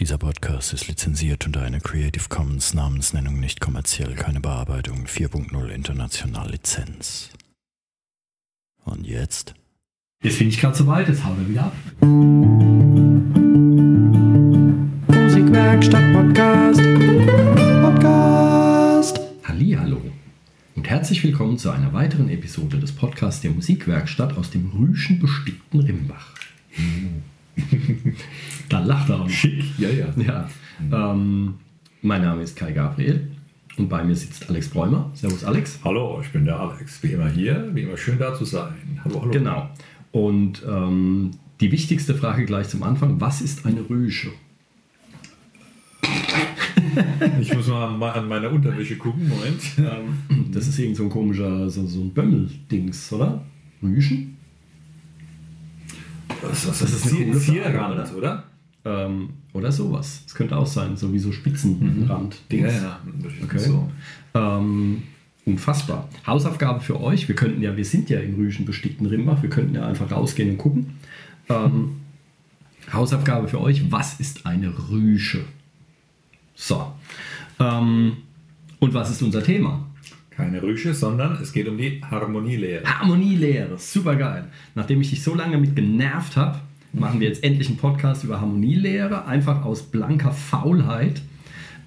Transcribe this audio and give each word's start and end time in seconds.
Dieser 0.00 0.16
Podcast 0.16 0.72
ist 0.72 0.86
lizenziert 0.86 1.44
unter 1.44 1.62
einer 1.62 1.80
Creative 1.80 2.28
Commons 2.28 2.72
Namensnennung 2.72 3.40
nicht 3.40 3.60
kommerziell, 3.60 4.14
keine 4.14 4.38
Bearbeitung 4.38 5.06
4.0 5.06 5.66
international 5.70 6.52
Lizenz. 6.52 7.30
Und 8.84 9.08
jetzt? 9.08 9.54
Jetzt 10.22 10.38
bin 10.38 10.50
ich 10.50 10.60
gerade 10.60 10.76
soweit, 10.76 11.08
jetzt 11.08 11.24
hauen 11.24 11.40
wir 11.40 11.48
wieder 11.48 11.64
ab. 11.64 11.72
Musikwerkstatt 15.10 16.12
Podcast. 16.12 16.80
Podcast. 17.82 19.20
Hallo 19.48 20.00
und 20.76 20.88
herzlich 20.88 21.24
willkommen 21.24 21.58
zu 21.58 21.70
einer 21.70 21.92
weiteren 21.92 22.28
Episode 22.28 22.78
des 22.78 22.92
Podcasts 22.92 23.40
der 23.40 23.50
Musikwerkstatt 23.50 24.36
aus 24.36 24.52
dem 24.52 24.70
rüschen 24.70 25.18
bestickten 25.18 25.80
Rimbach. 25.80 26.36
da 28.68 28.80
lacht 28.80 29.08
er 29.10 29.20
auch. 29.20 29.28
Schick, 29.30 29.64
ja, 29.78 29.88
ja. 29.88 30.06
Ja. 30.16 30.48
Ähm, 31.12 31.54
mein 32.02 32.22
Name 32.22 32.42
ist 32.42 32.56
Kai 32.56 32.72
Gabriel 32.72 33.28
und 33.76 33.88
bei 33.88 34.02
mir 34.04 34.14
sitzt 34.14 34.48
Alex 34.48 34.68
Bräumer. 34.68 35.10
Servus 35.14 35.44
Alex. 35.44 35.78
Hallo, 35.84 36.20
ich 36.22 36.30
bin 36.30 36.44
der 36.44 36.58
Alex. 36.58 37.02
Wie 37.02 37.12
immer 37.12 37.28
hier, 37.28 37.70
wie 37.74 37.82
immer 37.82 37.96
schön 37.96 38.18
da 38.18 38.34
zu 38.34 38.44
sein. 38.44 39.00
Hallo, 39.04 39.20
hallo. 39.20 39.30
Genau. 39.32 39.70
Und 40.12 40.62
ähm, 40.68 41.32
die 41.60 41.70
wichtigste 41.72 42.14
Frage 42.14 42.44
gleich 42.44 42.68
zum 42.68 42.82
Anfang: 42.82 43.20
Was 43.20 43.40
ist 43.40 43.66
eine 43.66 43.80
Rüsche? 43.88 44.30
Ich 47.40 47.54
muss 47.54 47.68
mal 47.68 48.10
an- 48.10 48.26
meine 48.28 48.50
Unterwäsche 48.50 48.96
gucken. 48.96 49.28
Moment. 49.28 49.60
Ähm, 49.78 50.46
das 50.52 50.66
ist 50.66 50.78
irgend 50.78 50.96
so 50.96 51.04
ein 51.04 51.10
komischer, 51.10 51.68
so, 51.70 51.86
so 51.86 52.00
ein 52.00 52.12
Bömmel-Dings, 52.12 53.12
oder? 53.12 53.44
Rüschen? 53.82 54.36
Das, 56.42 56.66
das, 56.66 56.82
ist 56.82 57.06
eine 57.06 57.26
coole 57.26 57.40
Frage, 57.40 57.40
Zierrand, 57.40 58.14
oder? 58.14 58.44
Ähm, 58.84 59.30
oder 59.52 59.72
sowas. 59.72 60.22
Es 60.26 60.34
könnte 60.34 60.56
auch 60.56 60.66
sein, 60.66 60.96
so 60.96 61.12
wie 61.12 61.18
so 61.18 61.32
Spitzenrand-Dings. 61.32 62.72
Ja, 62.74 62.80
ja. 62.80 63.00
Das 63.22 63.32
ist 63.32 63.42
Okay. 63.44 63.58
So. 63.58 63.90
Ähm, 64.34 65.02
unfassbar. 65.44 66.08
Hausaufgabe 66.26 66.80
für 66.80 67.00
euch. 67.00 67.28
Wir 67.28 67.34
könnten 67.34 67.62
ja, 67.62 67.76
wir 67.76 67.84
sind 67.84 68.10
ja 68.10 68.20
im 68.20 68.36
Rüschen 68.36 68.66
bestickten 68.66 69.06
Rimbach, 69.06 69.42
wir 69.42 69.50
könnten 69.50 69.74
ja 69.74 69.86
einfach 69.86 70.10
rausgehen 70.10 70.50
und 70.50 70.58
gucken. 70.58 70.98
Ähm, 71.48 72.00
Hausaufgabe 72.92 73.48
für 73.48 73.60
euch, 73.60 73.90
was 73.90 74.20
ist 74.20 74.46
eine 74.46 74.72
Rüsche? 74.90 75.44
So. 76.54 76.92
Ähm, 77.58 78.18
und 78.78 78.94
was 78.94 79.10
ist 79.10 79.22
unser 79.22 79.42
Thema? 79.42 79.87
Keine 80.38 80.62
Rüsche, 80.62 80.94
sondern 80.94 81.36
es 81.42 81.52
geht 81.52 81.66
um 81.66 81.76
die 81.76 82.00
Harmonielehre. 82.08 82.84
Harmonielehre, 82.84 83.76
super 83.76 84.14
geil. 84.14 84.44
Nachdem 84.76 85.00
ich 85.00 85.10
dich 85.10 85.20
so 85.20 85.34
lange 85.34 85.58
mit 85.58 85.74
genervt 85.74 86.36
habe, 86.36 86.60
machen 86.92 87.18
wir 87.18 87.26
jetzt 87.26 87.42
endlich 87.42 87.66
einen 87.66 87.76
Podcast 87.76 88.22
über 88.22 88.40
Harmonielehre, 88.40 89.26
einfach 89.26 89.64
aus 89.64 89.82
blanker 89.82 90.30
Faulheit 90.30 91.22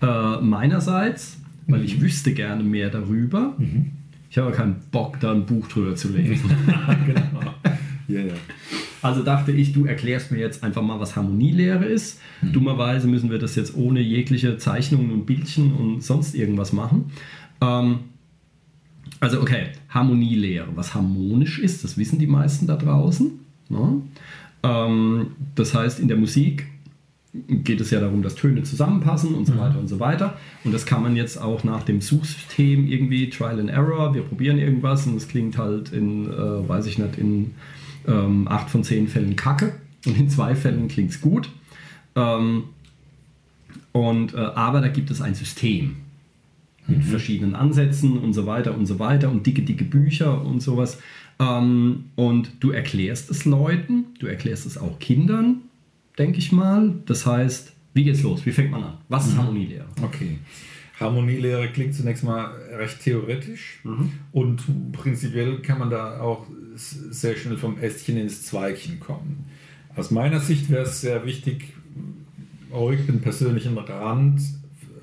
äh, 0.02 0.42
meinerseits, 0.42 1.40
weil 1.68 1.86
ich 1.86 2.02
wüsste 2.02 2.34
gerne 2.34 2.62
mehr 2.62 2.90
darüber. 2.90 3.56
Ich 4.30 4.38
habe 4.38 4.48
aber 4.48 4.58
keinen 4.58 4.82
Bock, 4.92 5.18
da 5.22 5.32
ein 5.32 5.46
Buch 5.46 5.70
drüber 5.70 5.96
zu 5.96 6.10
lesen. 6.10 6.50
genau. 7.06 7.54
Ja, 8.10 8.20
ja. 8.20 8.34
Also 9.02 9.24
dachte 9.24 9.54
ich, 9.54 9.72
du 9.72 9.86
erklärst 9.86 10.30
mir 10.30 10.40
jetzt 10.40 10.62
einfach 10.62 10.82
mal, 10.82 11.00
was 11.00 11.16
Harmonielehre 11.16 11.86
ist. 11.86 12.20
Dummerweise 12.42 13.08
müssen 13.08 13.32
wir 13.32 13.40
das 13.40 13.56
jetzt 13.56 13.78
ohne 13.78 14.02
jegliche 14.02 14.58
Zeichnungen 14.58 15.12
und 15.12 15.26
Bildchen 15.26 15.74
und 15.74 16.04
sonst 16.04 16.36
irgendwas 16.36 16.74
machen. 16.74 17.12
Ähm, 17.62 18.00
also 19.22 19.39
okay, 19.39 19.67
Harmonielehre. 19.89 20.67
Was 20.75 20.94
harmonisch 20.94 21.59
ist, 21.59 21.83
das 21.83 21.97
wissen 21.97 22.19
die 22.19 22.27
meisten 22.27 22.67
da 22.67 22.75
draußen. 22.75 23.31
Ne? 23.69 24.02
Ähm, 24.64 25.27
das 25.55 25.73
heißt, 25.73 26.00
in 26.00 26.08
der 26.08 26.17
Musik 26.17 26.67
geht 27.47 27.80
es 27.80 27.92
ja 27.92 28.02
darum, 28.02 28.23
dass 28.23 28.36
Töne 28.36 28.64
zusammenpassen 28.64 29.36
und 29.36 29.45
so 29.45 29.58
weiter 29.58 29.80
und 29.80 29.88
so 29.88 29.99
weiter. 29.99 30.38
Und 30.66 30.73
das 30.73 30.86
kann 30.86 31.02
man 31.02 31.16
jetzt 31.16 31.39
auch 31.39 31.64
nach 31.64 31.83
dem 31.83 32.02
Suchsystem 32.02 32.88
irgendwie 32.88 33.30
Trial 33.30 33.59
and 33.59 33.69
Error. 33.69 34.14
Wir 34.14 34.23
probieren 34.23 34.58
irgendwas 34.58 35.08
und 35.08 35.16
es 35.16 35.27
klingt 35.27 35.58
halt 35.58 35.93
in, 35.93 36.26
äh, 36.26 36.67
weiß 36.67 36.87
ich 36.87 36.98
nicht, 36.98 37.17
in 37.17 37.52
ähm, 38.08 38.48
acht 38.49 38.70
von 38.70 38.83
zehn 38.83 39.08
Fällen 39.08 39.36
kacke 39.36 39.73
und 40.05 40.17
in 40.17 40.30
zwei 40.30 40.55
Fällen 40.55 40.87
klingt 40.87 41.11
es 41.11 41.21
gut. 41.21 41.49
Ähm, 42.15 42.64
und, 43.93 44.33
äh, 44.33 44.37
aber 44.37 44.81
da 44.81 44.87
gibt 44.87 45.11
es 45.11 45.21
ein 45.21 45.36
System 45.36 45.98
mit 46.87 47.03
verschiedenen 47.03 47.55
Ansätzen 47.55 48.17
und 48.17 48.33
so 48.33 48.45
weiter 48.45 48.75
und 48.75 48.86
so 48.86 48.99
weiter 48.99 49.30
und 49.30 49.45
dicke, 49.45 49.61
dicke 49.61 49.86
Bücher 49.86 50.43
und 50.43 50.61
sowas. 50.61 50.99
Ähm, 51.39 52.05
und 52.15 52.52
du 52.59 52.71
erklärst 52.71 53.30
es 53.31 53.45
Leuten, 53.45 54.05
du 54.19 54.27
erklärst 54.27 54.65
es 54.65 54.77
auch 54.77 54.99
Kindern, 54.99 55.61
denke 56.17 56.39
ich 56.39 56.52
mal. 56.52 56.93
Das 57.05 57.25
heißt, 57.25 57.73
wie 57.93 58.03
geht's 58.03 58.23
los? 58.23 58.45
Wie 58.45 58.52
fängt 58.52 58.71
man 58.71 58.83
an? 58.83 58.97
Was 59.09 59.27
ist 59.27 59.37
Harmonielehre? 59.37 59.86
Okay. 60.02 60.39
Harmonielehre 60.99 61.67
klingt 61.69 61.95
zunächst 61.95 62.23
mal 62.23 62.52
recht 62.77 63.02
theoretisch 63.02 63.81
und 64.31 64.92
prinzipiell 64.92 65.59
kann 65.61 65.80
man 65.80 65.89
da 65.89 66.21
auch 66.21 66.45
sehr 66.75 67.36
schnell 67.36 67.58
vom 67.58 67.80
Ästchen 67.80 68.17
ins 68.17 68.45
Zweigchen 68.45 68.99
kommen. 68.99 69.45
Aus 69.95 70.11
meiner 70.11 70.39
Sicht 70.39 70.69
wäre 70.69 70.83
es 70.83 71.02
sehr 71.02 71.25
wichtig, 71.25 71.73
ruhig 72.71 73.05
den 73.08 73.19
persönlichen 73.19 73.77
Rand 73.77 74.42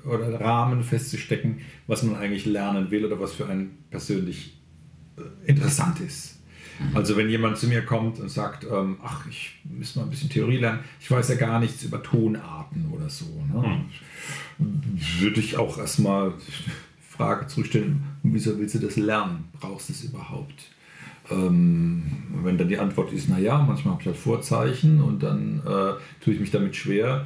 oder 0.09 0.39
Rahmen 0.39 0.83
festzustecken, 0.83 1.59
was 1.87 2.03
man 2.03 2.15
eigentlich 2.15 2.45
lernen 2.45 2.91
will 2.91 3.05
oder 3.05 3.19
was 3.19 3.33
für 3.33 3.47
einen 3.47 3.77
persönlich 3.89 4.57
äh, 5.17 5.49
interessant 5.49 5.99
ist. 5.99 6.39
Also 6.93 7.17
wenn 7.17 7.29
jemand 7.29 7.57
zu 7.57 7.67
mir 7.67 7.81
kommt 7.81 8.19
und 8.19 8.29
sagt, 8.29 8.65
ähm, 8.71 8.97
ach, 9.03 9.25
ich 9.29 9.59
muss 9.65 9.95
mal 9.95 10.03
ein 10.03 10.09
bisschen 10.09 10.29
Theorie 10.29 10.57
lernen, 10.57 10.79
ich 10.99 11.11
weiß 11.11 11.27
ja 11.29 11.35
gar 11.35 11.59
nichts 11.59 11.83
über 11.83 12.01
Tonarten 12.01 12.89
oder 12.91 13.09
so, 13.09 13.25
ne? 13.51 13.81
würde 15.19 15.39
ich 15.39 15.57
auch 15.57 15.77
erstmal 15.77 16.33
die 16.47 16.71
Frage 17.01 17.47
zurückstellen, 17.47 18.03
wieso 18.23 18.57
willst 18.57 18.75
du 18.75 18.79
das 18.79 18.95
lernen? 18.95 19.45
Brauchst 19.59 19.89
du 19.89 19.93
es 19.93 20.03
überhaupt? 20.03 20.71
Ähm, 21.29 22.03
wenn 22.43 22.57
dann 22.57 22.69
die 22.69 22.79
Antwort 22.79 23.11
ist, 23.11 23.29
naja, 23.29 23.57
manchmal 23.57 23.93
habe 23.93 24.01
ich 24.01 24.07
halt 24.07 24.17
Vorzeichen 24.17 25.01
und 25.01 25.21
dann 25.21 25.59
äh, 25.65 26.23
tue 26.23 26.33
ich 26.33 26.39
mich 26.39 26.51
damit 26.51 26.75
schwer, 26.75 27.25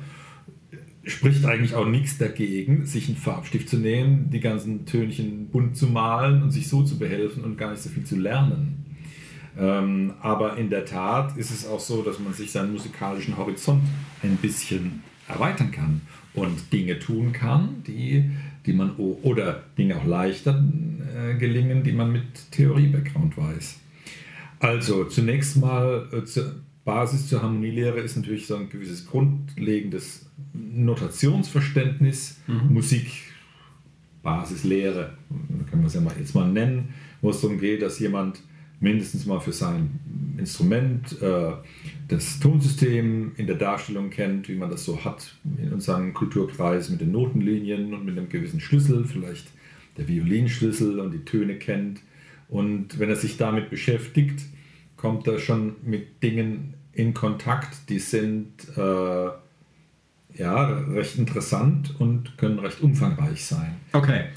spricht 1.05 1.45
eigentlich 1.45 1.75
auch 1.75 1.85
nichts 1.85 2.17
dagegen, 2.17 2.85
sich 2.85 3.07
einen 3.07 3.17
Farbstift 3.17 3.67
zu 3.67 3.77
nehmen, 3.77 4.29
die 4.29 4.39
ganzen 4.39 4.85
Tönchen 4.85 5.49
bunt 5.49 5.75
zu 5.75 5.87
malen 5.87 6.41
und 6.41 6.51
sich 6.51 6.69
so 6.69 6.83
zu 6.83 6.97
behelfen 6.97 7.43
und 7.43 7.57
gar 7.57 7.71
nicht 7.71 7.81
so 7.81 7.89
viel 7.89 8.05
zu 8.05 8.15
lernen. 8.15 8.85
Ähm, 9.57 10.13
aber 10.21 10.57
in 10.57 10.69
der 10.69 10.85
Tat 10.85 11.37
ist 11.37 11.51
es 11.51 11.67
auch 11.67 11.79
so, 11.79 12.01
dass 12.01 12.19
man 12.19 12.33
sich 12.33 12.51
seinen 12.51 12.71
musikalischen 12.71 13.37
Horizont 13.37 13.83
ein 14.23 14.37
bisschen 14.37 15.03
erweitern 15.27 15.71
kann 15.71 16.01
und 16.33 16.71
Dinge 16.71 16.99
tun 16.99 17.33
kann, 17.33 17.83
die, 17.85 18.31
die 18.65 18.73
man 18.73 18.95
oder 18.95 19.63
Dinge 19.77 19.97
auch 19.97 20.05
leichter 20.05 20.63
äh, 21.15 21.35
gelingen, 21.35 21.83
die 21.83 21.91
man 21.91 22.11
mit 22.11 22.51
Theorie-Background 22.51 23.37
weiß. 23.37 23.79
Also 24.59 25.05
zunächst 25.05 25.57
mal 25.57 26.07
äh, 26.11 26.23
zur 26.23 26.55
Basis 26.85 27.29
zur 27.29 27.41
Harmonielehre 27.41 27.99
ist 28.01 28.17
natürlich 28.17 28.45
so 28.45 28.55
ein 28.55 28.69
gewisses 28.69 29.07
grundlegendes 29.07 30.25
Notationsverständnis, 30.53 32.39
Musik, 32.69 33.07
Basislehre, 34.21 35.17
kann 35.69 35.79
man 35.79 35.87
es 35.87 35.93
ja 35.93 36.01
mal 36.01 36.13
jetzt 36.17 36.35
mal 36.35 36.49
nennen, 36.49 36.93
wo 37.21 37.29
es 37.29 37.41
darum 37.41 37.59
geht, 37.59 37.81
dass 37.81 37.99
jemand 37.99 38.41
mindestens 38.79 39.25
mal 39.25 39.39
für 39.39 39.53
sein 39.53 39.99
Instrument 40.37 41.21
äh, 41.21 41.51
das 42.09 42.39
Tonsystem 42.39 43.31
in 43.37 43.47
der 43.47 43.55
Darstellung 43.55 44.09
kennt, 44.09 44.49
wie 44.49 44.55
man 44.55 44.69
das 44.69 44.83
so 44.83 45.03
hat 45.05 45.35
in 45.61 45.71
unserem 45.71 46.13
Kulturkreis 46.13 46.89
mit 46.89 46.99
den 46.99 47.11
Notenlinien 47.11 47.93
und 47.93 48.05
mit 48.05 48.17
einem 48.17 48.29
gewissen 48.29 48.59
Schlüssel, 48.59 49.05
vielleicht 49.05 49.47
der 49.97 50.07
Violinschlüssel 50.07 50.99
und 50.99 51.11
die 51.11 51.23
Töne 51.23 51.55
kennt. 51.55 52.01
Und 52.49 52.99
wenn 52.99 53.09
er 53.09 53.15
sich 53.15 53.37
damit 53.37 53.69
beschäftigt, 53.69 54.41
kommt 55.03 55.27
er 55.27 55.37
schon 55.37 55.75
mit 55.83 56.23
Dingen 56.23 56.75
in 56.93 57.13
Kontakt, 57.13 57.89
die 57.89 57.99
sind 57.99 58.65
äh, 58.77 59.27
ja 60.37 60.63
recht 60.63 61.17
interessant 61.17 61.93
und 61.99 62.37
können 62.37 62.57
recht 62.57 62.79
umfangreich 62.79 63.43
sein. 63.43 63.75
Okay. 63.91 64.27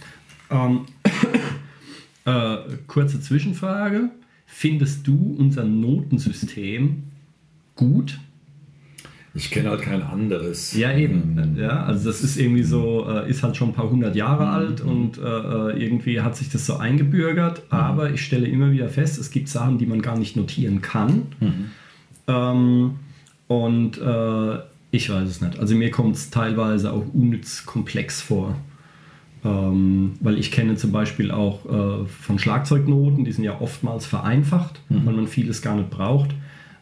Ähm, 0.50 0.86
äh, 2.24 2.56
kurze 2.88 3.20
Zwischenfrage. 3.20 4.10
Findest 4.44 5.06
du 5.06 5.36
unser 5.38 5.62
Notensystem 5.62 7.12
gut? 7.76 8.18
Ich 9.36 9.50
kenne 9.50 9.68
halt 9.68 9.82
kein 9.82 10.02
anderes. 10.02 10.74
Ja, 10.74 10.96
eben. 10.96 11.56
Ja, 11.58 11.84
also 11.84 12.08
das 12.08 12.22
ist 12.22 12.38
irgendwie 12.38 12.62
so, 12.62 13.06
äh, 13.08 13.28
ist 13.28 13.42
halt 13.42 13.56
schon 13.56 13.68
ein 13.68 13.74
paar 13.74 13.90
hundert 13.90 14.16
Jahre 14.16 14.48
alt 14.48 14.80
und 14.80 15.18
äh, 15.18 15.22
äh, 15.22 15.84
irgendwie 15.84 16.22
hat 16.22 16.36
sich 16.36 16.48
das 16.48 16.64
so 16.64 16.78
eingebürgert. 16.78 17.62
Aber 17.68 18.10
ich 18.10 18.24
stelle 18.24 18.46
immer 18.46 18.72
wieder 18.72 18.88
fest, 18.88 19.18
es 19.18 19.30
gibt 19.30 19.48
Sachen, 19.48 19.76
die 19.76 19.84
man 19.84 20.00
gar 20.00 20.18
nicht 20.18 20.36
notieren 20.36 20.80
kann. 20.80 21.26
Ähm, 22.28 22.94
und 23.46 23.98
äh, 23.98 24.58
ich 24.90 25.10
weiß 25.10 25.28
es 25.28 25.40
nicht. 25.42 25.58
Also 25.58 25.74
mir 25.74 25.90
kommt 25.90 26.16
es 26.16 26.30
teilweise 26.30 26.92
auch 26.92 27.04
unnütz 27.12 27.66
komplex 27.66 28.22
vor. 28.22 28.56
Ähm, 29.44 30.14
weil 30.20 30.38
ich 30.38 30.50
kenne 30.50 30.76
zum 30.76 30.92
Beispiel 30.92 31.30
auch 31.30 31.66
äh, 31.66 32.06
von 32.06 32.38
Schlagzeugnoten, 32.38 33.24
die 33.26 33.32
sind 33.32 33.44
ja 33.44 33.60
oftmals 33.60 34.06
vereinfacht, 34.06 34.80
weil 34.88 35.14
man 35.14 35.26
vieles 35.26 35.60
gar 35.60 35.76
nicht 35.76 35.90
braucht. 35.90 36.30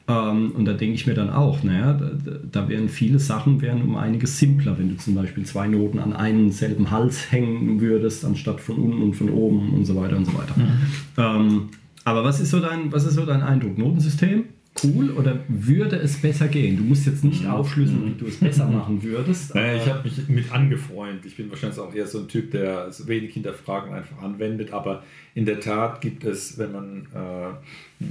Ähm, 0.07 0.53
und 0.53 0.65
da 0.67 0.75
denke 0.75 0.95
ich 0.95 1.07
mir 1.07 1.15
dann 1.15 1.31
auch, 1.31 1.63
naja, 1.63 1.95
da, 1.95 2.33
da 2.51 2.69
wären 2.69 2.89
viele 2.89 3.19
Sachen 3.19 3.63
wären 3.63 3.83
um 3.83 3.97
einiges 3.97 4.39
simpler, 4.39 4.79
wenn 4.79 4.91
du 4.91 4.97
zum 4.97 5.15
Beispiel 5.15 5.45
zwei 5.45 5.67
Noten 5.67 5.99
an 5.99 6.13
einen 6.13 6.53
selben 6.53 6.91
Hals 6.91 7.33
hängen 7.33 7.81
würdest, 7.81 8.25
anstatt 8.25 8.61
von 8.61 8.77
unten 8.77 9.03
und 9.03 9.15
von 9.15 9.31
oben 9.31 9.71
und 9.71 9.85
so 9.85 9.97
weiter 9.97 10.17
und 10.17 10.27
so 10.27 10.35
weiter. 10.35 10.55
Mhm. 10.57 10.71
Ähm, 11.17 11.69
aber 12.05 12.23
was 12.23 12.41
ist 12.41 12.51
so 12.51 12.61
dein, 12.61 12.93
was 12.93 13.05
ist 13.05 13.15
so 13.15 13.25
dein 13.25 13.43
Eindruck? 13.43 13.79
Notensystem? 13.79 14.45
cool 14.83 15.11
oder 15.11 15.41
würde 15.49 15.97
es 15.97 16.21
besser 16.21 16.49
gehen? 16.49 16.77
Du 16.77 16.83
musst 16.83 17.07
jetzt 17.07 17.25
nicht 17.25 17.47
aufschlüsseln, 17.47 18.07
wie 18.07 18.19
du 18.19 18.27
es 18.27 18.39
besser 18.39 18.67
machen 18.67 19.03
würdest. 19.03 19.55
Naja, 19.55 19.77
ich 19.77 19.89
habe 19.89 20.03
mich 20.03 20.29
mit 20.29 20.53
angefreundet. 20.53 21.25
Ich 21.27 21.37
bin 21.37 21.51
wahrscheinlich 21.51 21.79
auch 21.79 21.95
eher 21.95 22.07
so 22.07 22.21
ein 22.21 22.29
Typ, 22.29 22.51
der 22.51 22.89
es 22.89 23.07
wenig 23.07 23.35
hinterfragen 23.35 23.93
einfach 23.95 24.21
anwendet. 24.23 24.73
Aber 24.73 25.05
in 25.35 25.45
der 25.45 25.61
Tat 25.61 26.01
gibt 26.01 26.25
es, 26.25 26.59
wenn 26.59 26.73
man 26.73 27.07
äh, 27.15 28.05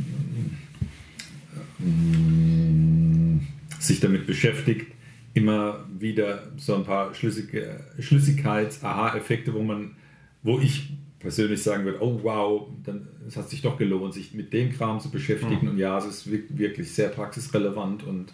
sich 3.79 4.00
damit 4.00 4.25
beschäftigt, 4.27 4.91
immer 5.33 5.85
wieder 6.00 6.51
so 6.57 6.75
ein 6.75 6.83
paar 6.83 7.13
Schlüssige, 7.13 7.79
Schlüssigkeits-Aha-Effekte, 8.00 9.53
wo 9.53 9.63
man, 9.63 9.95
wo 10.44 10.59
ich 10.59 10.94
persönlich 11.19 11.63
sagen 11.63 11.85
würde, 11.85 12.01
oh 12.01 12.19
wow, 12.21 12.67
dann 12.83 13.07
es 13.27 13.38
hat 13.38 13.50
sich 13.50 13.61
doch 13.61 13.77
gelohnt, 13.77 14.13
sich 14.13 14.33
mit 14.33 14.53
dem 14.53 14.73
Kram 14.73 15.00
zu 15.00 15.09
beschäftigen. 15.09 15.63
Mhm. 15.63 15.69
Und 15.71 15.77
ja, 15.77 15.97
es 15.97 16.05
ist 16.05 16.29
wirklich 16.29 16.91
sehr 16.91 17.09
praxisrelevant 17.09 18.03
und 18.03 18.33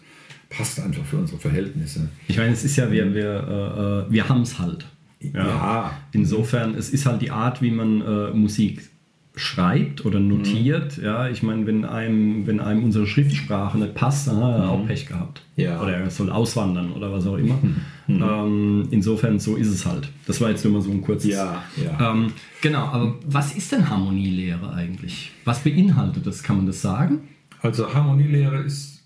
passt 0.50 0.80
einfach 0.80 1.06
für 1.06 1.18
unsere 1.18 1.39
Verhältnisse. 1.39 2.10
Ich 2.27 2.38
meine, 2.38 2.54
es 2.54 2.63
ist 2.63 2.75
ja, 2.75 2.92
wir, 2.92 3.13
wir, 3.13 4.07
äh, 4.10 4.12
wir 4.12 4.27
haben 4.27 4.42
es 4.42 4.57
halt. 4.60 4.88
Ja. 5.19 5.45
ja. 5.45 5.98
Insofern, 6.12 6.75
es 6.75 6.89
ist 6.89 7.06
halt 7.06 7.21
die 7.21 7.31
Art, 7.31 7.62
wie 7.62 7.71
man 7.71 8.01
äh, 8.01 8.31
Musik 8.31 8.89
schreibt 9.36 10.06
oder 10.06 10.20
notiert. 10.20 10.98
Mhm. 10.98 11.04
Ja, 11.04 11.30
ich 11.30 11.44
meine, 11.44 11.66
wenn 11.66 11.86
einem, 11.86 12.46
wenn 12.48 12.60
einem 12.60 12.84
unsere 12.84 13.08
Schriftsprache 13.08 13.78
nicht 13.78 13.94
passt, 13.94 14.28
dann 14.28 14.38
hat 14.38 14.56
er 14.56 14.66
mhm. 14.66 14.70
auch 14.70 14.86
Pech 14.86 15.06
gehabt. 15.06 15.42
Ja. 15.56 15.81
Oder 15.81 15.98
er 15.98 16.10
soll 16.10 16.30
auswandern 16.30 16.92
oder 16.92 17.12
was 17.12 17.26
auch 17.26 17.38
immer. 17.38 17.58
Mhm. 17.62 17.76
mhm. 18.08 18.24
Ähm, 18.24 18.88
insofern, 18.92 19.40
so 19.40 19.56
ist 19.56 19.70
es 19.70 19.86
halt. 19.86 20.10
Das 20.28 20.42
war 20.42 20.50
jetzt 20.50 20.64
nur 20.66 20.74
mal 20.74 20.81
so 20.81 20.92
ein 20.92 21.02
kurzes. 21.02 21.31
Ja, 21.31 21.64
ja. 21.84 22.12
Ähm, 22.12 22.34
genau, 22.62 22.86
aber 22.86 23.16
was 23.26 23.56
ist 23.56 23.72
denn 23.72 23.90
Harmonielehre 23.90 24.74
eigentlich? 24.74 25.31
Was 25.46 25.60
beinhaltet 25.60 26.26
das? 26.28 26.44
Kann 26.44 26.58
man 26.58 26.66
das 26.66 26.81
sagen? 26.81 27.20
Also 27.62 27.94
Harmonielehre 27.94 28.64
ist 28.64 28.99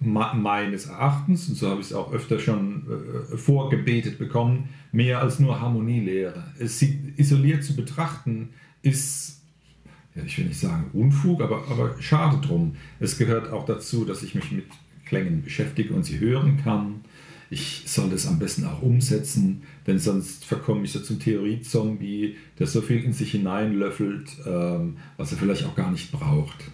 meines 0.00 0.86
Erachtens, 0.86 1.48
und 1.48 1.56
so 1.56 1.68
habe 1.68 1.80
ich 1.80 1.88
es 1.88 1.92
auch 1.92 2.12
öfter 2.12 2.38
schon 2.38 2.86
äh, 3.32 3.36
vorgebetet 3.36 4.18
bekommen, 4.18 4.68
mehr 4.92 5.20
als 5.20 5.40
nur 5.40 5.60
Harmonielehre. 5.60 6.44
Es 6.58 6.82
isoliert 7.16 7.64
zu 7.64 7.74
betrachten 7.74 8.50
ist, 8.82 9.40
ja, 10.14 10.22
ich 10.24 10.38
will 10.38 10.46
nicht 10.46 10.60
sagen 10.60 10.90
Unfug, 10.92 11.42
aber, 11.42 11.64
aber 11.68 12.00
schade 12.00 12.38
drum. 12.46 12.76
Es 13.00 13.18
gehört 13.18 13.50
auch 13.50 13.66
dazu, 13.66 14.04
dass 14.04 14.22
ich 14.22 14.34
mich 14.34 14.52
mit 14.52 14.66
Klängen 15.04 15.42
beschäftige 15.42 15.94
und 15.94 16.04
sie 16.04 16.20
hören 16.20 16.60
kann. 16.62 17.00
Ich 17.50 17.84
soll 17.86 18.10
das 18.10 18.26
am 18.26 18.38
besten 18.38 18.66
auch 18.66 18.82
umsetzen, 18.82 19.62
denn 19.86 19.98
sonst 19.98 20.44
verkomme 20.44 20.84
ich 20.84 20.92
so 20.92 21.00
zum 21.00 21.18
Theorie-Zombie, 21.18 22.36
der 22.58 22.66
so 22.66 22.82
viel 22.82 23.02
in 23.02 23.14
sich 23.14 23.30
hineinlöffelt, 23.32 24.28
ähm, 24.46 24.98
was 25.16 25.32
er 25.32 25.38
vielleicht 25.38 25.64
auch 25.64 25.74
gar 25.74 25.90
nicht 25.90 26.12
braucht. 26.12 26.70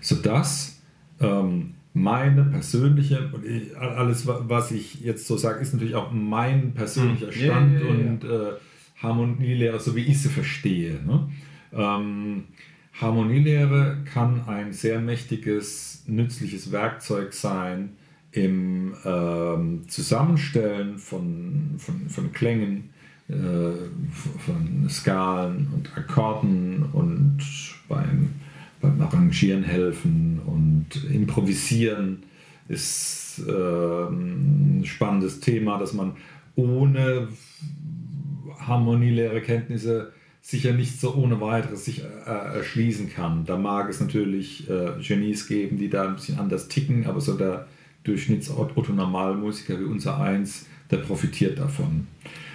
Sodass 0.00 0.80
ähm, 1.20 1.74
meine 1.94 2.44
persönliche, 2.44 3.30
und 3.32 3.46
ich, 3.46 3.76
alles, 3.78 4.26
was 4.26 4.72
ich 4.72 5.00
jetzt 5.00 5.26
so 5.26 5.36
sage, 5.36 5.60
ist 5.60 5.72
natürlich 5.72 5.94
auch 5.94 6.10
mein 6.12 6.74
persönlicher 6.74 7.26
hm. 7.26 7.32
Stand 7.32 7.72
ja, 7.74 7.80
ja, 7.80 7.86
ja, 7.86 7.90
und 7.90 8.24
äh, 8.24 8.52
Harmonielehre, 9.00 9.78
so 9.78 9.94
wie 9.94 10.02
ich 10.02 10.20
sie 10.20 10.28
verstehe. 10.28 10.98
Ne? 11.06 11.28
Ähm, 11.72 12.44
Harmonielehre 13.00 13.98
kann 14.12 14.42
ein 14.48 14.72
sehr 14.72 15.00
mächtiges, 15.00 16.02
nützliches 16.06 16.72
Werkzeug 16.72 17.32
sein 17.32 17.90
im 18.32 18.94
ähm, 19.04 19.88
Zusammenstellen 19.88 20.98
von, 20.98 21.74
von, 21.78 22.08
von 22.08 22.32
Klängen, 22.32 22.90
äh, 23.28 23.34
von 24.38 24.88
Skalen 24.88 25.68
und 25.72 25.96
Akkorden 25.96 26.82
und 26.92 27.38
beim 27.88 28.30
beim 28.84 29.00
Arrangieren 29.00 29.64
helfen 29.64 30.40
und 30.44 30.86
improvisieren 31.10 32.24
ist 32.68 33.42
äh, 33.46 33.50
ein 33.50 34.82
spannendes 34.84 35.40
Thema, 35.40 35.78
dass 35.78 35.92
man 35.92 36.12
ohne 36.54 37.28
harmonielehre 38.58 39.40
Kenntnisse 39.40 40.12
sicher 40.40 40.72
nicht 40.72 41.00
so 41.00 41.14
ohne 41.14 41.40
weiteres 41.40 41.86
sich 41.86 42.02
äh, 42.04 42.28
erschließen 42.28 43.10
kann. 43.10 43.44
Da 43.46 43.56
mag 43.56 43.88
es 43.88 44.00
natürlich 44.00 44.68
äh, 44.68 44.92
Genies 45.00 45.46
geben, 45.46 45.78
die 45.78 45.88
da 45.88 46.06
ein 46.06 46.16
bisschen 46.16 46.38
anders 46.38 46.68
ticken, 46.68 47.06
aber 47.06 47.20
so 47.20 47.36
der 47.36 47.66
Durchschnitts-Otto-Normalmusiker 48.04 49.80
wie 49.80 49.84
unser 49.84 50.20
Eins, 50.20 50.66
der 50.90 50.98
profitiert 50.98 51.58
davon. 51.58 52.06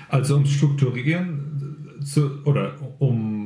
Also 0.07 0.35
um 0.35 0.45
Strukturieren 0.45 1.97
zu, 2.03 2.43
oder 2.45 2.75
um 2.99 3.38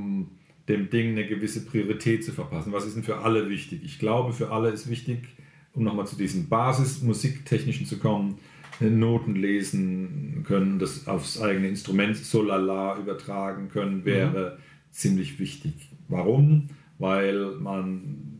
dem 0.68 0.90
Ding 0.90 1.12
eine 1.12 1.28
gewisse 1.28 1.66
Priorität 1.66 2.24
zu 2.24 2.32
verpassen. 2.32 2.72
Was 2.72 2.86
ist 2.86 2.96
denn 2.96 3.04
für 3.04 3.18
alle 3.18 3.50
wichtig? 3.50 3.82
Ich 3.84 4.00
glaube, 4.00 4.34
für 4.34 4.52
alle 4.52 4.70
ist 4.70 4.90
wichtig, 4.90 5.28
um 5.74 5.84
nochmal 5.84 6.08
zu 6.08 6.16
diesen 6.16 6.48
Basis-Musiktechnischen 6.50 7.86
zu 7.86 7.98
kommen, 7.98 8.38
Noten 8.80 9.36
lesen 9.36 10.44
können, 10.46 10.80
das 10.80 11.08
aufs 11.08 11.40
eigene 11.40 11.68
Instrument 11.68 12.18
so 12.18 12.42
lala 12.42 12.98
übertragen 12.98 13.70
können, 13.70 14.04
wäre 14.04 14.58
mhm. 14.58 14.92
ziemlich 14.92 15.40
wichtig. 15.40 15.74
Warum? 16.08 16.70
Weil 16.98 17.52
man 17.60 18.40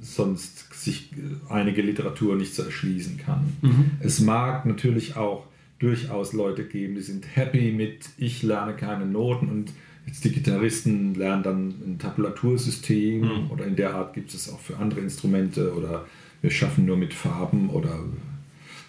sonst 0.00 0.72
sich 0.74 1.10
einige 1.48 1.82
Literatur 1.82 2.36
nicht 2.36 2.54
so 2.54 2.62
erschließen 2.62 3.16
kann. 3.18 3.56
Mhm. 3.62 3.90
Es 4.00 4.20
mag 4.20 4.66
natürlich 4.66 5.16
auch 5.16 5.46
durchaus 5.78 6.32
Leute 6.32 6.64
geben, 6.66 6.94
die 6.94 7.00
sind 7.00 7.36
happy 7.36 7.72
mit, 7.72 8.08
ich 8.16 8.42
lerne 8.42 8.74
keine 8.74 9.06
Noten 9.06 9.48
und 9.48 9.72
Jetzt 10.06 10.24
die 10.24 10.32
Gitarristen 10.32 11.14
lernen 11.14 11.42
dann 11.42 11.68
ein 11.86 11.98
Tabulatursystem 11.98 13.20
mhm. 13.20 13.50
oder 13.50 13.66
in 13.66 13.76
der 13.76 13.94
Art 13.94 14.14
gibt 14.14 14.34
es 14.34 14.52
auch 14.52 14.60
für 14.60 14.76
andere 14.76 15.00
Instrumente 15.00 15.74
oder 15.74 16.04
wir 16.42 16.50
schaffen 16.50 16.84
nur 16.84 16.96
mit 16.96 17.14
Farben 17.14 17.70
oder 17.70 18.00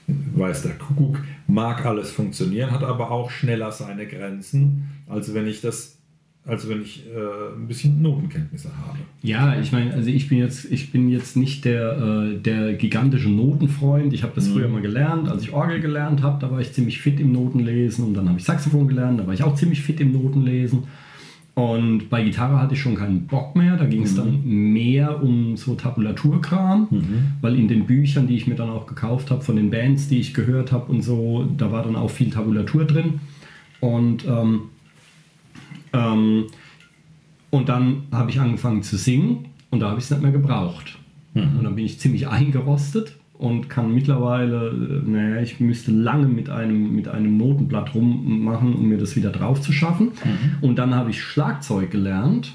weiß 0.08 0.64
der 0.64 0.74
Kuckuck, 0.74 1.20
mag 1.48 1.86
alles 1.86 2.12
funktionieren, 2.12 2.72
hat 2.72 2.84
aber 2.84 3.12
auch 3.12 3.32
schneller 3.32 3.72
seine 3.72 4.06
Grenzen, 4.06 4.90
als 5.08 5.34
wenn 5.34 5.48
ich 5.48 5.62
das 5.62 5.96
als 6.48 6.70
wenn 6.70 6.82
ich 6.84 7.04
äh, 7.08 7.56
ein 7.58 7.68
bisschen 7.68 8.04
Notenkenntnisse 8.04 8.70
habe. 8.86 9.00
Ja, 9.24 9.60
ich 9.60 9.72
meine, 9.72 9.94
also 9.94 10.10
ich 10.12 10.30
bin 10.30 10.38
jetzt, 10.38 10.72
ich 10.72 10.92
bin 10.92 11.10
jetzt 11.10 11.36
nicht 11.36 11.66
der, 11.66 11.98
äh, 11.98 12.38
der 12.38 12.74
gigantische 12.74 13.30
Notenfreund. 13.30 14.14
Ich 14.14 14.22
habe 14.22 14.34
das 14.36 14.48
mhm. 14.48 14.54
früher 14.54 14.68
mal 14.68 14.82
gelernt, 14.82 15.28
als 15.28 15.42
ich 15.42 15.54
Orgel 15.54 15.80
gelernt 15.80 16.22
habe, 16.22 16.40
da 16.40 16.52
war 16.52 16.62
ich 16.62 16.72
ziemlich 16.72 17.02
fit 17.02 17.20
im 17.20 17.32
Notenlesen 17.32 18.06
und 18.06 18.14
dann 18.14 18.30
habe 18.30 18.38
ich 18.38 18.46
Saxophon 18.46 18.88
gelernt, 18.88 19.20
da 19.20 19.26
war 19.26 19.34
ich 19.34 19.42
auch 19.42 19.56
ziemlich 19.56 19.82
fit 19.82 20.00
im 20.00 20.12
Notenlesen. 20.12 20.84
Und 21.56 22.10
bei 22.10 22.22
Gitarre 22.22 22.62
hatte 22.62 22.74
ich 22.74 22.82
schon 22.82 22.96
keinen 22.96 23.28
Bock 23.28 23.56
mehr. 23.56 23.78
Da 23.78 23.86
ging 23.86 24.04
es 24.04 24.12
mhm. 24.12 24.18
dann 24.18 24.46
mehr 24.46 25.24
um 25.24 25.56
so 25.56 25.76
Tabulaturkram, 25.76 26.88
mhm. 26.92 27.32
weil 27.40 27.56
in 27.56 27.70
den 27.70 27.86
Büchern, 27.86 28.28
die 28.28 28.36
ich 28.36 28.46
mir 28.46 28.56
dann 28.56 28.70
auch 28.70 28.86
gekauft 28.86 29.32
habe, 29.32 29.42
von 29.42 29.56
den 29.56 29.72
Bands, 29.72 30.10
die 30.10 30.20
ich 30.20 30.34
gehört 30.34 30.74
habe 30.74 30.92
und 30.92 31.02
so, 31.02 31.48
da 31.58 31.72
war 31.72 31.84
dann 31.84 31.96
auch 31.96 32.10
viel 32.10 32.30
Tabulatur 32.30 32.84
drin. 32.84 33.22
Und, 33.80 34.26
ähm, 34.26 34.64
ähm, 35.94 36.46
und 37.52 37.70
dann 37.70 38.04
habe 38.12 38.32
ich 38.32 38.40
angefangen 38.42 38.84
zu 38.84 38.98
singen 38.98 39.46
und 39.70 39.80
da 39.80 39.90
habe 39.92 40.00
ich 40.00 40.06
es 40.06 40.12
nicht 40.12 40.22
mehr 40.22 40.34
gebraucht. 40.34 40.98
Mhm. 41.34 41.58
Und 41.58 41.64
dann 41.64 41.76
bin 41.76 41.86
ich 41.86 42.00
ziemlich 42.00 42.28
eingerostet 42.28 43.16
und 43.38 43.70
kann 43.70 43.94
mittlerweile, 43.94 44.70
äh, 44.70 45.10
naja, 45.10 45.42
ich 45.42 45.60
müsste 45.60 45.92
lange 45.92 46.28
mit 46.28 46.50
einem, 46.50 46.96
mit 46.96 47.08
einem 47.08 47.38
Notenblatt 47.38 47.94
rummachen, 47.94 48.74
um 48.74 48.88
mir 48.88 48.98
das 48.98 49.16
wieder 49.16 49.32
drauf 49.32 49.62
zu 49.62 49.72
schaffen. 49.72 50.08
Mhm. 50.24 50.68
Und 50.68 50.78
dann 50.78 50.96
habe 50.96 51.10
ich 51.10 51.22
Schlagzeug 51.22 51.92
gelernt 51.92 52.54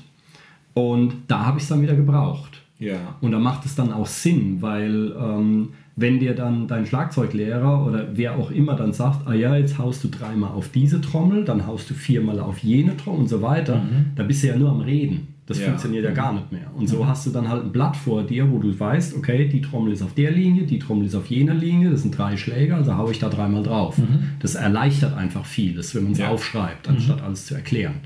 und 0.75 1.13
da 1.29 1.47
habe 1.47 1.59
ich 1.59 1.65
es 1.65 1.69
dann 1.69 1.83
wieder 1.83 1.95
gebraucht. 1.95 2.63
Ja. 2.79 2.97
Und 3.21 3.33
da 3.33 3.39
macht 3.39 3.67
es 3.67 3.75
dann 3.75 3.93
auch 3.93 4.07
Sinn, 4.07 4.63
weil 4.63 5.13
ähm, 5.21 5.69
wenn 5.97 6.19
dir 6.19 6.35
dann 6.35 6.67
dein 6.67 6.87
Schlagzeuglehrer 6.87 7.87
oder 7.87 8.09
wer 8.15 8.37
auch 8.37 8.51
immer 8.51 8.75
dann 8.75 8.95
sagt, 8.95 9.27
ah 9.27 9.35
ja, 9.35 9.55
jetzt 9.55 9.79
haust 9.79 10.03
du 10.03 10.09
dreimal 10.09 10.53
auf 10.53 10.71
diese 10.71 11.03
Trommel, 11.03 11.45
dann 11.45 11.67
haust 11.67 11.91
du 11.91 11.95
viermal 11.95 12.41
auf 12.41 12.59
jene 12.61 12.97
Trommel 12.97 13.21
und 13.21 13.29
so 13.29 13.43
weiter, 13.43 13.77
mhm. 13.77 14.07
dann 14.17 14.27
bist 14.27 14.43
du 14.43 14.47
ja 14.47 14.57
nur 14.57 14.71
am 14.71 14.81
Reden. 14.81 15.29
Das 15.51 15.59
ja. 15.59 15.67
funktioniert 15.67 16.05
ja 16.05 16.13
gar 16.13 16.33
nicht 16.33 16.53
mehr. 16.53 16.71
Und 16.77 16.87
so 16.87 17.03
mhm. 17.03 17.09
hast 17.09 17.27
du 17.27 17.31
dann 17.31 17.49
halt 17.49 17.65
ein 17.65 17.73
Blatt 17.73 17.97
vor 17.97 18.23
dir, 18.23 18.49
wo 18.53 18.61
du 18.61 18.79
weißt, 18.79 19.17
okay, 19.17 19.49
die 19.49 19.61
Trommel 19.61 19.93
ist 19.93 20.01
auf 20.01 20.15
der 20.15 20.31
Linie, 20.31 20.63
die 20.63 20.79
Trommel 20.79 21.07
ist 21.07 21.17
auf 21.17 21.27
jener 21.27 21.55
Linie, 21.55 21.91
das 21.91 22.03
sind 22.03 22.17
drei 22.17 22.37
Schläge, 22.37 22.77
also 22.77 22.97
haue 22.97 23.11
ich 23.11 23.19
da 23.19 23.29
dreimal 23.29 23.65
drauf. 23.65 23.99
Mhm. 23.99 24.35
Das 24.39 24.55
erleichtert 24.55 25.17
einfach 25.17 25.45
vieles, 25.45 25.93
wenn 25.97 26.05
man 26.05 26.13
es 26.13 26.19
ja. 26.19 26.29
aufschreibt, 26.29 26.87
mhm. 26.87 26.95
anstatt 26.95 27.23
alles 27.23 27.47
zu 27.47 27.57
erklären. 27.57 27.97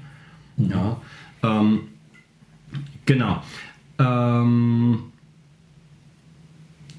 Mhm. 0.57 0.71
Ja, 0.71 1.01
ähm, 1.43 1.81
genau. 3.05 3.43
Ähm, 3.99 5.01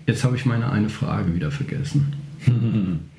jetzt 0.06 0.24
habe 0.24 0.36
ich 0.36 0.46
meine 0.46 0.70
eine 0.70 0.90
Frage 0.90 1.34
wieder 1.34 1.50
vergessen. 1.50 2.14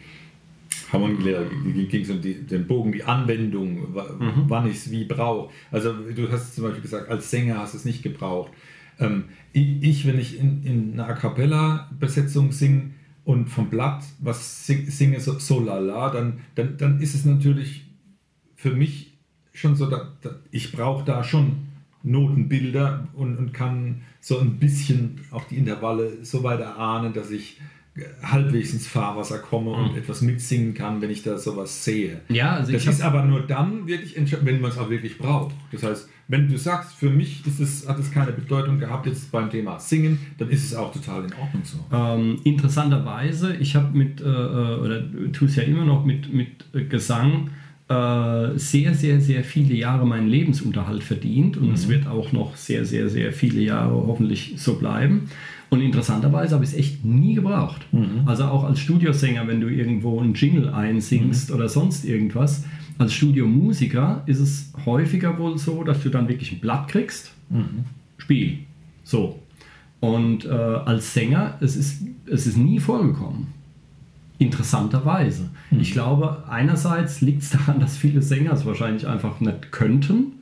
Harmonielehre 0.92 1.46
ging 1.88 2.02
es 2.02 2.10
um 2.10 2.20
die, 2.20 2.46
den 2.46 2.66
Bogen, 2.66 2.92
die 2.92 3.04
Anwendung, 3.04 3.92
mhm. 3.92 4.44
wann 4.48 4.66
ich 4.68 4.76
es 4.76 4.90
wie 4.90 5.04
brauche. 5.04 5.52
Also 5.70 5.92
du 5.92 6.30
hast 6.30 6.54
zum 6.54 6.64
Beispiel 6.64 6.82
gesagt, 6.82 7.08
als 7.08 7.30
Sänger 7.30 7.58
hast 7.58 7.74
du 7.74 7.78
es 7.78 7.84
nicht 7.84 8.02
gebraucht. 8.02 8.52
Ähm, 8.98 9.24
ich, 9.52 10.06
wenn 10.06 10.18
ich 10.18 10.38
in, 10.38 10.62
in 10.64 10.92
einer 10.94 11.08
A 11.08 11.14
Cappella-Besetzung 11.14 12.52
singe 12.52 12.90
und 13.24 13.48
vom 13.48 13.68
Blatt 13.68 14.04
was 14.20 14.66
singe, 14.66 15.20
so, 15.20 15.38
so 15.38 15.60
lala, 15.60 16.10
dann, 16.10 16.40
dann, 16.54 16.76
dann 16.76 17.00
ist 17.00 17.14
es 17.14 17.24
natürlich 17.24 17.86
für 18.54 18.70
mich 18.70 19.18
schon 19.52 19.74
so, 19.74 19.86
da, 19.86 20.12
da, 20.22 20.36
ich 20.50 20.72
brauche 20.72 21.04
da 21.04 21.24
schon 21.24 21.66
Notenbilder 22.02 23.08
und, 23.14 23.36
und 23.36 23.52
kann 23.52 24.02
so 24.20 24.38
ein 24.38 24.58
bisschen 24.58 25.20
auch 25.30 25.44
die 25.44 25.56
Intervalle 25.56 26.24
so 26.24 26.42
weit 26.42 26.60
erahnen, 26.60 27.12
dass 27.12 27.30
ich 27.30 27.60
halbwegs 28.22 28.72
ins 28.72 28.86
Fahrwasser 28.86 29.38
komme 29.38 29.70
und 29.70 29.92
mhm. 29.92 29.98
etwas 29.98 30.20
mitsingen 30.20 30.74
kann, 30.74 31.00
wenn 31.00 31.10
ich 31.10 31.22
da 31.22 31.38
sowas 31.38 31.84
sehe. 31.84 32.20
Ja, 32.28 32.52
also 32.52 32.72
das 32.72 32.86
ist 32.86 33.02
aber 33.02 33.24
nur 33.24 33.40
dann 33.40 33.86
wirklich, 33.86 34.16
wenn 34.16 34.60
man 34.60 34.70
es 34.70 34.78
auch 34.78 34.90
wirklich 34.90 35.16
braucht. 35.18 35.54
Das 35.72 35.82
heißt, 35.82 36.08
wenn 36.28 36.48
du 36.48 36.58
sagst, 36.58 36.94
für 36.94 37.08
mich 37.08 37.46
ist 37.46 37.60
es, 37.60 37.88
hat 37.88 37.98
es 37.98 38.10
keine 38.10 38.32
Bedeutung 38.32 38.78
gehabt 38.78 39.06
jetzt 39.06 39.30
beim 39.30 39.48
Thema 39.48 39.78
Singen, 39.78 40.18
dann 40.38 40.50
ist 40.50 40.64
es 40.64 40.74
auch 40.74 40.92
total 40.92 41.24
in 41.24 41.32
Ordnung 41.34 41.62
so. 41.62 41.78
Ähm, 41.92 42.40
interessanterweise, 42.44 43.54
ich 43.56 43.76
habe 43.76 43.96
mit, 43.96 44.20
äh, 44.20 44.24
äh 44.24 44.78
oder 44.78 45.02
tue 45.32 45.48
es 45.48 45.56
ja 45.56 45.62
immer 45.62 45.84
noch 45.84 46.04
mit, 46.04 46.32
mit 46.34 46.90
Gesang, 46.90 47.50
äh, 47.88 48.58
sehr, 48.58 48.94
sehr, 48.94 49.20
sehr 49.20 49.44
viele 49.44 49.74
Jahre 49.74 50.06
meinen 50.06 50.26
Lebensunterhalt 50.26 51.04
verdient 51.04 51.56
und 51.56 51.72
es 51.72 51.86
mhm. 51.86 51.92
wird 51.92 52.06
auch 52.08 52.32
noch 52.32 52.56
sehr, 52.56 52.84
sehr, 52.84 53.08
sehr 53.08 53.32
viele 53.32 53.60
Jahre 53.60 53.94
hoffentlich 53.94 54.54
so 54.56 54.74
bleiben. 54.74 55.30
Und 55.68 55.80
interessanterweise 55.80 56.54
habe 56.54 56.64
ich 56.64 56.70
es 56.70 56.76
echt 56.76 57.04
nie 57.04 57.34
gebraucht. 57.34 57.86
Mhm. 57.92 58.22
Also 58.24 58.44
auch 58.44 58.64
als 58.64 58.78
Studiosänger, 58.78 59.48
wenn 59.48 59.60
du 59.60 59.68
irgendwo 59.68 60.20
einen 60.20 60.34
Jingle 60.34 60.68
einsingst 60.68 61.50
mhm. 61.50 61.56
oder 61.56 61.68
sonst 61.68 62.04
irgendwas. 62.04 62.64
Als 62.98 63.12
Studiomusiker 63.12 64.22
ist 64.26 64.38
es 64.38 64.72
häufiger 64.84 65.38
wohl 65.38 65.58
so, 65.58 65.82
dass 65.82 66.02
du 66.02 66.08
dann 66.08 66.28
wirklich 66.28 66.52
ein 66.52 66.60
Blatt 66.60 66.88
kriegst. 66.88 67.32
Mhm. 67.50 67.84
Spiel. 68.16 68.58
So. 69.02 69.40
Und 70.00 70.44
äh, 70.44 70.50
als 70.50 71.12
Sänger, 71.14 71.56
es 71.60 71.76
ist, 71.76 72.02
es 72.30 72.46
ist 72.46 72.56
nie 72.56 72.78
vorgekommen. 72.78 73.48
Interessanterweise. 74.38 75.50
Mhm. 75.70 75.80
Ich 75.80 75.92
glaube, 75.92 76.44
einerseits 76.48 77.22
liegt 77.22 77.42
es 77.42 77.50
daran, 77.50 77.80
dass 77.80 77.96
viele 77.96 78.22
Sänger 78.22 78.52
es 78.52 78.64
wahrscheinlich 78.66 79.06
einfach 79.06 79.40
nicht 79.40 79.72
könnten 79.72 80.32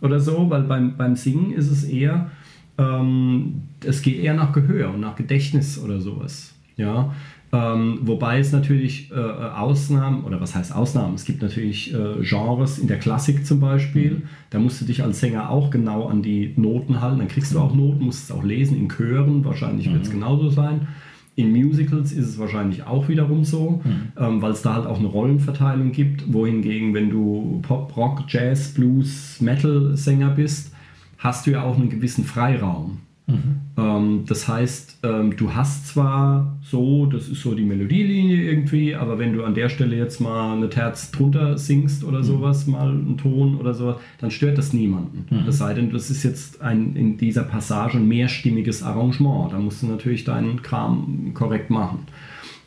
oder 0.00 0.20
so, 0.20 0.48
weil 0.50 0.62
beim, 0.62 0.96
beim 0.96 1.16
Singen 1.16 1.52
ist 1.52 1.70
es 1.70 1.84
eher, 1.84 2.30
es 2.78 4.02
geht 4.02 4.20
eher 4.20 4.34
nach 4.34 4.52
Gehör 4.52 4.94
und 4.94 5.00
nach 5.00 5.16
Gedächtnis 5.16 5.78
oder 5.82 6.00
sowas. 6.00 6.54
Ja. 6.76 7.12
Ähm, 7.50 8.00
wobei 8.02 8.38
es 8.40 8.52
natürlich 8.52 9.10
äh, 9.10 9.14
Ausnahmen, 9.14 10.24
oder 10.24 10.40
was 10.40 10.54
heißt 10.54 10.74
Ausnahmen? 10.74 11.14
Es 11.14 11.24
gibt 11.24 11.40
natürlich 11.40 11.94
äh, 11.94 12.20
Genres 12.20 12.78
in 12.78 12.88
der 12.88 12.98
Klassik 12.98 13.46
zum 13.46 13.58
Beispiel. 13.58 14.10
Mhm. 14.10 14.22
Da 14.50 14.58
musst 14.58 14.80
du 14.80 14.84
dich 14.84 15.02
als 15.02 15.20
Sänger 15.20 15.48
auch 15.48 15.70
genau 15.70 16.06
an 16.06 16.22
die 16.22 16.52
Noten 16.56 17.00
halten. 17.00 17.18
Dann 17.18 17.28
kriegst 17.28 17.54
du 17.54 17.58
auch 17.58 17.74
Noten, 17.74 18.04
musst 18.04 18.24
es 18.24 18.30
auch 18.30 18.44
lesen 18.44 18.76
in 18.76 18.88
Chören. 18.88 19.44
Wahrscheinlich 19.44 19.90
wird 19.90 20.02
es 20.02 20.10
mhm. 20.10 20.14
genauso 20.14 20.50
sein. 20.50 20.88
In 21.36 21.52
Musicals 21.52 22.12
ist 22.12 22.26
es 22.26 22.38
wahrscheinlich 22.38 22.86
auch 22.86 23.08
wiederum 23.08 23.44
so, 23.44 23.80
mhm. 23.82 24.12
ähm, 24.18 24.42
weil 24.42 24.52
es 24.52 24.60
da 24.60 24.74
halt 24.74 24.86
auch 24.86 24.98
eine 24.98 25.08
Rollenverteilung 25.08 25.92
gibt. 25.92 26.30
Wohingegen, 26.30 26.92
wenn 26.92 27.08
du 27.08 27.60
Pop, 27.62 27.96
Rock, 27.96 28.24
Jazz, 28.28 28.74
Blues, 28.74 29.40
Metal-Sänger 29.40 30.30
bist, 30.30 30.74
hast 31.18 31.46
du 31.46 31.50
ja 31.50 31.62
auch 31.62 31.76
einen 31.76 31.90
gewissen 31.90 32.24
Freiraum. 32.24 33.00
Mhm. 33.28 33.60
Ähm, 33.76 34.24
das 34.26 34.48
heißt, 34.48 35.00
ähm, 35.02 35.36
du 35.36 35.54
hast 35.54 35.88
zwar 35.88 36.56
so, 36.62 37.04
das 37.04 37.28
ist 37.28 37.42
so 37.42 37.54
die 37.54 37.62
Melodielinie 37.62 38.42
irgendwie, 38.42 38.94
aber 38.94 39.18
wenn 39.18 39.34
du 39.34 39.44
an 39.44 39.54
der 39.54 39.68
Stelle 39.68 39.96
jetzt 39.96 40.18
mal 40.18 40.56
eine 40.56 40.70
Terz 40.70 41.10
drunter 41.10 41.58
singst 41.58 42.04
oder 42.04 42.20
mhm. 42.20 42.24
sowas, 42.24 42.66
mal 42.66 42.88
einen 42.88 43.18
Ton 43.18 43.56
oder 43.56 43.74
sowas, 43.74 43.96
dann 44.18 44.30
stört 44.30 44.56
das 44.56 44.72
niemanden. 44.72 45.26
Mhm. 45.30 45.52
Sei 45.52 45.74
denn, 45.74 45.92
das 45.92 46.08
ist 46.10 46.22
jetzt 46.22 46.62
ein 46.62 46.96
in 46.96 47.18
dieser 47.18 47.42
Passage 47.42 47.98
ein 47.98 48.08
mehrstimmiges 48.08 48.82
Arrangement. 48.82 49.52
Da 49.52 49.58
musst 49.58 49.82
du 49.82 49.86
natürlich 49.86 50.24
deinen 50.24 50.62
Kram 50.62 51.32
korrekt 51.34 51.68
machen. 51.68 52.00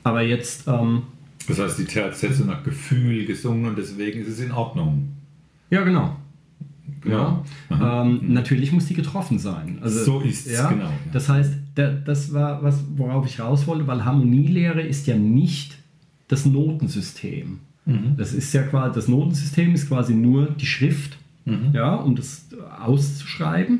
Aber 0.03 0.21
jetzt. 0.21 0.67
Ähm, 0.67 1.03
das 1.47 1.57
heißt, 1.57 1.79
die 1.79 1.85
Terz 1.85 2.21
hättest 2.21 2.41
du 2.41 2.45
nach 2.45 2.63
Gefühl 2.63 3.25
gesungen 3.25 3.65
und 3.65 3.77
deswegen 3.79 4.21
ist 4.21 4.27
es 4.27 4.39
in 4.39 4.51
Ordnung. 4.51 5.09
Ja, 5.71 5.81
genau. 5.83 6.15
Ja. 7.05 7.43
Ähm, 7.69 8.19
mhm. 8.21 8.33
Natürlich 8.33 8.71
muss 8.71 8.85
die 8.85 8.93
getroffen 8.93 9.39
sein. 9.39 9.79
Also, 9.81 10.03
so 10.03 10.19
ist 10.21 10.47
es, 10.47 10.53
ja? 10.53 10.69
genau. 10.69 10.85
Ja. 10.85 10.91
Das 11.11 11.29
heißt, 11.29 11.53
da, 11.75 11.91
das 11.91 12.33
war 12.33 12.61
was, 12.63 12.83
worauf 12.95 13.25
ich 13.25 13.39
raus 13.39 13.67
wollte, 13.67 13.87
weil 13.87 14.05
Harmonielehre 14.05 14.81
ist 14.81 15.07
ja 15.07 15.15
nicht 15.15 15.77
das 16.27 16.45
Notensystem. 16.45 17.59
Mhm. 17.85 18.15
Das 18.17 18.33
ist 18.33 18.53
ja 18.53 18.63
quasi, 18.63 18.95
das 18.95 19.07
Notensystem 19.07 19.73
ist 19.73 19.87
quasi 19.87 20.13
nur 20.13 20.47
die 20.51 20.65
Schrift, 20.65 21.17
mhm. 21.45 21.71
ja, 21.73 21.95
um 21.95 22.15
das 22.15 22.45
auszuschreiben. 22.79 23.79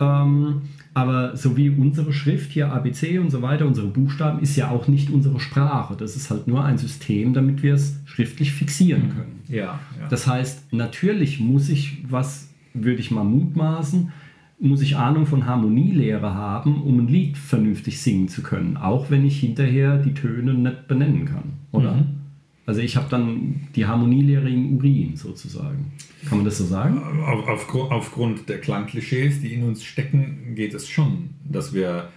Ähm, 0.00 0.62
aber 0.94 1.36
so 1.36 1.56
wie 1.56 1.70
unsere 1.70 2.12
Schrift 2.12 2.50
hier 2.50 2.72
ABC 2.72 3.18
und 3.20 3.30
so 3.30 3.40
weiter, 3.40 3.66
unsere 3.66 3.86
Buchstaben, 3.86 4.40
ist 4.40 4.56
ja 4.56 4.70
auch 4.70 4.88
nicht 4.88 5.10
unsere 5.10 5.38
Sprache. 5.38 5.94
Das 5.96 6.16
ist 6.16 6.30
halt 6.30 6.48
nur 6.48 6.64
ein 6.64 6.76
System, 6.76 7.34
damit 7.34 7.62
wir 7.62 7.74
es 7.74 8.00
schriftlich 8.04 8.52
fixieren 8.52 9.10
können. 9.10 9.40
Ja, 9.48 9.78
ja. 10.00 10.08
Das 10.10 10.26
heißt, 10.26 10.72
natürlich 10.72 11.38
muss 11.38 11.68
ich 11.68 11.98
was 12.08 12.47
würde 12.74 13.00
ich 13.00 13.10
mal 13.10 13.24
mutmaßen, 13.24 14.12
muss 14.60 14.82
ich 14.82 14.96
Ahnung 14.96 15.26
von 15.26 15.46
Harmonielehre 15.46 16.34
haben, 16.34 16.82
um 16.82 16.98
ein 16.98 17.08
Lied 17.08 17.38
vernünftig 17.38 18.00
singen 18.00 18.28
zu 18.28 18.42
können, 18.42 18.76
auch 18.76 19.10
wenn 19.10 19.24
ich 19.24 19.40
hinterher 19.40 19.98
die 19.98 20.14
Töne 20.14 20.54
nicht 20.54 20.88
benennen 20.88 21.26
kann, 21.26 21.52
oder? 21.70 21.94
Mhm. 21.94 22.06
Also 22.66 22.82
ich 22.82 22.96
habe 22.96 23.06
dann 23.08 23.68
die 23.74 23.86
Harmonielehre 23.86 24.50
im 24.50 24.76
Urin 24.76 25.16
sozusagen. 25.16 25.92
Kann 26.28 26.38
man 26.38 26.44
das 26.44 26.58
so 26.58 26.64
sagen? 26.64 27.00
Auf, 27.24 27.48
auf, 27.48 27.90
aufgrund 27.90 28.48
der 28.48 28.60
Klangklischees, 28.60 29.40
die 29.40 29.54
in 29.54 29.62
uns 29.62 29.84
stecken, 29.84 30.54
geht 30.54 30.74
es 30.74 30.86
schon, 30.86 31.30
dass 31.44 31.72
wir 31.72 32.10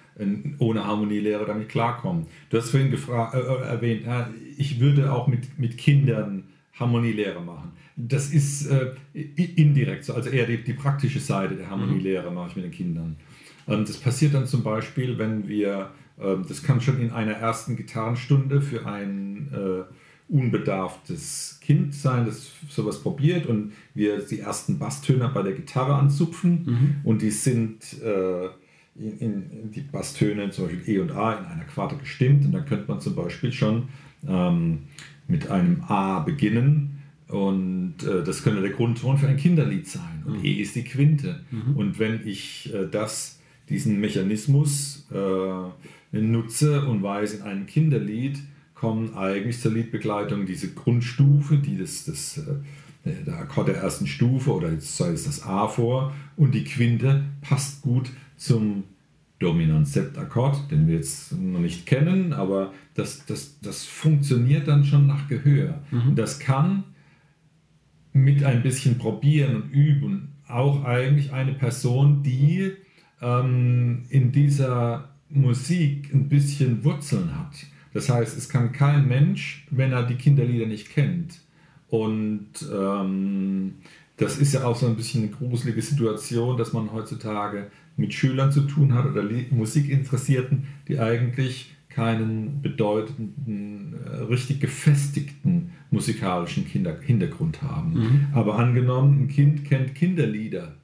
ohne 0.59 0.85
Harmonielehre 0.85 1.45
damit 1.45 1.69
klarkommen. 1.69 2.25
Du 2.49 2.57
hast 2.57 2.71
vorhin 2.71 2.91
äh, 2.91 2.95
äh, 2.95 3.67
erwähnt, 3.69 4.05
ja, 4.05 4.29
ich 4.57 4.79
würde 4.79 5.13
auch 5.13 5.27
mit, 5.27 5.57
mit 5.57 5.77
Kindern 5.77 6.43
Harmonielehre 6.73 7.41
machen 7.41 7.71
das 7.95 8.31
ist 8.31 8.67
äh, 8.67 8.93
indirekt 9.13 10.05
so, 10.05 10.13
also 10.13 10.29
eher 10.29 10.45
die, 10.45 10.63
die 10.63 10.73
praktische 10.73 11.19
Seite 11.19 11.55
der 11.55 11.69
Harmonielehre 11.69 12.29
mhm. 12.29 12.35
mache 12.35 12.49
ich 12.49 12.55
mit 12.55 12.65
den 12.65 12.71
Kindern. 12.71 13.15
Ähm, 13.67 13.85
das 13.85 13.97
passiert 13.97 14.33
dann 14.33 14.47
zum 14.47 14.63
Beispiel, 14.63 15.17
wenn 15.17 15.47
wir, 15.47 15.91
äh, 16.17 16.35
das 16.47 16.63
kann 16.63 16.81
schon 16.81 16.99
in 16.99 17.11
einer 17.11 17.33
ersten 17.33 17.75
Gitarrenstunde 17.75 18.61
für 18.61 18.85
ein 18.85 19.49
äh, 19.53 20.33
unbedarftes 20.33 21.59
Kind 21.61 21.93
sein, 21.93 22.25
das 22.25 22.51
sowas 22.69 23.01
probiert 23.01 23.45
und 23.47 23.73
wir 23.93 24.19
die 24.19 24.39
ersten 24.39 24.79
Basstöne 24.79 25.29
bei 25.33 25.43
der 25.43 25.53
Gitarre 25.53 25.95
anzupfen 25.95 26.63
mhm. 26.65 26.95
und 27.03 27.21
die 27.21 27.31
sind 27.31 28.01
äh, 28.01 28.45
in, 28.95 29.19
in, 29.19 29.71
die 29.71 29.81
Basstöne 29.81 30.49
zum 30.51 30.65
Beispiel 30.65 30.95
E 30.95 30.99
und 30.99 31.11
A 31.11 31.33
in 31.33 31.45
einer 31.45 31.65
Quarte 31.65 31.97
gestimmt 31.97 32.45
und 32.45 32.53
dann 32.53 32.65
könnte 32.65 32.85
man 32.87 33.01
zum 33.01 33.15
Beispiel 33.15 33.51
schon 33.51 33.89
ähm, 34.25 34.83
mit 35.27 35.49
einem 35.49 35.81
A 35.87 36.19
beginnen 36.19 37.00
und 37.31 37.95
äh, 38.03 38.23
das 38.23 38.43
könnte 38.43 38.61
der 38.61 38.71
Grundton 38.71 39.17
für 39.17 39.27
ein 39.27 39.37
Kinderlied 39.37 39.87
sein. 39.87 40.23
Und 40.25 40.39
mhm. 40.39 40.45
E 40.45 40.51
ist 40.51 40.75
die 40.75 40.83
Quinte. 40.83 41.39
Mhm. 41.49 41.77
Und 41.77 41.99
wenn 41.99 42.27
ich 42.27 42.73
äh, 42.73 42.87
das, 42.91 43.39
diesen 43.69 44.01
Mechanismus 44.01 45.07
äh, 45.13 46.17
nutze 46.19 46.85
und 46.85 47.01
weiß, 47.01 47.35
in 47.35 47.41
einem 47.43 47.65
Kinderlied 47.67 48.37
kommen 48.75 49.15
eigentlich 49.15 49.61
zur 49.61 49.71
Liedbegleitung 49.71 50.45
diese 50.45 50.73
Grundstufe, 50.73 51.57
die 51.57 51.77
das, 51.77 52.03
das, 52.03 52.39
äh, 52.39 53.23
der 53.25 53.39
Akkord 53.39 53.69
der 53.69 53.77
ersten 53.77 54.07
Stufe 54.07 54.51
oder 54.51 54.69
jetzt 54.69 54.97
sei 54.97 55.11
es 55.11 55.23
das 55.23 55.43
A 55.43 55.69
vor 55.69 56.13
und 56.35 56.53
die 56.53 56.65
Quinte 56.65 57.23
passt 57.39 57.81
gut 57.81 58.09
zum 58.35 58.83
Dominant-Septakkord, 59.39 60.69
den 60.69 60.87
wir 60.87 60.95
jetzt 60.95 61.31
noch 61.31 61.61
nicht 61.61 61.85
kennen, 61.85 62.33
aber 62.33 62.73
das, 62.93 63.25
das, 63.25 63.57
das 63.61 63.85
funktioniert 63.85 64.67
dann 64.67 64.83
schon 64.83 65.07
nach 65.07 65.29
Gehör. 65.29 65.79
Mhm. 65.91 66.09
Und 66.09 66.15
das 66.19 66.37
kann 66.37 66.83
mit 68.13 68.43
ein 68.43 68.63
bisschen 68.63 68.97
probieren 68.97 69.55
und 69.55 69.71
üben 69.71 70.29
auch 70.47 70.83
eigentlich 70.83 71.31
eine 71.31 71.53
Person, 71.53 72.23
die 72.23 72.73
ähm, 73.21 74.03
in 74.09 74.31
dieser 74.31 75.09
Musik 75.29 76.13
ein 76.13 76.27
bisschen 76.27 76.83
Wurzeln 76.83 77.37
hat. 77.37 77.55
Das 77.93 78.09
heißt, 78.09 78.37
es 78.37 78.49
kann 78.49 78.71
kein 78.71 79.07
Mensch, 79.07 79.65
wenn 79.69 79.91
er 79.91 80.03
die 80.03 80.15
Kinderlieder 80.15 80.65
nicht 80.65 80.89
kennt. 80.89 81.41
Und 81.89 82.47
ähm, 82.73 83.75
das 84.17 84.37
ist 84.37 84.53
ja 84.53 84.63
auch 84.65 84.75
so 84.75 84.87
ein 84.87 84.95
bisschen 84.95 85.23
eine 85.23 85.31
gruselige 85.31 85.81
Situation, 85.81 86.57
dass 86.57 86.73
man 86.73 86.91
heutzutage 86.91 87.67
mit 87.97 88.13
Schülern 88.13 88.51
zu 88.51 88.61
tun 88.61 88.93
hat 88.93 89.05
oder 89.05 89.23
Musikinteressierten, 89.49 90.67
die 90.87 90.99
eigentlich 90.99 91.73
keinen 91.93 92.61
bedeutenden, 92.61 93.93
äh, 94.05 94.17
richtig 94.23 94.61
gefestigten 94.61 95.71
musikalischen 95.91 96.65
Kinder 96.67 96.97
Hintergrund 96.99 97.61
haben. 97.61 97.93
Mhm. 97.93 98.27
Aber 98.33 98.57
angenommen, 98.57 99.23
ein 99.23 99.27
Kind 99.27 99.65
kennt 99.65 99.93
Kinderlieder, 99.93 100.75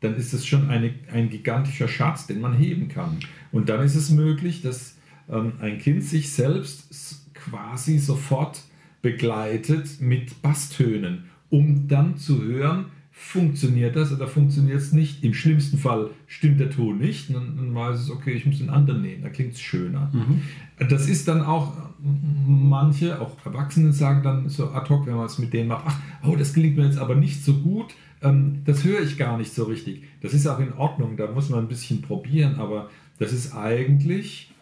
dann 0.00 0.16
ist 0.16 0.32
es 0.32 0.44
schon 0.44 0.68
eine, 0.68 0.92
ein 1.12 1.30
gigantischer 1.30 1.88
Schatz, 1.88 2.26
den 2.26 2.40
man 2.40 2.54
heben 2.54 2.88
kann. 2.88 3.18
Und 3.52 3.68
dann 3.68 3.84
ist 3.84 3.94
es 3.94 4.10
möglich, 4.10 4.62
dass 4.62 4.96
ähm, 5.30 5.52
ein 5.60 5.78
Kind 5.78 6.02
sich 6.02 6.32
selbst 6.32 7.32
quasi 7.34 7.98
sofort 7.98 8.62
begleitet 9.02 10.00
mit 10.00 10.42
Basstönen, 10.42 11.24
um 11.48 11.86
dann 11.86 12.16
zu 12.16 12.42
hören, 12.42 12.86
funktioniert 13.18 13.96
das 13.96 14.12
oder 14.12 14.28
funktioniert 14.28 14.76
es 14.76 14.92
nicht. 14.92 15.24
Im 15.24 15.32
schlimmsten 15.32 15.78
Fall 15.78 16.10
stimmt 16.26 16.60
der 16.60 16.70
Ton 16.70 16.98
nicht, 16.98 17.34
dann, 17.34 17.56
dann 17.56 17.74
weiß 17.74 17.98
es, 17.98 18.10
okay, 18.10 18.32
ich 18.32 18.44
muss 18.44 18.58
den 18.58 18.68
anderen 18.68 19.00
nehmen, 19.00 19.22
da 19.22 19.30
klingt 19.30 19.54
es 19.54 19.60
schöner. 19.60 20.10
Mhm. 20.12 20.42
Das 20.90 21.08
ist 21.08 21.26
dann 21.26 21.40
auch, 21.40 21.72
manche, 21.98 23.18
auch 23.18 23.34
Erwachsene 23.44 23.94
sagen 23.94 24.22
dann 24.22 24.50
so 24.50 24.70
ad 24.70 24.90
hoc, 24.90 25.06
wenn 25.06 25.16
man 25.16 25.24
es 25.24 25.38
mit 25.38 25.54
denen 25.54 25.68
macht, 25.68 25.84
ach, 25.86 25.98
oh, 26.24 26.36
das 26.36 26.52
klingt 26.52 26.76
mir 26.76 26.84
jetzt 26.84 26.98
aber 26.98 27.14
nicht 27.14 27.42
so 27.42 27.54
gut, 27.54 27.94
ähm, 28.20 28.60
das 28.66 28.84
höre 28.84 29.00
ich 29.00 29.16
gar 29.16 29.38
nicht 29.38 29.52
so 29.54 29.64
richtig. 29.64 30.04
Das 30.20 30.34
ist 30.34 30.46
auch 30.46 30.60
in 30.60 30.74
Ordnung, 30.74 31.16
da 31.16 31.26
muss 31.32 31.48
man 31.48 31.60
ein 31.60 31.68
bisschen 31.68 32.02
probieren, 32.02 32.56
aber 32.56 32.90
das 33.18 33.32
ist 33.32 33.54
eigentlich, 33.54 34.52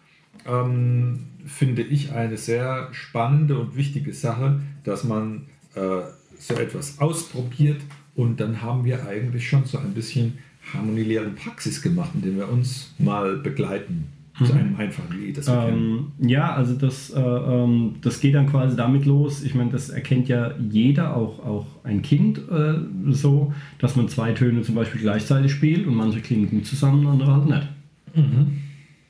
ähm, 0.46 1.26
finde 1.44 1.82
ich, 1.82 2.12
eine 2.12 2.36
sehr 2.36 2.88
spannende 2.92 3.58
und 3.58 3.76
wichtige 3.76 4.12
Sache, 4.12 4.60
dass 4.84 5.02
man 5.02 5.46
äh, 5.74 6.02
so 6.38 6.54
etwas 6.54 7.00
ausprobiert 7.00 7.80
und 8.14 8.40
dann 8.40 8.62
haben 8.62 8.84
wir 8.84 9.06
eigentlich 9.06 9.48
schon 9.48 9.64
so 9.64 9.78
ein 9.78 9.92
bisschen 9.92 10.38
harmoniäre 10.72 11.30
Praxis 11.30 11.82
gemacht, 11.82 12.10
indem 12.14 12.36
wir 12.36 12.48
uns 12.48 12.94
mal 12.98 13.36
begleiten 13.36 14.06
zu 14.38 14.52
mhm. 14.52 14.58
einem 14.58 14.76
einfachen 14.76 15.20
Lied. 15.20 15.38
Das 15.38 15.46
ähm, 15.48 16.12
ja, 16.18 16.52
also 16.54 16.74
das, 16.74 17.10
äh, 17.10 17.20
ähm, 17.20 17.96
das 18.00 18.20
geht 18.20 18.34
dann 18.34 18.48
quasi 18.48 18.76
damit 18.76 19.04
los. 19.04 19.44
Ich 19.44 19.54
meine, 19.54 19.70
das 19.70 19.90
erkennt 19.90 20.28
ja 20.28 20.52
jeder, 20.58 21.16
auch, 21.16 21.38
auch 21.44 21.66
ein 21.84 22.02
Kind, 22.02 22.38
äh, 22.50 22.74
so, 23.10 23.52
dass 23.78 23.94
man 23.94 24.08
zwei 24.08 24.32
Töne 24.32 24.62
zum 24.62 24.74
Beispiel 24.74 25.00
gleichzeitig 25.00 25.52
spielt 25.52 25.86
und 25.86 25.94
manche 25.94 26.20
klingen 26.20 26.50
gut 26.50 26.66
zusammen, 26.66 27.06
andere 27.06 27.32
halt 27.32 27.46
nicht. 27.46 27.68
Mhm. 28.14 28.58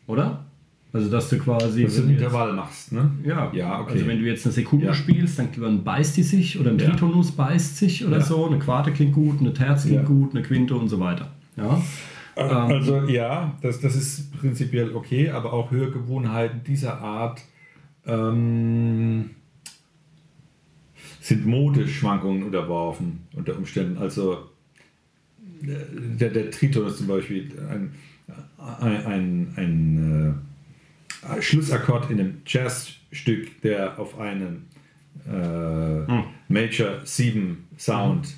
Oder? 0.06 0.43
Also, 0.94 1.10
dass 1.10 1.28
du 1.28 1.38
quasi. 1.38 1.82
Dass 1.82 1.96
du 1.96 2.02
ein 2.02 2.10
Intervall 2.10 2.52
machst, 2.52 2.92
ne? 2.92 3.10
Ja. 3.24 3.50
ja 3.52 3.80
okay. 3.80 3.94
Also, 3.94 4.06
wenn 4.06 4.20
du 4.20 4.26
jetzt 4.26 4.46
eine 4.46 4.52
Sekunde 4.52 4.86
ja. 4.86 4.94
spielst, 4.94 5.40
dann 5.40 5.82
beißt 5.82 6.16
die 6.16 6.22
sich 6.22 6.60
oder 6.60 6.70
ein 6.70 6.78
Tritonus 6.78 7.30
ja. 7.30 7.44
beißt 7.44 7.76
sich 7.76 8.06
oder 8.06 8.18
ja. 8.18 8.24
so. 8.24 8.46
Eine 8.46 8.60
Quarte 8.60 8.92
klingt 8.92 9.12
gut, 9.12 9.40
eine 9.40 9.52
Terz 9.52 9.86
klingt 9.86 10.06
gut, 10.06 10.30
eine 10.30 10.44
Quinte 10.44 10.76
und 10.76 10.88
so 10.88 11.00
weiter. 11.00 11.32
Ja. 11.56 11.82
Äh, 12.36 12.42
ähm. 12.42 12.48
Also, 12.48 13.08
ja, 13.08 13.58
das, 13.60 13.80
das 13.80 13.96
ist 13.96 14.38
prinzipiell 14.38 14.94
okay, 14.94 15.30
aber 15.30 15.52
auch 15.52 15.72
Hörgewohnheiten 15.72 16.62
dieser 16.62 17.00
Art 17.00 17.42
ähm, 18.06 19.30
sind 21.20 21.44
Modeschwankungen 21.44 22.44
unterworfen, 22.44 23.18
unter 23.34 23.56
Umständen. 23.56 23.98
Also, 23.98 24.48
der, 25.60 26.30
der 26.30 26.52
Tritonus 26.52 26.98
zum 26.98 27.08
Beispiel, 27.08 27.50
ein, 27.68 27.94
ein, 28.58 29.06
ein, 29.06 29.54
ein 29.56 30.28
äh, 30.30 30.53
Schlussakkord 31.40 32.10
in 32.10 32.20
einem 32.20 32.42
Jazzstück, 32.46 33.60
der 33.62 33.98
auf 33.98 34.18
einen 34.18 34.66
äh, 35.26 35.30
hm. 35.30 36.24
Major 36.48 37.00
7 37.04 37.68
Sound 37.78 38.26
hm. 38.26 38.32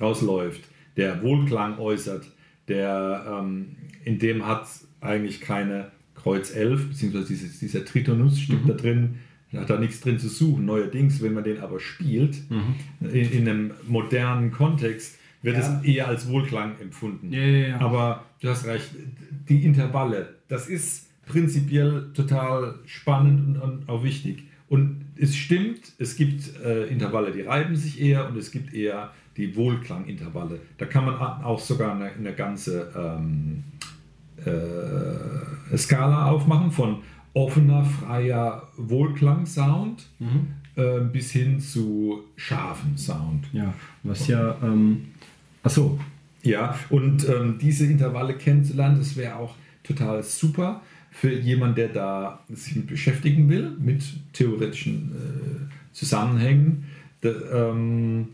rausläuft, 0.00 0.62
der 0.96 1.22
Wohlklang 1.22 1.78
äußert, 1.78 2.26
der 2.68 3.26
ähm, 3.28 3.76
in 4.04 4.18
dem 4.18 4.46
hat 4.46 4.66
eigentlich 5.00 5.40
keine 5.40 5.90
Kreuz 6.14 6.54
11, 6.54 6.88
beziehungsweise 6.88 7.28
dieses, 7.28 7.58
dieser 7.58 7.84
Tritonus-Stück 7.84 8.64
mhm. 8.64 8.68
da 8.68 8.74
drin, 8.74 9.14
hat 9.54 9.70
da 9.70 9.78
nichts 9.78 10.00
drin 10.00 10.18
zu 10.18 10.28
suchen. 10.28 10.66
Neuerdings, 10.66 11.22
wenn 11.22 11.32
man 11.32 11.44
den 11.44 11.60
aber 11.60 11.80
spielt, 11.80 12.50
mhm. 12.50 12.74
in, 13.00 13.32
in, 13.32 13.48
einem 13.48 13.70
modernen 13.86 14.52
Kontext, 14.52 15.18
wird 15.42 15.56
ja. 15.56 15.78
es 15.78 15.84
eher 15.84 16.08
als 16.08 16.28
Wohlklang 16.28 16.78
empfunden. 16.80 17.32
Ja, 17.32 17.40
ja, 17.40 17.80
aber 17.80 18.26
du 18.40 18.48
hast 18.48 18.66
recht, 18.66 18.90
die 19.48 19.64
Intervalle, 19.64 20.34
das 20.48 20.68
ist 20.68 21.09
prinzipiell 21.30 22.10
total 22.14 22.74
spannend 22.86 23.56
und, 23.56 23.62
und 23.62 23.88
auch 23.88 24.02
wichtig. 24.02 24.44
Und 24.68 25.04
es 25.16 25.36
stimmt, 25.36 25.80
es 25.98 26.16
gibt 26.16 26.60
äh, 26.64 26.86
Intervalle, 26.86 27.32
die 27.32 27.42
reiben 27.42 27.74
sich 27.74 28.00
eher 28.00 28.28
und 28.28 28.36
es 28.36 28.50
gibt 28.50 28.72
eher 28.72 29.10
die 29.36 29.56
Wohlklangintervalle. 29.56 30.60
Da 30.78 30.86
kann 30.86 31.06
man 31.06 31.14
auch 31.16 31.58
sogar 31.58 31.94
eine, 31.94 32.06
eine 32.06 32.34
ganze 32.34 32.90
ähm, 32.96 33.64
äh, 34.44 35.76
Skala 35.76 36.26
aufmachen 36.26 36.70
von 36.70 36.98
offener, 37.34 37.84
freier 37.84 38.68
Wohlklang-Sound 38.76 40.08
mhm. 40.18 40.48
äh, 40.76 41.00
bis 41.00 41.32
hin 41.32 41.60
zu 41.60 42.24
scharfen 42.36 42.96
Sound. 42.96 43.46
Ja, 43.52 43.72
was 44.02 44.26
ja, 44.26 44.56
ähm, 44.62 45.08
achso. 45.62 45.98
Ja, 46.42 46.74
und 46.88 47.28
ähm, 47.28 47.58
diese 47.60 47.86
Intervalle 47.86 48.34
kennenzulernen, 48.34 48.98
das 48.98 49.16
wäre 49.16 49.36
auch 49.36 49.56
total 49.82 50.22
super 50.22 50.80
für 51.10 51.32
jemanden, 51.32 51.76
der 51.76 51.88
da 51.88 52.44
sich 52.48 52.76
mit 52.76 52.86
beschäftigen 52.86 53.48
will, 53.48 53.72
mit 53.78 54.02
theoretischen 54.32 55.12
äh, 55.12 55.94
Zusammenhängen. 55.94 56.84
Da, 57.20 57.30
ähm, 57.52 58.28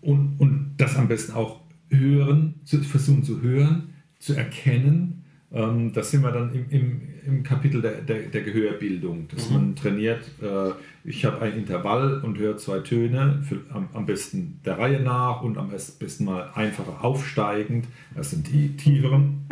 und, 0.00 0.36
und 0.38 0.74
das 0.78 0.96
am 0.96 1.08
besten 1.08 1.32
auch 1.32 1.60
hören, 1.90 2.54
zu, 2.64 2.78
versuchen 2.82 3.24
zu 3.24 3.42
hören, 3.42 3.94
zu 4.18 4.34
erkennen. 4.34 5.24
Ähm, 5.52 5.92
das 5.92 6.10
sind 6.10 6.22
wir 6.22 6.30
dann 6.30 6.54
im, 6.54 6.66
im, 6.70 7.00
im 7.26 7.42
Kapitel 7.42 7.82
der, 7.82 8.02
der, 8.02 8.22
der, 8.22 8.42
Gehörbildung, 8.42 9.28
dass 9.28 9.48
mhm. 9.48 9.56
man 9.56 9.76
trainiert, 9.76 10.22
äh, 10.40 10.70
ich 11.04 11.24
habe 11.24 11.40
ein 11.42 11.54
Intervall 11.54 12.20
und 12.20 12.38
höre 12.38 12.58
zwei 12.58 12.80
Töne, 12.80 13.42
für, 13.42 13.60
am, 13.72 13.88
am, 13.92 14.06
besten 14.06 14.60
der 14.64 14.78
Reihe 14.78 15.00
nach 15.00 15.42
und 15.42 15.58
am 15.58 15.70
besten 15.70 16.24
mal 16.24 16.50
einfacher 16.54 17.02
aufsteigend. 17.04 17.86
Das 18.14 18.30
sind 18.30 18.48
die 18.48 18.76
tieferen 18.76 19.46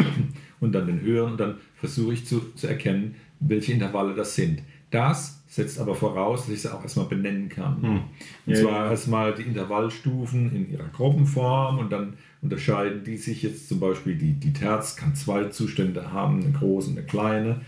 und 0.61 0.73
dann 0.73 0.87
den 0.87 1.01
höheren 1.01 1.33
und 1.33 1.41
dann 1.41 1.57
versuche 1.77 2.15
ich 2.15 2.27
zu, 2.27 2.41
zu 2.55 2.67
erkennen, 2.67 3.15
welche 3.41 3.73
Intervalle 3.73 4.15
das 4.15 4.35
sind. 4.35 4.63
Das 4.91 5.43
setzt 5.49 5.79
aber 5.79 5.95
voraus, 5.95 6.43
dass 6.43 6.55
ich 6.55 6.63
sie 6.63 6.73
auch 6.73 6.83
erstmal 6.83 7.07
benennen 7.07 7.49
kann. 7.49 7.83
Hm. 7.83 7.91
Und 7.91 8.03
ja, 8.47 8.55
zwar 8.61 8.85
ja. 8.85 8.91
erstmal 8.91 9.35
die 9.35 9.43
Intervallstufen 9.43 10.55
in 10.55 10.71
ihrer 10.71 10.89
Gruppenform 10.89 11.79
und 11.79 11.91
dann 11.91 12.15
unterscheiden 12.43 13.03
die 13.05 13.17
sich 13.17 13.43
jetzt 13.43 13.69
zum 13.69 13.81
Beispiel, 13.81 14.17
die, 14.17 14.33
die 14.33 14.53
Terz 14.53 14.97
kann 14.97 15.15
zwei 15.15 15.45
Zustände 15.47 16.13
haben, 16.13 16.43
eine 16.43 16.53
große 16.53 16.91
und 16.91 16.99
eine 16.99 17.07
kleine. 17.07 17.61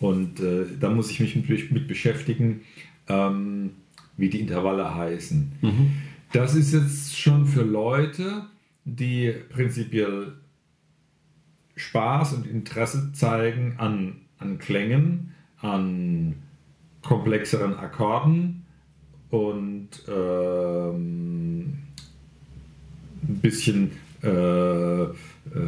Und 0.00 0.40
äh, 0.40 0.64
da 0.78 0.90
muss 0.90 1.10
ich 1.10 1.20
mich 1.20 1.34
mit, 1.34 1.72
mit 1.72 1.88
beschäftigen, 1.88 2.60
ähm, 3.08 3.70
wie 4.16 4.28
die 4.28 4.40
Intervalle 4.40 4.94
heißen. 4.94 5.52
Mhm. 5.62 5.92
Das 6.32 6.54
ist 6.54 6.72
jetzt 6.72 7.18
schon 7.18 7.46
für 7.46 7.62
Leute, 7.62 8.42
die 8.84 9.32
prinzipiell 9.48 10.34
Spaß 11.78 12.34
und 12.34 12.46
Interesse 12.46 13.12
zeigen 13.12 13.74
an, 13.78 14.20
an 14.38 14.58
Klängen, 14.58 15.34
an 15.60 16.36
komplexeren 17.02 17.74
Akkorden 17.74 18.64
und 19.30 19.88
ähm, 20.08 21.78
ein 23.22 23.38
bisschen 23.40 23.92
äh, 24.22 25.02
äh, 25.02 25.12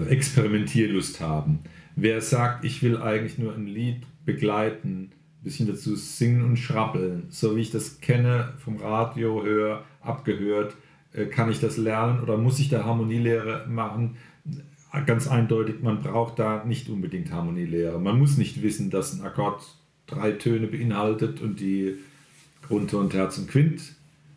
Experimentierlust 0.08 1.20
haben. 1.20 1.60
Wer 1.96 2.20
sagt, 2.20 2.64
ich 2.64 2.82
will 2.82 2.96
eigentlich 2.98 3.38
nur 3.38 3.54
ein 3.54 3.66
Lied 3.66 4.02
begleiten, 4.24 5.10
ein 5.40 5.44
bisschen 5.44 5.66
dazu 5.66 5.96
singen 5.96 6.42
und 6.44 6.56
schrappeln, 6.56 7.24
so 7.30 7.56
wie 7.56 7.60
ich 7.60 7.70
das 7.70 8.00
kenne, 8.00 8.54
vom 8.58 8.76
Radio 8.76 9.42
höre, 9.42 9.84
abgehört, 10.00 10.74
äh, 11.12 11.26
kann 11.26 11.50
ich 11.50 11.60
das 11.60 11.76
lernen 11.76 12.20
oder 12.20 12.36
muss 12.36 12.58
ich 12.58 12.68
da 12.68 12.84
Harmonielehre 12.84 13.66
machen? 13.68 14.16
Ganz 15.07 15.29
eindeutig, 15.29 15.83
man 15.83 16.03
braucht 16.03 16.38
da 16.38 16.64
nicht 16.64 16.88
unbedingt 16.88 17.31
Harmonielehre. 17.33 17.98
Man 18.00 18.18
muss 18.18 18.37
nicht 18.37 18.62
wissen, 18.62 18.90
dass 18.90 19.12
ein 19.12 19.24
Akkord 19.24 19.62
drei 20.07 20.33
Töne 20.33 20.66
beinhaltet 20.66 21.40
und 21.40 21.61
die 21.61 21.94
Grundton, 22.66 23.11
Terz 23.11 23.38
und 23.38 23.48
Quint 23.48 23.81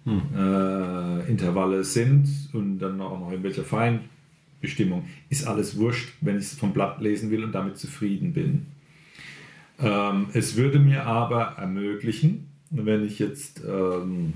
hm. 0.05 0.21
äh, 0.35 1.29
Intervalle 1.29 1.83
sind 1.83 2.27
und 2.53 2.79
dann 2.79 3.01
auch 3.01 3.19
noch 3.19 3.31
in 3.31 3.43
welcher 3.43 3.63
Feinbestimmung. 3.63 5.05
Ist 5.29 5.47
alles 5.47 5.77
wurscht, 5.77 6.13
wenn 6.21 6.37
ich 6.37 6.43
es 6.45 6.53
vom 6.53 6.73
Blatt 6.73 7.01
lesen 7.01 7.31
will 7.31 7.43
und 7.43 7.53
damit 7.53 7.77
zufrieden 7.77 8.33
bin. 8.33 8.67
Ähm, 9.79 10.27
es 10.33 10.55
würde 10.55 10.79
mir 10.79 11.05
aber 11.05 11.55
ermöglichen, 11.57 12.47
wenn 12.69 13.05
ich 13.05 13.19
jetzt 13.19 13.61
ähm, 13.67 14.33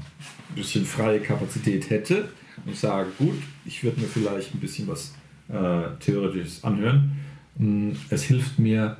ein 0.49 0.55
bisschen 0.55 0.85
freie 0.85 1.19
Kapazität 1.19 1.89
hätte 1.89 2.29
und 2.65 2.75
sage, 2.75 3.09
gut, 3.17 3.37
ich 3.65 3.83
würde 3.83 3.99
mir 4.01 4.07
vielleicht 4.07 4.53
ein 4.53 4.59
bisschen 4.59 4.87
was 4.87 5.13
äh, 5.49 5.83
theoretisches 5.99 6.63
Anhören. 6.63 7.17
Mm, 7.57 7.91
es 8.09 8.23
hilft 8.23 8.59
mir, 8.59 8.97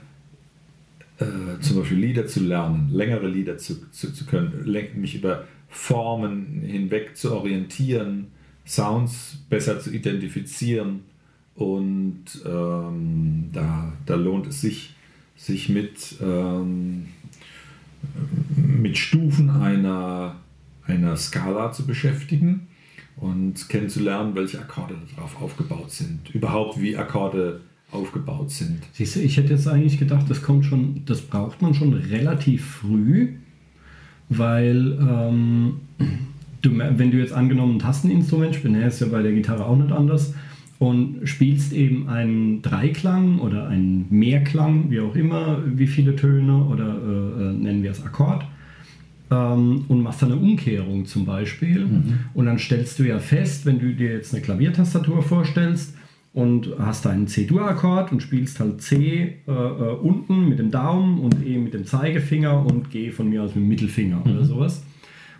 äh, 1.19 1.59
zum 1.61 1.79
Beispiel 1.79 1.97
Lieder 1.97 2.27
zu 2.27 2.41
lernen, 2.41 2.89
längere 2.91 3.27
Lieder 3.27 3.57
zu, 3.57 3.89
zu, 3.91 4.13
zu 4.13 4.25
können, 4.25 4.65
mich 4.95 5.15
über 5.15 5.45
Formen 5.69 6.61
hinweg 6.61 7.17
zu 7.17 7.35
orientieren, 7.35 8.27
Sounds 8.65 9.37
besser 9.49 9.79
zu 9.79 9.93
identifizieren 9.93 11.01
und 11.55 12.25
ähm, 12.45 13.49
da, 13.53 13.93
da 14.05 14.15
lohnt 14.15 14.47
es 14.47 14.61
sich, 14.61 14.93
sich 15.37 15.69
mit, 15.69 16.17
ähm, 16.21 17.07
mit 18.55 18.97
Stufen 18.97 19.49
einer, 19.49 20.35
einer 20.85 21.15
Skala 21.15 21.71
zu 21.71 21.87
beschäftigen 21.87 22.67
und 23.17 23.67
kennenzulernen, 23.69 24.35
welche 24.35 24.59
Akkorde 24.59 24.95
darauf 25.15 25.41
aufgebaut 25.41 25.91
sind. 25.91 26.29
Überhaupt, 26.33 26.79
wie 26.79 26.95
Akkorde 26.95 27.61
aufgebaut 27.91 28.51
sind. 28.51 28.79
Siehst 28.93 29.15
du, 29.15 29.19
ich 29.21 29.37
hätte 29.37 29.53
jetzt 29.53 29.67
eigentlich 29.67 29.97
gedacht, 29.97 30.29
das 30.29 30.41
kommt 30.41 30.65
schon, 30.65 31.03
das 31.05 31.21
braucht 31.21 31.61
man 31.61 31.73
schon 31.73 31.93
relativ 31.93 32.65
früh, 32.65 33.35
weil 34.29 34.97
ähm, 34.99 35.79
du, 36.61 36.77
wenn 36.77 37.11
du 37.11 37.17
jetzt 37.17 37.33
angenommen 37.33 37.77
ein 37.77 37.79
Tasteninstrument 37.79 38.55
spielst, 38.55 38.77
ist 38.77 38.99
ja 39.01 39.07
bei 39.07 39.21
der 39.21 39.31
Gitarre 39.31 39.65
auch 39.65 39.77
nicht 39.77 39.91
anders, 39.91 40.33
und 40.79 41.27
spielst 41.27 41.73
eben 41.73 42.07
einen 42.07 42.61
Dreiklang 42.61 43.39
oder 43.39 43.67
einen 43.67 44.05
Mehrklang, 44.09 44.91
wie 44.91 44.99
auch 44.99 45.15
immer, 45.15 45.63
wie 45.65 45.87
viele 45.87 46.15
Töne 46.15 46.65
oder 46.65 46.85
äh, 46.85 47.49
äh, 47.49 47.53
nennen 47.53 47.81
wir 47.81 47.91
es 47.91 48.03
Akkord, 48.03 48.45
ähm, 49.31 49.85
und 49.87 50.01
machst 50.01 50.21
dann 50.21 50.31
eine 50.31 50.41
Umkehrung 50.41 51.05
zum 51.05 51.25
Beispiel. 51.25 51.85
Mhm. 51.85 52.19
Und 52.33 52.45
dann 52.45 52.59
stellst 52.59 52.99
du 52.99 53.03
ja 53.03 53.19
fest, 53.19 53.65
wenn 53.65 53.79
du 53.79 53.93
dir 53.93 54.11
jetzt 54.11 54.33
eine 54.33 54.41
Klaviertastatur 54.41 55.21
vorstellst, 55.21 55.93
und 56.37 56.69
hast 56.77 57.07
einen 57.07 57.25
C-Dur-Akkord 57.25 58.11
und 58.11 58.21
spielst 58.21 58.59
halt 58.59 58.79
C 58.79 59.37
äh, 59.47 59.51
äh, 59.51 59.95
unten 59.95 60.47
mit 60.47 60.59
dem 60.59 60.69
Daumen 60.69 61.17
und 61.17 61.43
E 61.43 61.57
mit 61.57 61.73
dem 61.73 61.83
Zeigefinger 61.83 62.63
und 62.63 62.91
G 62.91 63.09
von 63.09 63.27
mir 63.27 63.41
aus 63.41 63.55
mit 63.55 63.63
dem 63.63 63.67
Mittelfinger 63.67 64.21
mhm. 64.23 64.31
oder 64.33 64.45
sowas. 64.45 64.83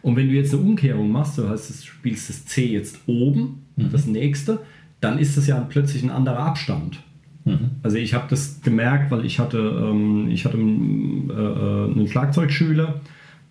Und 0.02 0.16
wenn 0.16 0.28
du 0.28 0.34
jetzt 0.34 0.56
eine 0.56 0.64
Umkehrung 0.64 1.12
machst, 1.12 1.38
du 1.38 1.44
spielst 1.56 2.30
das 2.30 2.46
C 2.46 2.66
jetzt 2.66 3.00
oben, 3.06 3.66
mhm. 3.76 3.92
das 3.92 4.08
nächste, 4.08 4.62
dann 5.00 5.20
ist 5.20 5.38
das 5.38 5.46
ja 5.46 5.60
plötzlich 5.60 6.02
ein 6.02 6.10
anderer 6.10 6.40
Abstand. 6.40 7.04
Mhm. 7.46 7.72
Also 7.84 7.98
ich 7.98 8.16
habe 8.16 8.26
das 8.28 8.62
gemerkt, 8.64 9.12
weil 9.12 9.24
ich 9.24 9.38
hatte, 9.38 9.60
ähm, 9.60 10.30
ich 10.32 10.46
hatte 10.46 10.58
äh, 10.58 10.62
äh 10.62 11.92
einen 11.92 12.08
Schlagzeugschüler, 12.08 13.02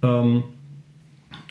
ähm, 0.03 0.45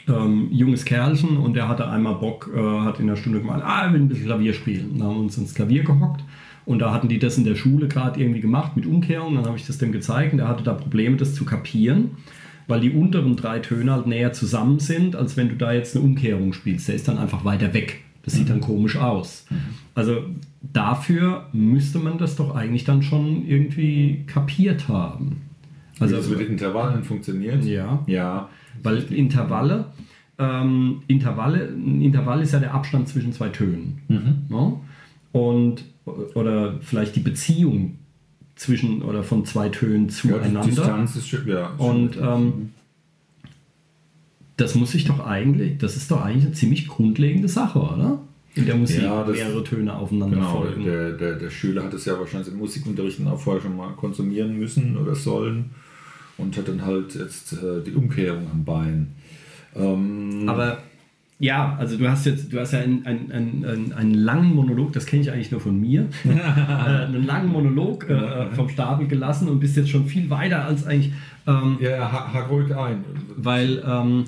ähm, 0.08 0.50
junges 0.52 0.86
Kerlchen 0.86 1.38
und 1.38 1.56
der 1.56 1.68
hatte 1.68 1.88
einmal 1.88 2.16
Bock, 2.16 2.50
äh, 2.56 2.80
hat 2.82 3.00
in 3.00 3.08
der 3.08 3.16
Stunde 3.16 3.40
gemeint, 3.40 3.64
ah, 3.64 3.86
er 3.86 3.94
will 3.94 4.02
ein 4.02 4.08
bisschen 4.08 4.26
Klavier 4.26 4.54
spielen. 4.54 4.98
Dann 4.98 5.08
haben 5.08 5.16
wir 5.16 5.22
uns 5.22 5.38
ins 5.38 5.54
Klavier 5.54 5.84
gehockt 5.84 6.24
und 6.66 6.80
da 6.80 6.94
hatten 6.94 7.08
die 7.08 7.20
das 7.20 7.38
in 7.38 7.44
der 7.44 7.56
Schule 7.56 7.88
gerade 7.88 8.20
irgendwie 8.20 8.42
gemacht 8.42 8.76
mit 8.76 8.86
Umkehrung. 8.86 9.36
Dann 9.36 9.46
habe 9.46 9.58
ich 9.58 9.66
das 9.66 9.78
dem 9.78 9.92
gezeigt 9.92 10.34
und 10.34 10.40
er 10.40 10.48
hatte 10.48 10.64
da 10.64 10.74
Probleme, 10.74 11.18
das 11.18 11.34
zu 11.34 11.46
kapieren, 11.46 12.12
weil 12.68 12.80
die 12.80 12.92
unteren 12.92 13.36
drei 13.36 13.60
Töne 13.60 13.94
halt 13.94 14.08
näher 14.08 14.34
zusammen 14.34 14.80
sind, 14.80 15.16
als 15.16 15.38
wenn 15.38 15.50
du 15.50 15.56
da 15.56 15.74
jetzt 15.74 15.96
eine 15.96 16.06
Umkehrung 16.06 16.54
spielst. 16.54 16.88
Der 16.88 16.96
ist 16.96 17.08
dann 17.08 17.18
einfach 17.18 17.46
weiter 17.46 17.74
weg. 17.74 18.02
Das 18.24 18.34
sieht 18.34 18.50
dann 18.50 18.60
komisch 18.60 18.98
aus. 18.98 19.46
Also 19.94 20.24
dafür 20.62 21.48
müsste 21.54 22.00
man 22.00 22.18
das 22.18 22.36
doch 22.36 22.56
eigentlich 22.56 22.84
dann 22.84 23.04
schon 23.04 23.46
irgendwie 23.48 24.24
kapiert 24.26 24.88
haben. 24.88 25.44
Also, 26.00 26.16
Wie 26.16 26.20
das 26.20 26.30
mit 26.30 26.40
den 26.40 26.48
Intervallen 26.48 27.04
funktioniert? 27.04 27.64
Ja. 27.64 28.04
Ja. 28.08 28.50
Weil 28.84 28.98
Intervalle, 29.14 29.86
ähm, 30.38 31.02
Intervalle, 31.08 31.70
ein 31.70 32.02
Intervall 32.02 32.42
ist 32.42 32.52
ja 32.54 32.60
der 32.60 32.74
Abstand 32.74 33.08
zwischen 33.08 33.32
zwei 33.32 33.50
Tönen. 33.50 34.02
Mhm. 34.08 34.46
Ne? 34.50 34.74
Und, 35.32 35.86
oder 36.34 36.80
vielleicht 36.82 37.16
die 37.16 37.22
Beziehung 37.22 37.98
zwischen 38.56 39.02
oder 39.02 39.24
von 39.24 39.46
zwei 39.46 39.70
Tönen 39.70 40.10
zueinander. 40.10 40.62
Ja, 40.62 40.66
Distanz 40.66 41.16
ist 41.16 41.28
schon, 41.28 41.48
ja. 41.48 41.68
Und 41.78 42.18
ähm, 42.18 42.72
das 44.58 44.76
muss 44.76 44.94
ich 44.94 45.06
doch 45.06 45.26
eigentlich, 45.26 45.78
das 45.78 45.98
ist 45.98 46.10
doch 46.12 46.24
eigentlich 46.24 46.46
eine 46.46 46.54
ziemlich 46.54 46.88
grundlegende 46.88 47.48
Sache, 47.48 47.80
oder? 47.80 48.20
In 48.56 48.66
der 48.66 48.76
Musik 48.76 49.04
ja, 49.04 49.24
das, 49.26 49.36
mehrere 49.36 49.64
Töne 49.66 49.94
aufeinander 49.94 50.38
genau, 50.38 50.62
folgen. 50.62 50.86
Der, 50.86 51.12
der, 51.12 51.36
der 51.36 51.50
Schüler 51.50 51.84
hat 51.84 51.94
es 51.94 52.06
ja 52.06 52.18
wahrscheinlich 52.18 52.48
im 52.48 52.58
Musikunterrichten 52.58 53.28
auch 53.28 53.40
vorher 53.40 53.62
schon 53.62 53.76
mal 53.76 53.92
konsumieren 53.96 54.58
müssen 54.58 54.96
oder 54.96 55.14
sollen 55.14 55.72
und 56.38 56.58
hat 56.58 56.68
dann 56.68 56.86
halt 56.86 57.16
jetzt 57.16 57.54
äh, 57.54 57.82
die 57.86 57.92
Umkehrung 57.92 58.48
am 58.52 58.64
Bein. 58.64 59.16
Ähm, 59.76 60.48
Aber 60.48 60.80
ja, 61.38 61.76
also 61.78 61.98
du 61.98 62.10
hast 62.10 62.26
jetzt, 62.26 62.54
du 62.54 62.60
hast 62.60 62.72
ja 62.72 62.80
einen, 62.80 63.06
einen, 63.06 63.32
einen, 63.66 63.94
einen 63.94 64.14
langen 64.14 64.56
Monolog, 64.56 64.94
das 64.94 65.06
kenne 65.06 65.22
ich 65.22 65.32
eigentlich 65.32 65.52
nur 65.52 65.60
von 65.60 65.80
mir, 65.80 66.08
äh, 66.26 66.30
einen 66.30 67.26
langen 67.26 67.50
Monolog 67.50 68.10
äh, 68.10 68.48
vom 68.52 68.70
Stapel 68.70 69.08
gelassen 69.08 69.50
und 69.50 69.60
bist 69.60 69.76
jetzt 69.76 69.90
schon 69.90 70.06
viel 70.06 70.30
weiter 70.30 70.64
als 70.64 70.86
eigentlich. 70.86 71.12
Ähm, 71.46 71.78
ja, 71.82 72.10
hack 72.34 72.50
ruhig 72.50 72.74
ein. 72.76 73.04
Weil, 73.36 73.84
ähm, 73.86 74.26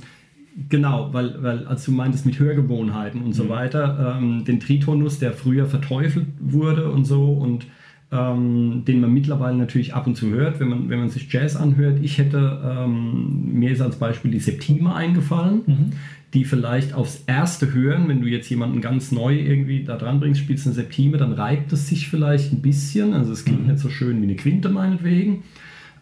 genau, 0.67 1.13
weil, 1.13 1.41
weil 1.41 1.65
als 1.67 1.85
du 1.85 1.91
meintest 1.91 2.25
mit 2.25 2.39
Hörgewohnheiten 2.39 3.21
und 3.21 3.33
so 3.33 3.45
mhm. 3.45 3.49
weiter, 3.49 4.17
ähm, 4.19 4.43
den 4.43 4.59
Tritonus, 4.59 5.17
der 5.17 5.31
früher 5.31 5.65
verteufelt 5.65 6.27
wurde 6.39 6.91
und 6.91 7.05
so 7.05 7.31
und 7.31 7.67
ähm, 8.11 8.83
den 8.85 9.01
man 9.01 9.13
mittlerweile 9.13 9.57
natürlich 9.57 9.93
ab 9.93 10.07
und 10.07 10.15
zu 10.15 10.29
hört, 10.29 10.59
wenn 10.59 10.69
man, 10.69 10.89
wenn 10.89 10.99
man 10.99 11.09
sich 11.09 11.31
Jazz 11.31 11.55
anhört. 11.55 11.99
Ich 12.01 12.17
hätte, 12.17 12.61
ähm, 12.63 13.51
mir 13.53 13.71
ist 13.71 13.81
als 13.81 13.97
Beispiel 13.97 14.31
die 14.31 14.39
Septime 14.39 14.95
eingefallen, 14.95 15.61
mhm. 15.65 15.91
die 16.33 16.45
vielleicht 16.45 16.93
aufs 16.93 17.23
erste 17.27 17.73
Hören, 17.73 18.07
wenn 18.07 18.21
du 18.21 18.27
jetzt 18.27 18.49
jemanden 18.49 18.79
ganz 18.79 19.11
neu 19.11 19.37
irgendwie 19.37 19.83
da 19.83 19.97
dran 19.97 20.21
bringst, 20.21 20.39
spielst 20.39 20.65
eine 20.65 20.75
Septime, 20.75 21.17
dann 21.17 21.33
reibt 21.33 21.73
es 21.73 21.87
sich 21.87 22.07
vielleicht 22.07 22.53
ein 22.53 22.61
bisschen. 22.61 23.13
Also 23.13 23.33
es 23.33 23.43
klingt 23.43 23.63
mhm. 23.63 23.71
nicht 23.71 23.79
so 23.79 23.89
schön 23.89 24.21
wie 24.21 24.25
eine 24.25 24.35
Quinte 24.35 24.69
meinetwegen. 24.69 25.43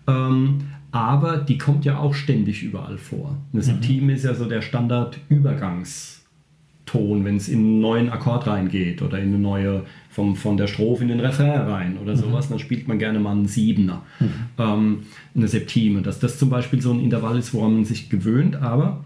Ähm, 0.08 0.60
aber 0.92 1.38
die 1.38 1.58
kommt 1.58 1.86
ja 1.86 1.98
auch 1.98 2.14
ständig 2.14 2.62
überall 2.62 3.00
vor. 3.00 3.36
Eine 3.52 3.62
mhm. 3.62 3.66
Septime 3.66 4.14
ist 4.14 4.26
ja 4.26 4.36
so 4.36 4.46
der 4.46 4.62
Standard-Übergangs- 4.62 6.25
Ton, 6.86 7.26
wenn 7.26 7.38
es 7.38 7.48
in 7.48 7.60
einen 7.60 7.82
neuen 7.82 8.10
Akkord 8.10 8.48
reingeht 8.48 9.02
oder 9.02 9.18
in 9.18 9.30
eine 9.30 9.40
neue, 9.40 9.84
vom, 10.10 10.36
von 10.36 10.56
der 10.56 10.68
Strophe 10.68 11.04
in 11.04 11.10
den 11.10 11.20
Refrain 11.20 11.62
rein 11.62 11.98
oder 11.98 12.14
mhm. 12.14 12.20
sowas, 12.20 12.50
dann 12.50 12.60
spielt 12.60 12.88
man 12.88 13.00
gerne 13.00 13.20
mal 13.20 13.32
einen 13.32 13.48
Siebener, 13.48 14.04
mhm. 14.20 14.30
ähm, 14.60 14.98
eine 15.36 15.48
Septime. 15.48 16.02
Dass 16.02 16.20
das 16.20 16.38
zum 16.38 16.50
Beispiel 16.50 16.82
so 16.82 16.92
ein 16.92 17.00
Intervall 17.00 17.38
ist, 17.38 17.54
woran 17.54 17.74
man 17.74 17.86
sich 17.86 18.10
gewöhnt, 18.10 18.58
aber 18.58 19.04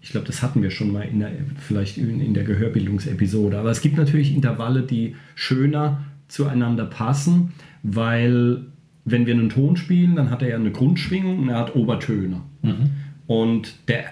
ich 0.00 0.10
glaube, 0.10 0.26
das 0.26 0.42
hatten 0.42 0.62
wir 0.62 0.70
schon 0.70 0.92
mal 0.92 1.02
in 1.02 1.18
der, 1.18 1.32
vielleicht 1.58 1.98
in, 1.98 2.20
in 2.20 2.34
der 2.34 2.44
Gehörbildungsepisode. 2.44 3.58
Aber 3.58 3.70
es 3.70 3.80
gibt 3.80 3.96
natürlich 3.96 4.34
Intervalle, 4.34 4.82
die 4.82 5.16
schöner 5.34 6.04
zueinander 6.28 6.84
passen, 6.84 7.52
weil 7.82 8.66
wenn 9.04 9.26
wir 9.26 9.34
einen 9.34 9.48
Ton 9.48 9.76
spielen, 9.76 10.16
dann 10.16 10.30
hat 10.30 10.42
er 10.42 10.50
ja 10.50 10.56
eine 10.56 10.70
Grundschwingung 10.70 11.40
und 11.40 11.48
er 11.48 11.58
hat 11.58 11.74
Obertöne. 11.74 12.42
Mhm. 12.62 12.90
Und 13.26 13.74
der 13.88 14.04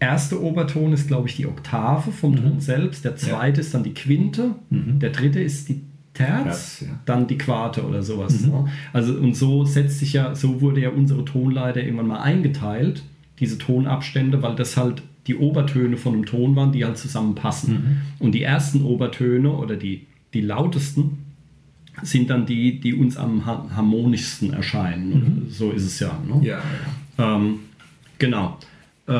erste 0.00 0.42
Oberton 0.42 0.92
ist, 0.92 1.08
glaube 1.08 1.28
ich, 1.28 1.36
die 1.36 1.46
Oktave 1.46 2.12
vom 2.12 2.32
mhm. 2.32 2.42
Ton 2.42 2.60
selbst. 2.60 3.04
Der 3.04 3.16
zweite 3.16 3.60
ja. 3.60 3.66
ist 3.66 3.74
dann 3.74 3.82
die 3.82 3.94
Quinte. 3.94 4.54
Mhm. 4.70 4.98
Der 4.98 5.10
dritte 5.10 5.40
ist 5.40 5.68
die 5.68 5.82
Terz, 6.14 6.80
ja. 6.80 6.98
dann 7.04 7.26
die 7.28 7.38
Quarte 7.38 7.86
oder 7.86 8.02
sowas. 8.02 8.40
Mhm. 8.40 8.50
Ne? 8.50 8.64
Also 8.92 9.14
und 9.14 9.36
so 9.36 9.64
setzt 9.64 10.00
sich 10.00 10.12
ja, 10.14 10.34
so 10.34 10.60
wurde 10.60 10.80
ja 10.80 10.90
unsere 10.90 11.24
Tonleiter 11.24 11.82
irgendwann 11.82 12.08
mal 12.08 12.20
eingeteilt, 12.20 13.04
diese 13.38 13.58
Tonabstände, 13.58 14.42
weil 14.42 14.56
das 14.56 14.76
halt 14.76 15.02
die 15.28 15.36
Obertöne 15.36 15.96
von 15.96 16.14
einem 16.14 16.26
Ton 16.26 16.56
waren, 16.56 16.72
die 16.72 16.84
halt 16.84 16.98
zusammenpassen. 16.98 17.72
Mhm. 17.72 17.96
Und 18.18 18.32
die 18.32 18.42
ersten 18.42 18.82
Obertöne 18.82 19.52
oder 19.52 19.76
die, 19.76 20.06
die 20.34 20.40
lautesten 20.40 21.18
sind 22.02 22.30
dann 22.30 22.46
die, 22.46 22.80
die 22.80 22.94
uns 22.94 23.16
am 23.16 23.44
harmonischsten 23.46 24.52
erscheinen. 24.52 25.10
Mhm. 25.10 25.50
So 25.50 25.70
ist 25.70 25.84
es 25.84 26.00
ja. 26.00 26.18
Ne? 26.26 26.46
Ja, 26.46 26.62
ja. 27.18 27.36
Ähm, 27.36 27.60
genau. 28.18 28.58
Äh, 29.08 29.12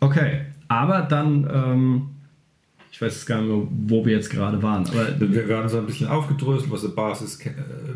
okay, 0.00 0.42
aber 0.68 1.02
dann, 1.02 1.48
ähm, 1.52 2.02
ich 2.92 3.00
weiß 3.00 3.26
gar 3.26 3.40
nicht 3.40 3.48
mehr, 3.48 3.66
wo 3.88 4.06
wir 4.06 4.14
jetzt 4.14 4.30
gerade 4.30 4.62
waren. 4.62 4.86
Aber 4.86 5.18
wir 5.18 5.48
werden 5.48 5.68
so 5.68 5.78
ein 5.78 5.86
bisschen 5.86 6.06
aufgedröselt, 6.06 6.70
was 6.70 6.94
Basis, 6.94 7.40
äh, 7.44 7.52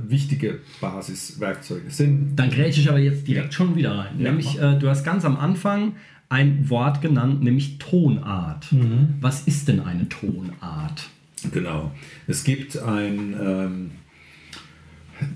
wichtige 0.09 0.59
Basiswerkzeuge 0.81 1.91
sind. 1.91 2.37
Dann 2.37 2.51
grätsche 2.51 2.81
ich 2.81 2.89
aber 2.89 2.99
jetzt 2.99 3.27
direkt 3.29 3.55
schon 3.55 3.77
wieder 3.77 3.97
rein. 3.97 4.19
Ja. 4.19 4.25
Nämlich, 4.31 4.61
äh, 4.61 4.79
du 4.79 4.89
hast 4.89 5.05
ganz 5.05 5.25
am 5.25 5.37
Anfang 5.37 5.93
ein 6.29 6.69
Wort 6.69 7.01
genannt, 7.01 7.43
nämlich 7.43 7.79
Tonart. 7.79 8.71
Mhm. 8.73 9.15
Was 9.21 9.47
ist 9.47 9.69
denn 9.69 9.81
eine 9.81 10.09
Tonart? 10.09 11.09
Genau. 11.53 11.93
Es 12.27 12.45
gibt 12.45 12.77
ein 12.79 13.35
ähm, 13.41 13.91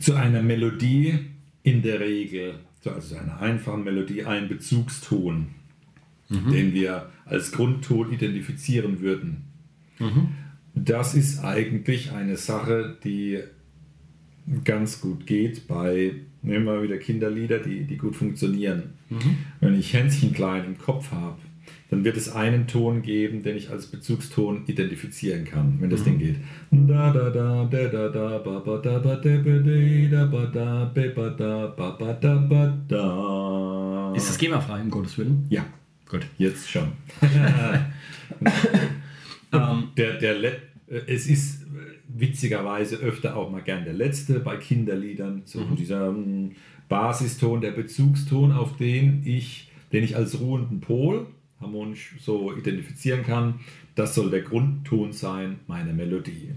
zu 0.00 0.14
einer 0.14 0.42
Melodie 0.42 1.18
in 1.62 1.82
der 1.82 2.00
Regel 2.00 2.54
also 2.90 3.16
einer 3.16 3.40
einfachen 3.40 3.84
Melodie, 3.84 4.24
einen 4.24 4.48
Bezugston, 4.48 5.48
mhm. 6.28 6.50
den 6.50 6.74
wir 6.74 7.10
als 7.24 7.52
Grundton 7.52 8.12
identifizieren 8.12 9.00
würden. 9.00 9.44
Mhm. 9.98 10.28
Das 10.74 11.14
ist 11.14 11.44
eigentlich 11.44 12.12
eine 12.12 12.36
Sache, 12.36 12.96
die 13.04 13.40
ganz 14.64 15.00
gut 15.00 15.26
geht 15.26 15.68
bei, 15.68 16.14
nehmen 16.42 16.64
wir 16.64 16.82
wieder 16.82 16.98
Kinderlieder, 16.98 17.58
die, 17.58 17.84
die 17.84 17.96
gut 17.96 18.16
funktionieren. 18.16 18.94
Mhm. 19.10 19.38
Wenn 19.60 19.78
ich 19.78 19.92
Hänschen 19.92 20.32
klein 20.32 20.64
im 20.64 20.78
Kopf 20.78 21.12
habe, 21.12 21.38
dann 21.92 22.04
wird 22.04 22.16
es 22.16 22.34
einen 22.34 22.66
Ton 22.66 23.02
geben, 23.02 23.42
den 23.42 23.54
ich 23.54 23.68
als 23.68 23.86
Bezugston 23.86 24.64
identifizieren 24.66 25.44
kann, 25.44 25.76
wenn 25.78 25.90
das 25.90 26.00
mhm. 26.00 26.04
Ding 26.04 26.18
geht. 26.20 26.36
Ist 34.16 34.30
das 34.30 34.38
GEMA-frei, 34.38 34.80
um 34.80 34.88
Gottes 34.88 35.18
Willen? 35.18 35.44
Ja. 35.50 35.66
Gut. 36.08 36.22
Jetzt 36.38 36.70
schon. 36.70 36.92
um, 39.52 39.90
der, 39.98 40.14
der 40.14 40.52
es 41.06 41.26
ist 41.26 41.66
witzigerweise 42.08 42.96
öfter 42.96 43.36
auch 43.36 43.50
mal 43.50 43.60
gern 43.60 43.84
der 43.84 43.92
letzte 43.92 44.40
bei 44.40 44.56
Kinderliedern, 44.56 45.42
so 45.44 45.60
mhm. 45.60 45.76
dieser 45.76 46.14
Basiston, 46.88 47.60
der 47.60 47.72
Bezugston, 47.72 48.52
auf 48.52 48.78
den 48.78 49.20
ich, 49.26 49.70
den 49.92 50.04
ich 50.04 50.16
als 50.16 50.40
ruhenden 50.40 50.80
Pol 50.80 51.26
harmonisch 51.62 52.14
so 52.20 52.54
identifizieren 52.54 53.22
kann. 53.22 53.60
Das 53.94 54.14
soll 54.14 54.30
der 54.30 54.42
Grundton 54.42 55.12
sein 55.12 55.60
meiner 55.66 55.92
Melodie. 55.92 56.50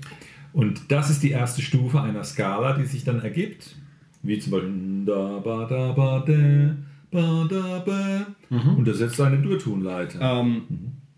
Und 0.54 0.92
das 0.92 1.10
ist 1.10 1.24
die 1.24 1.32
erste 1.32 1.62
Stufe 1.62 2.02
einer 2.02 2.24
Skala, 2.24 2.74
die 2.78 2.86
sich 2.86 3.04
dann 3.04 3.22
ergibt, 3.22 3.76
wie 4.24 4.40
zum 4.40 4.52
Beispiel 4.52 5.06
da 5.06 5.40
ba 5.40 5.66
da 5.66 5.92
ba 5.92 6.20
de, 6.20 6.72
ba, 7.12 7.48
da, 7.50 7.80
ba. 7.80 8.26
Und 8.50 8.88
das 8.88 8.98
setzt 8.98 9.20
eine 9.22 9.38
Durtonleiter. 9.38 10.20
Ähm, 10.22 10.62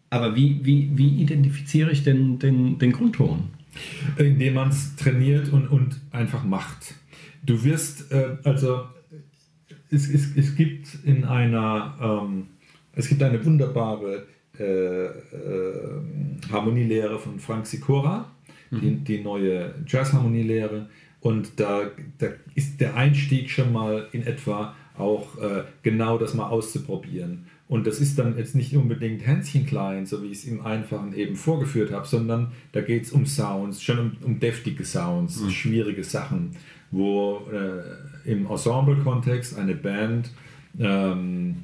aber 0.09 0.35
wie, 0.35 0.59
wie, 0.63 0.91
wie 0.95 1.21
identifiziere 1.21 1.91
ich 1.91 2.03
denn 2.03 2.39
den, 2.39 2.79
den 2.79 2.91
Grundton? 2.91 3.49
indem 4.17 4.55
man 4.55 4.69
es 4.69 4.95
trainiert 4.95 5.49
und, 5.49 5.67
und 5.67 5.99
einfach 6.11 6.43
macht. 6.43 6.95
Du 7.45 7.63
wirst, 7.63 8.11
äh, 8.11 8.37
also 8.43 8.83
es, 9.89 10.09
es, 10.09 10.35
es 10.35 10.55
gibt 10.55 10.97
in 11.03 11.23
einer, 11.25 11.95
ähm, 12.01 12.47
es 12.97 13.07
gibt 13.07 13.21
eine 13.23 13.43
wunderbare 13.45 14.25
äh, 14.59 15.05
äh, 15.05 15.11
Harmonielehre 16.51 17.19
von 17.19 17.39
Frank 17.39 17.65
Sikora, 17.67 18.29
die, 18.71 18.95
die 18.97 19.19
neue 19.23 19.75
Jazzharmonielehre. 19.87 20.89
Und 21.21 21.59
da, 21.59 21.91
da 22.17 22.27
ist 22.55 22.81
der 22.81 22.95
Einstieg 22.95 23.49
schon 23.49 23.71
mal 23.71 24.07
in 24.11 24.23
etwa 24.25 24.75
auch 24.97 25.37
äh, 25.37 25.63
genau 25.83 26.17
das 26.17 26.33
mal 26.33 26.49
auszuprobieren. 26.49 27.45
Und 27.69 27.85
das 27.85 27.99
ist 27.99 28.17
dann 28.17 28.37
jetzt 28.37 28.55
nicht 28.55 28.75
unbedingt 28.75 29.25
Hänschen 29.27 29.65
klein, 29.65 30.05
so 30.05 30.23
wie 30.23 30.27
ich 30.27 30.39
es 30.39 30.45
im 30.45 30.65
Einfachen 30.65 31.13
eben 31.13 31.35
vorgeführt 31.35 31.91
habe, 31.91 32.07
sondern 32.07 32.51
da 32.71 32.81
geht 32.81 33.03
es 33.03 33.11
um 33.11 33.25
Sounds, 33.25 33.81
schon 33.81 33.99
um, 33.99 34.11
um 34.23 34.39
deftige 34.39 34.85
Sounds, 34.85 35.41
Mhm. 35.41 35.49
schwierige 35.49 36.03
Sachen, 36.03 36.51
wo 36.91 37.41
äh, 37.51 38.31
im 38.31 38.47
Ensemble-Kontext 38.47 39.57
eine 39.57 39.75
Band 39.75 40.31
ähm, 40.79 41.57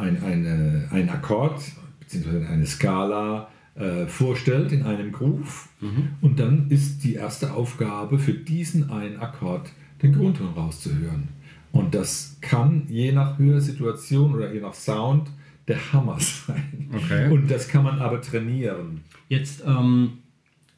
ein, 0.00 0.22
eine, 0.22 0.88
ein 0.90 1.08
Akkord 1.08 1.60
bzw. 2.00 2.46
eine 2.46 2.66
Skala 2.66 3.48
äh, 3.74 4.06
vorstellt 4.06 4.72
in 4.72 4.82
einem 4.82 5.12
Groove. 5.12 5.68
Mhm. 5.80 6.08
Und 6.20 6.40
dann 6.40 6.68
ist 6.70 7.04
die 7.04 7.14
erste 7.14 7.52
Aufgabe 7.52 8.18
für 8.18 8.34
diesen 8.34 8.90
einen 8.90 9.18
Akkord 9.18 9.70
den 10.02 10.14
Grundton 10.14 10.48
rauszuhören. 10.54 11.28
Und 11.72 11.94
das 11.94 12.36
kann 12.40 12.82
je 12.88 13.12
nach 13.12 13.38
Hörsituation 13.38 14.34
oder 14.34 14.52
je 14.52 14.60
nach 14.60 14.74
Sound 14.74 15.30
der 15.68 15.92
Hammer 15.92 16.16
sein. 16.20 16.90
Okay. 16.92 17.30
Und 17.30 17.50
das 17.50 17.68
kann 17.68 17.84
man 17.84 18.00
aber 18.00 18.20
trainieren. 18.20 19.02
Jetzt 19.28 19.62
ähm, 19.66 20.18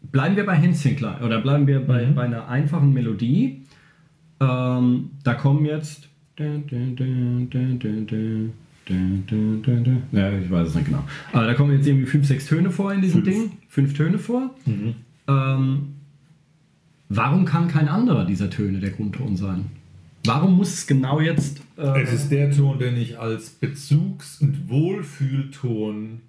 bleiben 0.02 0.36
wir 0.36 0.44
bei 0.44 0.58
klein 0.58 1.22
oder 1.22 1.40
bleiben 1.40 1.66
wir 1.66 1.80
bei, 1.80 2.04
bei 2.06 2.22
einer 2.22 2.48
einfachen 2.48 2.92
Melodie. 2.92 3.62
Ähm, 4.40 5.10
da 5.24 5.34
kommen 5.34 5.64
jetzt. 5.64 6.08
Ja, 10.12 10.32
ich 10.38 10.50
weiß 10.50 10.68
es 10.68 10.74
nicht 10.74 10.86
genau. 10.86 11.04
Aber 11.32 11.46
da 11.46 11.54
kommen 11.54 11.72
jetzt 11.76 11.86
irgendwie 11.86 12.06
fünf, 12.06 12.26
sechs 12.26 12.46
Töne 12.46 12.70
vor 12.70 12.92
in 12.92 13.00
diesem 13.00 13.24
Fünf. 13.24 13.36
Ding. 13.36 13.52
Fünf 13.68 13.94
Töne 13.94 14.18
vor. 14.18 14.50
Ähm, 15.28 15.94
warum 17.08 17.44
kann 17.44 17.68
kein 17.68 17.88
anderer 17.88 18.24
dieser 18.24 18.50
Töne 18.50 18.80
der 18.80 18.90
Grundton 18.90 19.36
sein? 19.36 19.66
Warum 20.24 20.56
muss 20.56 20.72
es 20.72 20.86
genau 20.86 21.20
jetzt. 21.20 21.62
Äh, 21.76 22.02
Es 22.02 22.12
ist 22.12 22.28
der 22.30 22.50
Ton, 22.50 22.78
den 22.78 22.96
ich 22.96 23.18
als 23.18 23.50
Bezugs- 23.50 24.40
und 24.40 24.68
Wohlfühlton 24.68 26.20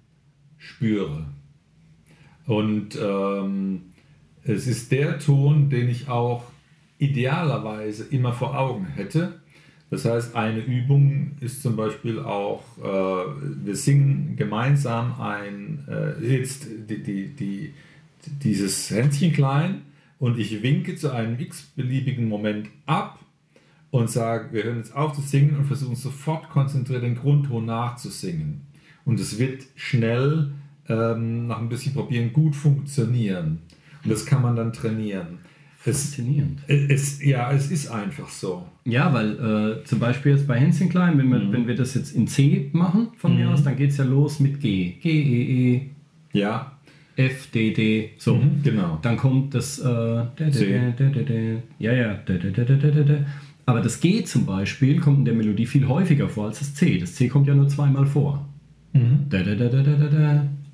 spüre. 0.58 1.26
Und 2.46 2.98
ähm, 3.00 3.80
es 4.42 4.66
ist 4.66 4.90
der 4.92 5.18
Ton, 5.18 5.70
den 5.70 5.88
ich 5.88 6.08
auch 6.08 6.44
idealerweise 6.98 8.04
immer 8.10 8.32
vor 8.32 8.58
Augen 8.58 8.86
hätte. 8.86 9.40
Das 9.90 10.04
heißt, 10.04 10.34
eine 10.34 10.60
Übung 10.60 11.32
ist 11.40 11.62
zum 11.62 11.76
Beispiel 11.76 12.18
auch, 12.18 12.64
äh, 12.78 13.62
wir 13.64 13.76
singen 13.76 14.34
gemeinsam 14.36 15.20
ein, 15.20 15.84
äh, 15.88 16.36
jetzt 16.36 16.66
die, 16.88 17.02
die, 17.02 17.28
die, 17.28 17.74
dieses 18.26 18.90
Händchen 18.90 19.32
klein 19.32 19.82
und 20.18 20.38
ich 20.38 20.62
winke 20.62 20.96
zu 20.96 21.12
einem 21.12 21.38
x-beliebigen 21.38 22.28
Moment 22.28 22.68
ab 22.86 23.20
und 23.90 24.10
sage, 24.10 24.52
wir 24.52 24.64
hören 24.64 24.78
jetzt 24.78 24.96
auf 24.96 25.12
zu 25.14 25.20
singen 25.20 25.56
und 25.56 25.66
versuchen 25.66 25.96
sofort 25.96 26.48
konzentriert 26.48 27.02
den 27.02 27.14
Grundton 27.14 27.66
nachzusingen. 27.66 28.62
Und 29.04 29.20
es 29.20 29.38
wird 29.38 29.62
schnell 29.76 30.52
ähm, 30.88 31.46
nach 31.46 31.58
ein 31.58 31.68
bisschen 31.68 31.94
probieren 31.94 32.32
gut 32.32 32.56
funktionieren. 32.56 33.60
Und 34.02 34.10
das 34.10 34.26
kann 34.26 34.42
man 34.42 34.56
dann 34.56 34.72
trainieren. 34.72 35.38
Es, 35.86 36.02
faszinierend. 36.02 36.60
es, 36.66 37.22
ja, 37.22 37.52
es 37.52 37.70
ist 37.70 37.88
einfach 37.88 38.28
so. 38.28 38.64
Ja, 38.84 39.12
weil 39.12 39.80
äh, 39.80 39.84
zum 39.84 39.98
Beispiel 39.98 40.32
jetzt 40.32 40.46
bei 40.46 40.58
Hänschen 40.58 40.88
klein, 40.88 41.18
wenn 41.18 41.28
wir, 41.30 41.52
wenn 41.52 41.66
wir 41.66 41.74
das 41.74 41.94
jetzt 41.94 42.14
in 42.14 42.26
C 42.26 42.70
machen 42.72 43.08
von 43.16 43.36
mir 43.36 43.50
aus, 43.50 43.62
dann 43.62 43.76
geht 43.76 43.90
es 43.90 43.98
ja 43.98 44.04
los 44.04 44.40
mit 44.40 44.60
G. 44.60 44.92
G, 45.00 45.10
E, 45.10 45.74
E, 45.74 45.90
Ja, 46.32 46.72
F, 47.16 47.48
D, 47.52 47.72
D. 47.72 48.10
So. 48.18 48.36
Mhm, 48.36 48.62
genau. 48.62 48.98
Dann 49.02 49.16
kommt 49.16 49.54
das. 49.54 49.78
Äh, 49.78 49.84
da, 49.84 50.28
da, 50.36 50.50
da. 50.50 51.34
Ja, 51.78 51.92
ja. 51.92 52.18
Aber 53.66 53.80
das 53.80 54.00
G 54.00 54.24
zum 54.24 54.46
Beispiel 54.46 55.00
kommt 55.00 55.18
in 55.20 55.24
der 55.24 55.34
Melodie 55.34 55.66
viel 55.66 55.86
häufiger 55.86 56.28
vor 56.28 56.46
als 56.46 56.58
das 56.58 56.74
C. 56.74 56.98
Das 56.98 57.14
C 57.14 57.28
kommt 57.28 57.46
ja 57.46 57.54
nur 57.54 57.68
zweimal 57.68 58.06
vor. 58.06 58.46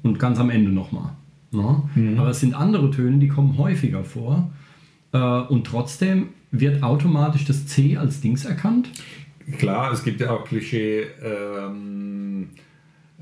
Und 0.03 0.19
ganz 0.19 0.39
am 0.39 0.51
Ende 0.51 0.71
nochmal. 0.71 1.13
Ne? 1.53 1.83
Aber 2.19 2.31
es 2.31 2.41
sind 2.41 2.55
andere 2.55 2.91
Töne, 2.91 3.19
die 3.19 3.29
kommen 3.29 3.59
häufiger 3.59 4.05
vor. 4.05 4.51
Äh, 5.13 5.19
und 5.19 5.67
trotzdem 5.67 6.29
wird 6.51 6.83
automatisch 6.83 7.45
das 7.45 7.67
C 7.67 7.97
als 7.97 8.21
Dings 8.21 8.45
erkannt. 8.45 8.91
Klar, 9.59 9.93
es 9.93 10.05
gibt 10.05 10.21
ja 10.21 10.31
auch 10.31 10.45
Klischee. 10.45 11.07
Ähm, 11.23 12.51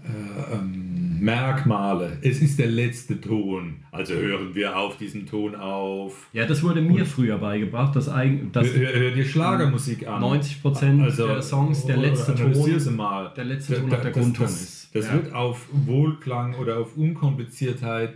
äh, 0.04 0.54
ähm, 0.54 0.94
Merkmale. 1.20 2.18
Es 2.22 2.40
ist 2.40 2.58
der 2.60 2.68
letzte 2.68 3.20
Ton. 3.20 3.76
Also 3.90 4.14
hören 4.14 4.54
wir 4.54 4.76
auf 4.78 4.96
diesen 4.98 5.26
Ton 5.26 5.56
auf. 5.56 6.28
Ja, 6.32 6.46
das 6.46 6.62
wurde 6.62 6.80
mir 6.80 7.04
früher 7.04 7.38
beigebracht, 7.38 7.96
dass, 7.96 8.08
eigen- 8.08 8.52
dass 8.52 8.68
Hör, 8.72 8.92
hör 8.92 9.10
dir 9.10 9.24
Schlagermusik 9.24 10.06
an. 10.06 10.22
90% 10.22 11.16
der 11.16 11.42
Songs, 11.42 11.84
der 11.86 11.96
letzte 11.96 12.34
Ton- 12.36 12.54
sie 12.54 12.90
mal. 12.90 13.32
der 13.36 13.44
letzte 13.46 13.80
Ton 13.80 13.90
Da- 13.90 13.96
auch 13.96 14.02
der 14.02 14.12
das, 14.12 14.22
Grundton 14.22 14.44
das, 14.46 14.62
ist. 14.62 14.94
Das 14.94 15.06
Ja. 15.06 15.14
wird 15.14 15.34
auf 15.34 15.66
Wohlklang 15.72 16.54
oder 16.54 16.78
auf 16.78 16.96
Unkompliziertheit 16.96 18.14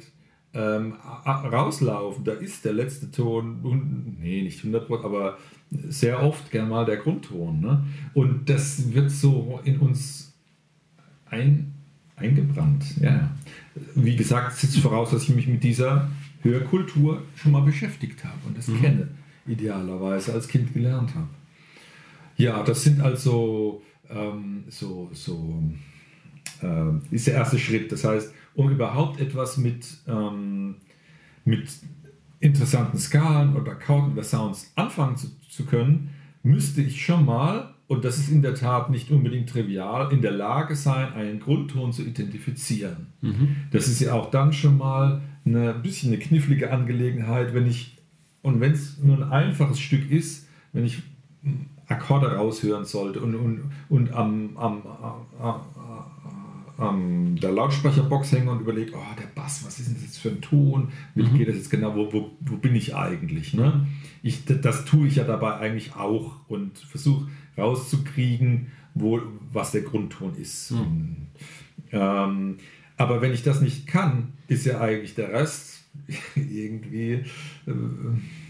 ähm, 0.54 0.94
rauslaufen. 1.24 2.24
Da 2.24 2.32
ist 2.32 2.64
der 2.64 2.72
letzte 2.72 3.10
Ton, 3.10 4.16
nee, 4.20 4.42
nicht 4.42 4.62
100%, 4.64 5.04
aber 5.04 5.38
sehr 5.70 6.22
oft 6.22 6.50
gern 6.50 6.68
mal 6.68 6.84
der 6.84 6.98
Grundton. 6.98 7.60
Ne? 7.60 7.84
Und 8.14 8.48
das 8.48 8.92
wird 8.92 9.10
so 9.10 9.60
in 9.64 9.78
uns 9.78 10.34
ein, 11.26 11.72
eingebrannt. 12.16 12.84
Ja. 13.00 13.30
Wie 13.94 14.16
gesagt, 14.16 14.56
setzt 14.56 14.78
voraus, 14.78 15.10
dass 15.10 15.22
ich 15.22 15.34
mich 15.34 15.46
mit 15.46 15.64
dieser 15.64 16.10
Hörkultur 16.42 17.22
schon 17.36 17.52
mal 17.52 17.62
beschäftigt 17.62 18.22
habe 18.24 18.36
und 18.46 18.58
das 18.58 18.68
Mhm. 18.68 18.80
kenne, 18.80 19.08
idealerweise 19.46 20.32
als 20.34 20.48
Kind 20.48 20.74
gelernt 20.74 21.14
habe. 21.14 21.28
Ja, 22.36 22.62
das 22.62 22.82
sind 22.84 23.00
also 23.00 23.82
ähm, 24.10 24.64
so, 24.68 25.10
so 25.12 25.62
ähm, 26.62 27.02
ist 27.10 27.26
der 27.26 27.34
erste 27.34 27.58
Schritt. 27.58 27.92
Das 27.92 28.04
heißt, 28.04 28.32
um 28.54 28.70
überhaupt 28.70 29.20
etwas 29.20 29.56
mit, 29.56 29.86
ähm, 30.06 30.76
mit 31.44 31.68
interessanten 32.40 32.98
Skalen 32.98 33.56
oder 33.56 33.72
Akkorden 33.72 34.12
oder 34.12 34.24
Sounds 34.24 34.72
anfangen 34.74 35.16
zu, 35.16 35.28
zu 35.48 35.64
können, 35.64 36.10
müsste 36.42 36.82
ich 36.82 37.04
schon 37.04 37.24
mal, 37.24 37.74
und 37.86 38.04
das 38.04 38.18
ist 38.18 38.30
in 38.30 38.42
der 38.42 38.54
Tat 38.54 38.90
nicht 38.90 39.10
unbedingt 39.10 39.48
trivial, 39.48 40.12
in 40.12 40.22
der 40.22 40.32
Lage 40.32 40.74
sein, 40.74 41.12
einen 41.12 41.40
Grundton 41.40 41.92
zu 41.92 42.02
identifizieren. 42.02 43.08
Das 43.70 43.86
ist 43.86 44.00
ja 44.00 44.14
auch 44.14 44.30
dann 44.30 44.52
schon 44.52 44.76
mal 44.76 45.20
eine 45.44 45.74
bisschen 45.74 46.12
eine 46.12 46.20
knifflige 46.20 46.72
Angelegenheit, 46.72 47.54
wenn 47.54 47.66
ich, 47.66 47.98
und 48.42 48.60
wenn 48.60 48.72
es 48.72 48.98
nur 48.98 49.18
ein 49.18 49.30
einfaches 49.30 49.78
Stück 49.78 50.10
ist, 50.10 50.46
wenn 50.72 50.84
ich 50.84 51.02
Akkorde 51.86 52.34
raushören 52.34 52.84
sollte 52.84 53.20
und, 53.20 53.34
und, 53.34 53.60
und 53.88 54.12
am, 54.12 54.56
am, 54.56 54.82
am 56.82 57.36
der 57.36 57.52
Lautsprecherbox 57.52 58.32
hänge 58.32 58.50
und 58.50 58.60
überlege, 58.60 58.92
oh, 58.94 59.16
der 59.18 59.26
Bass, 59.34 59.64
was 59.64 59.78
ist 59.78 59.88
denn 59.88 59.94
das 59.94 60.04
jetzt 60.04 60.18
für 60.18 60.30
ein 60.30 60.40
Ton? 60.40 60.88
Wie 61.14 61.24
geht 61.24 61.48
das 61.48 61.56
jetzt 61.56 61.70
genau? 61.70 61.94
Wo, 61.94 62.12
wo, 62.12 62.30
wo 62.40 62.56
bin 62.56 62.74
ich 62.74 62.94
eigentlich? 62.94 63.54
Ne? 63.54 63.86
Ich, 64.22 64.44
das 64.44 64.84
tue 64.84 65.08
ich 65.08 65.16
ja 65.16 65.24
dabei 65.24 65.56
eigentlich 65.56 65.94
auch 65.96 66.36
und 66.48 66.78
versuche 66.78 67.28
rauszukriegen, 67.56 68.68
wo, 68.94 69.20
was 69.52 69.72
der 69.72 69.82
Grundton 69.82 70.34
ist. 70.36 70.72
Und, 70.72 71.28
ähm, 71.90 72.56
aber 72.96 73.20
wenn 73.20 73.32
ich 73.32 73.42
das 73.42 73.60
nicht 73.60 73.86
kann, 73.86 74.32
ist 74.48 74.66
ja 74.66 74.80
eigentlich 74.80 75.14
der 75.14 75.32
Rest 75.32 75.84
irgendwie, 76.36 77.24
äh, 77.66 77.72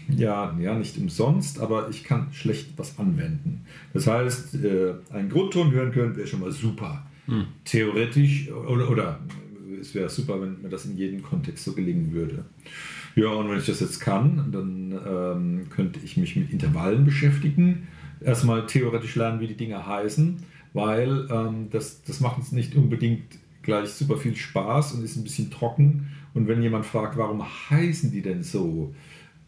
ja, 0.09 0.55
ja, 0.59 0.75
nicht 0.75 0.97
umsonst, 0.97 1.59
aber 1.59 1.89
ich 1.89 2.03
kann 2.03 2.27
schlecht 2.33 2.73
was 2.77 2.99
anwenden. 2.99 3.65
Das 3.93 4.07
heißt, 4.07 4.55
äh, 4.55 4.93
einen 5.11 5.29
Grundton 5.29 5.71
hören 5.71 5.91
können 5.91 6.15
wäre 6.15 6.27
schon 6.27 6.41
mal 6.41 6.51
super. 6.51 7.05
Theoretisch, 7.65 8.51
oder, 8.51 8.89
oder 8.89 9.19
es 9.79 9.93
wäre 9.95 10.09
super, 10.09 10.41
wenn 10.41 10.61
mir 10.61 10.69
das 10.69 10.85
in 10.85 10.97
jedem 10.97 11.23
Kontext 11.23 11.63
so 11.63 11.73
gelingen 11.73 12.13
würde. 12.13 12.45
Ja, 13.15 13.27
und 13.27 13.49
wenn 13.49 13.59
ich 13.59 13.65
das 13.65 13.79
jetzt 13.79 13.99
kann, 13.99 14.51
dann 14.51 14.99
ähm, 15.05 15.69
könnte 15.69 15.99
ich 16.03 16.17
mich 16.17 16.35
mit 16.35 16.51
Intervallen 16.51 17.05
beschäftigen. 17.05 17.87
Erstmal 18.21 18.65
theoretisch 18.65 19.15
lernen, 19.15 19.39
wie 19.39 19.47
die 19.47 19.57
Dinge 19.57 19.85
heißen, 19.85 20.43
weil 20.73 21.27
ähm, 21.29 21.67
das, 21.69 22.01
das 22.03 22.21
macht 22.21 22.37
uns 22.37 22.51
nicht 22.51 22.75
unbedingt 22.75 23.23
gleich 23.61 23.89
super 23.89 24.17
viel 24.17 24.35
Spaß 24.35 24.93
und 24.93 25.03
ist 25.03 25.15
ein 25.15 25.23
bisschen 25.23 25.51
trocken. 25.51 26.07
Und 26.33 26.47
wenn 26.47 26.61
jemand 26.61 26.85
fragt, 26.85 27.17
warum 27.17 27.43
heißen 27.69 28.11
die 28.11 28.21
denn 28.21 28.43
so, 28.43 28.93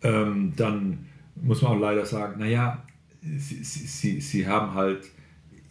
ähm, 0.04 0.54
dann 0.56 1.00
muss 1.42 1.62
man 1.62 1.72
auch 1.72 1.80
leider 1.80 2.06
sagen, 2.06 2.40
naja, 2.40 2.84
sie, 3.22 3.64
sie, 3.64 3.88
sie, 3.88 4.22
sie 4.22 4.48
haben 4.48 4.74
halt 4.74 5.10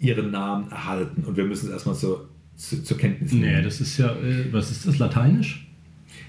ihren 0.04 0.30
Namen 0.30 0.70
erhalten 0.70 1.24
und 1.24 1.36
wir 1.36 1.44
müssen 1.44 1.66
es 1.66 1.72
erstmal 1.72 1.94
so 1.94 2.26
zu, 2.56 2.82
zur 2.82 2.96
Kenntnis 2.98 3.32
nehmen. 3.32 3.56
Nee, 3.56 3.62
das 3.62 3.80
ist 3.80 3.98
ja, 3.98 4.12
äh, 4.12 4.52
was 4.52 4.70
ist 4.70 4.86
das, 4.86 4.98
Lateinisch? 4.98 5.66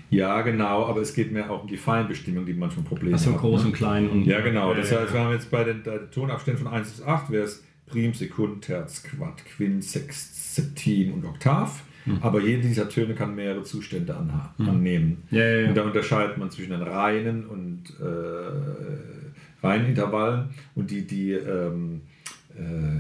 Ja, 0.10 0.42
genau, 0.42 0.86
aber 0.86 1.02
es 1.02 1.14
geht 1.14 1.32
mehr 1.32 1.50
auch 1.52 1.64
um 1.64 1.68
die 1.68 1.78
Feinbestimmung, 1.78 2.46
die 2.46 2.54
manchmal 2.54 2.86
Probleme 2.86 3.16
Achso, 3.16 3.34
hat. 3.34 3.40
groß 3.40 3.62
ne? 3.62 3.68
und 3.68 3.74
klein 3.74 4.10
und. 4.10 4.26
Ja, 4.26 4.40
genau. 4.42 4.74
Das 4.74 4.90
Ja, 4.92 5.02
heißt, 5.02 5.14
wir 5.14 5.20
haben 5.20 5.34
jetzt 5.34 5.52
bei 5.52 5.64
den, 5.64 5.84
bei 5.84 5.98
den 5.98 6.12
Tonabständen 6.12 6.64
von 6.64 6.74
1 6.74 6.90
bis 6.92 7.06
8 7.06 7.32
wäre 7.32 7.44
es 7.46 7.64
Prim, 7.88 8.14
Sekund, 8.14 8.64
Terz, 8.64 9.04
Quart, 9.04 9.44
Quint, 9.46 9.84
Sext, 9.84 10.56
Septim 10.56 11.14
und 11.14 11.26
Oktav. 11.26 11.84
Hm. 12.06 12.20
Aber 12.22 12.40
jede 12.40 12.62
dieser 12.62 12.88
Töne 12.88 13.14
kann 13.16 13.36
mehrere 13.36 13.64
Zustände 13.64 14.14
anha- 14.16 14.52
annehmen. 14.70 15.24
Ja, 15.32 15.44
ja, 15.44 15.60
ja. 15.62 15.70
Und 15.70 15.76
da 15.76 15.84
unterscheidet 15.84 16.38
man 16.38 16.50
zwischen 16.52 16.72
den 16.72 16.82
reinen 16.84 17.46
und 17.48 17.82
äh, 18.00 19.66
reinen 19.66 19.88
Intervallen 19.88 20.50
und 20.76 20.92
die, 20.92 21.06
die 21.06 21.32
ähm, 21.32 22.02
äh, 22.56 23.00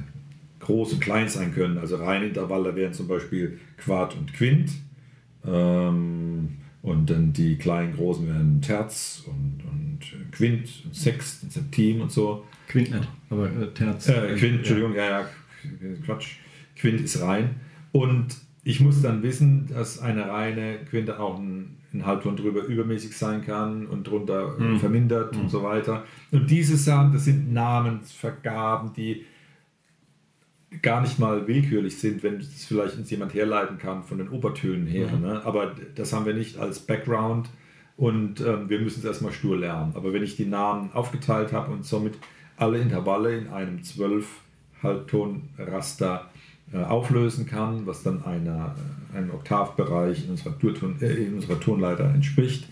groß 0.65 0.93
und 0.93 0.99
klein 0.99 1.29
sein 1.29 1.53
können. 1.53 1.77
Also 1.77 1.97
reine 1.97 2.25
Intervalle 2.25 2.75
wären 2.75 2.93
zum 2.93 3.07
Beispiel 3.07 3.59
Quart 3.77 4.15
und 4.15 4.33
Quint. 4.33 4.71
Ähm, 5.45 6.57
und 6.81 7.09
dann 7.09 7.33
die 7.33 7.57
kleinen, 7.57 7.95
großen 7.95 8.27
wären 8.27 8.61
Terz 8.61 9.23
und, 9.25 9.63
und 9.65 10.31
Quint 10.31 10.69
und 10.85 10.95
Sext 10.95 11.43
und 11.43 11.51
Septim 11.51 12.01
und 12.01 12.11
so. 12.11 12.45
Quint 12.67 12.91
nicht, 12.91 13.07
aber 13.29 13.47
äh, 13.49 13.67
Terz. 13.73 14.07
Äh, 14.07 14.35
Quint, 14.35 14.57
Entschuldigung, 14.57 14.95
ja, 14.95 15.21
ja, 15.21 15.25
Quatsch. 16.05 16.37
Quint 16.75 17.01
ist 17.01 17.21
rein. 17.21 17.55
Und 17.91 18.35
ich 18.63 18.81
muss 18.81 19.01
dann 19.01 19.23
wissen, 19.23 19.67
dass 19.67 19.99
eine 19.99 20.27
reine 20.27 20.77
Quinte 20.89 21.19
auch 21.19 21.39
ein, 21.39 21.77
ein 21.93 22.05
Halbton 22.05 22.35
drüber 22.35 22.63
übermäßig 22.65 23.17
sein 23.17 23.43
kann 23.43 23.87
und 23.87 24.05
drunter 24.05 24.59
äh, 24.59 24.77
vermindert 24.77 25.35
und 25.35 25.49
so 25.49 25.63
weiter. 25.63 26.03
Und 26.31 26.51
diese 26.51 26.77
Sachen, 26.77 27.13
das 27.13 27.25
sind 27.25 27.53
Namensvergaben, 27.53 28.93
die 28.93 29.25
gar 30.81 31.01
nicht 31.01 31.19
mal 31.19 31.47
willkürlich 31.47 31.97
sind, 31.97 32.23
wenn 32.23 32.37
es 32.37 32.65
vielleicht 32.65 32.97
uns 32.97 33.09
jemand 33.09 33.33
herleiten 33.33 33.77
kann 33.77 34.03
von 34.03 34.17
den 34.17 34.29
Obertönen 34.29 34.87
her. 34.87 35.11
Ne? 35.11 35.41
Aber 35.45 35.75
das 35.95 36.13
haben 36.13 36.25
wir 36.25 36.33
nicht 36.33 36.57
als 36.57 36.79
Background 36.79 37.49
und 37.97 38.41
ähm, 38.41 38.69
wir 38.69 38.79
müssen 38.79 38.99
es 38.99 39.05
erstmal 39.05 39.31
stur 39.31 39.57
lernen. 39.57 39.93
Aber 39.95 40.13
wenn 40.13 40.23
ich 40.23 40.35
die 40.35 40.45
Namen 40.45 40.91
aufgeteilt 40.93 41.53
habe 41.53 41.71
und 41.71 41.85
somit 41.85 42.15
alle 42.57 42.79
Intervalle 42.79 43.37
in 43.37 43.47
einem 43.49 43.83
12 43.83 44.27
Halbtonraster 44.83 46.29
äh, 46.73 46.77
auflösen 46.77 47.45
kann, 47.45 47.85
was 47.85 48.03
dann 48.03 48.23
einer, 48.23 48.75
äh, 49.13 49.17
einem 49.17 49.31
Oktavbereich 49.31 50.25
in 50.25 50.31
unserer, 50.31 50.51
Durton, 50.53 50.97
äh, 51.01 51.13
in 51.13 51.35
unserer 51.35 51.59
Tonleiter 51.59 52.05
entspricht, 52.05 52.67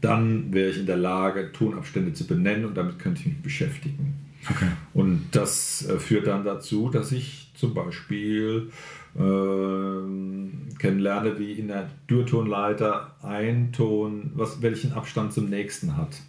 dann 0.00 0.52
wäre 0.52 0.70
ich 0.70 0.78
in 0.78 0.86
der 0.86 0.96
Lage, 0.96 1.52
Tonabstände 1.52 2.12
zu 2.12 2.26
benennen 2.26 2.64
und 2.64 2.76
damit 2.76 2.98
könnte 2.98 3.20
ich 3.20 3.26
mich 3.26 3.42
beschäftigen. 3.42 4.14
Okay. 4.50 4.68
Und 4.94 5.26
das 5.32 5.86
äh, 5.88 5.98
führt 5.98 6.26
dann 6.26 6.44
dazu, 6.44 6.88
dass 6.88 7.12
ich 7.12 7.50
zum 7.54 7.74
Beispiel 7.74 8.70
ähm, 9.18 10.52
kennenlerne, 10.78 11.38
wie 11.38 11.52
in 11.52 11.68
der 11.68 11.88
Durtonleiter 12.06 13.14
ein 13.22 13.72
Ton, 13.72 14.30
was, 14.34 14.62
welchen 14.62 14.92
Abstand 14.92 15.32
zum 15.32 15.48
nächsten 15.48 15.96
hat. 15.96 16.20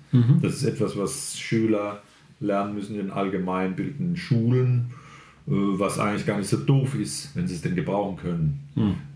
Das 0.41 0.54
ist 0.56 0.63
etwas, 0.63 0.97
was 0.97 1.39
Schüler 1.39 2.02
lernen 2.39 2.76
müssen 2.76 2.99
in 2.99 3.10
allgemeinbildenden 3.10 4.15
Schulen, 4.17 4.91
äh, 5.47 5.52
was 5.52 5.97
eigentlich 5.97 6.26
gar 6.26 6.38
nicht 6.38 6.49
so 6.49 6.58
doof 6.58 6.95
ist, 6.95 7.36
wenn 7.36 7.47
sie 7.47 7.56
es 7.56 7.62
denn 7.62 7.76
gebrauchen 7.76 8.17
können. 8.17 8.60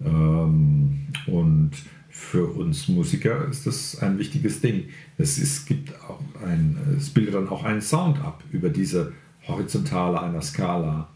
Ähm, 0.06 1.08
und 1.28 1.72
für 2.10 2.46
uns 2.46 2.88
Musiker 2.88 3.48
ist 3.48 3.68
das 3.68 4.00
ein 4.02 4.18
wichtiges 4.18 4.60
Ding. 4.60 4.86
Es, 5.18 5.38
ist, 5.38 5.68
gibt 5.68 5.94
auch 6.02 6.20
ein, 6.44 6.77
es 6.98 7.10
bildet 7.10 7.36
dann 7.36 7.50
auch 7.50 7.64
einen 7.64 7.82
Sound 7.82 8.20
ab 8.24 8.44
über 8.52 8.70
diese 8.70 9.14
Horizontale 9.48 10.22
einer 10.22 10.42
Skala. 10.42 11.10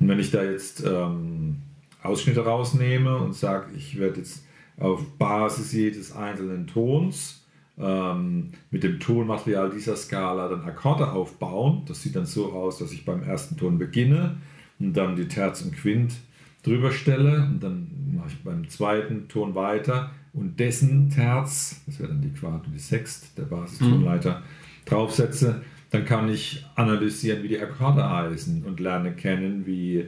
Und 0.00 0.08
wenn 0.08 0.18
ich 0.18 0.30
da 0.30 0.42
jetzt 0.42 0.84
ähm, 0.84 1.56
Ausschnitte 2.02 2.44
rausnehme 2.44 3.16
und 3.18 3.34
sage, 3.34 3.66
ich 3.76 3.98
werde 3.98 4.18
jetzt 4.20 4.44
auf 4.78 5.18
Basis 5.18 5.72
jedes 5.72 6.14
einzelnen 6.14 6.66
Tons 6.66 7.44
ähm, 7.78 8.50
mit 8.70 8.82
dem 8.82 9.00
Tonmaterial 9.00 9.70
dieser 9.70 9.96
Skala 9.96 10.48
dann 10.48 10.62
Akkorde 10.62 11.12
aufbauen, 11.12 11.82
das 11.86 12.02
sieht 12.02 12.16
dann 12.16 12.26
so 12.26 12.52
aus, 12.52 12.78
dass 12.78 12.92
ich 12.92 13.04
beim 13.04 13.22
ersten 13.22 13.56
Ton 13.56 13.78
beginne 13.78 14.36
und 14.78 14.96
dann 14.96 15.16
die 15.16 15.28
Terz 15.28 15.62
und 15.62 15.76
Quint 15.76 16.14
drüber 16.62 16.90
stelle 16.90 17.44
und 17.46 17.62
dann 17.62 17.88
mache 18.14 18.28
ich 18.28 18.42
beim 18.42 18.68
zweiten 18.68 19.28
Ton 19.28 19.54
weiter 19.54 20.10
und 20.32 20.58
dessen 20.58 21.10
Terz, 21.10 21.82
das 21.86 22.00
wäre 22.00 22.08
dann 22.08 22.20
die 22.20 22.32
Quart 22.32 22.66
und 22.66 22.72
die 22.72 22.80
Sext, 22.80 23.38
der 23.38 23.44
Basistonleiter, 23.44 24.42
draufsetze, 24.84 25.62
dann 25.90 26.04
kann 26.04 26.28
ich 26.28 26.64
analysieren, 26.74 27.42
wie 27.42 27.48
die 27.48 27.60
Akkorde 27.60 28.08
heißen 28.08 28.64
und 28.64 28.80
lerne 28.80 29.12
kennen, 29.12 29.66
wie, 29.66 30.06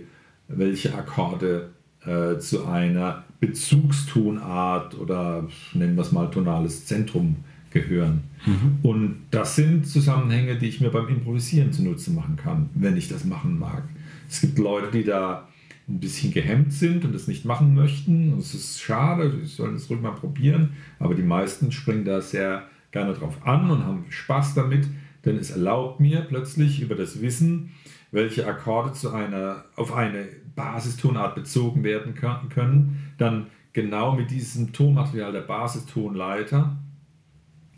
welche 0.49 0.95
Akkorde 0.95 1.71
äh, 2.05 2.39
zu 2.39 2.67
einer 2.67 3.25
Bezugstonart 3.41 4.99
oder 4.99 5.47
nennen 5.75 5.97
wir 5.97 6.03
es 6.03 6.13
mal 6.13 6.31
tonales 6.31 6.87
Zentrum 6.87 7.37
gehören. 7.71 8.25
Und 8.83 9.17
das 9.31 9.57
sind 9.57 9.87
Zusammenhänge, 9.87 10.57
die 10.57 10.69
ich 10.69 10.81
mir 10.81 10.91
beim 10.91 11.09
Improvisieren 11.09 11.73
zunutze 11.73 12.11
machen 12.11 12.37
kann, 12.37 12.71
wenn 12.75 12.97
ich 12.97 13.09
das 13.09 13.25
machen 13.25 13.59
mag. 13.59 13.85
Es 14.29 14.41
gibt 14.41 14.59
Leute, 14.59 14.91
die 14.91 15.05
da 15.05 15.49
ein 15.89 16.01
bisschen 16.01 16.33
gehemmt 16.33 16.73
sind 16.73 17.05
und 17.05 17.15
das 17.15 17.29
nicht 17.29 17.45
machen 17.45 17.75
möchten. 17.75 18.33
Und 18.33 18.41
es 18.41 18.55
ist 18.55 18.81
schade, 18.81 19.33
sie 19.41 19.47
sollen 19.47 19.77
es 19.77 19.89
ruhig 19.89 20.01
mal 20.01 20.13
probieren. 20.13 20.71
Aber 20.99 21.15
die 21.15 21.23
meisten 21.23 21.71
springen 21.71 22.05
da 22.05 22.21
sehr 22.21 22.65
gerne 22.97 23.13
drauf 23.13 23.47
an 23.47 23.71
und 23.71 23.85
haben 23.85 24.07
Spaß 24.09 24.55
damit, 24.55 24.87
denn 25.27 25.37
es 25.37 25.51
erlaubt 25.51 26.01
mir 26.01 26.23
plötzlich 26.23 26.81
über 26.81 26.95
das 26.95 27.21
Wissen, 27.21 27.75
welche 28.11 28.47
Akkorde 28.47 28.95
zu 28.95 29.11
einer, 29.13 29.67
auf 29.77 29.93
eine 29.93 30.25
Basistonart 30.55 31.35
bezogen 31.35 31.85
werden 31.85 32.15
können, 32.15 33.13
dann 33.19 33.49
genau 33.75 34.17
mit 34.17 34.31
diesem 34.31 34.73
Tonmaterial 34.73 35.31
der 35.31 35.43
Basistonleiter 35.43 36.75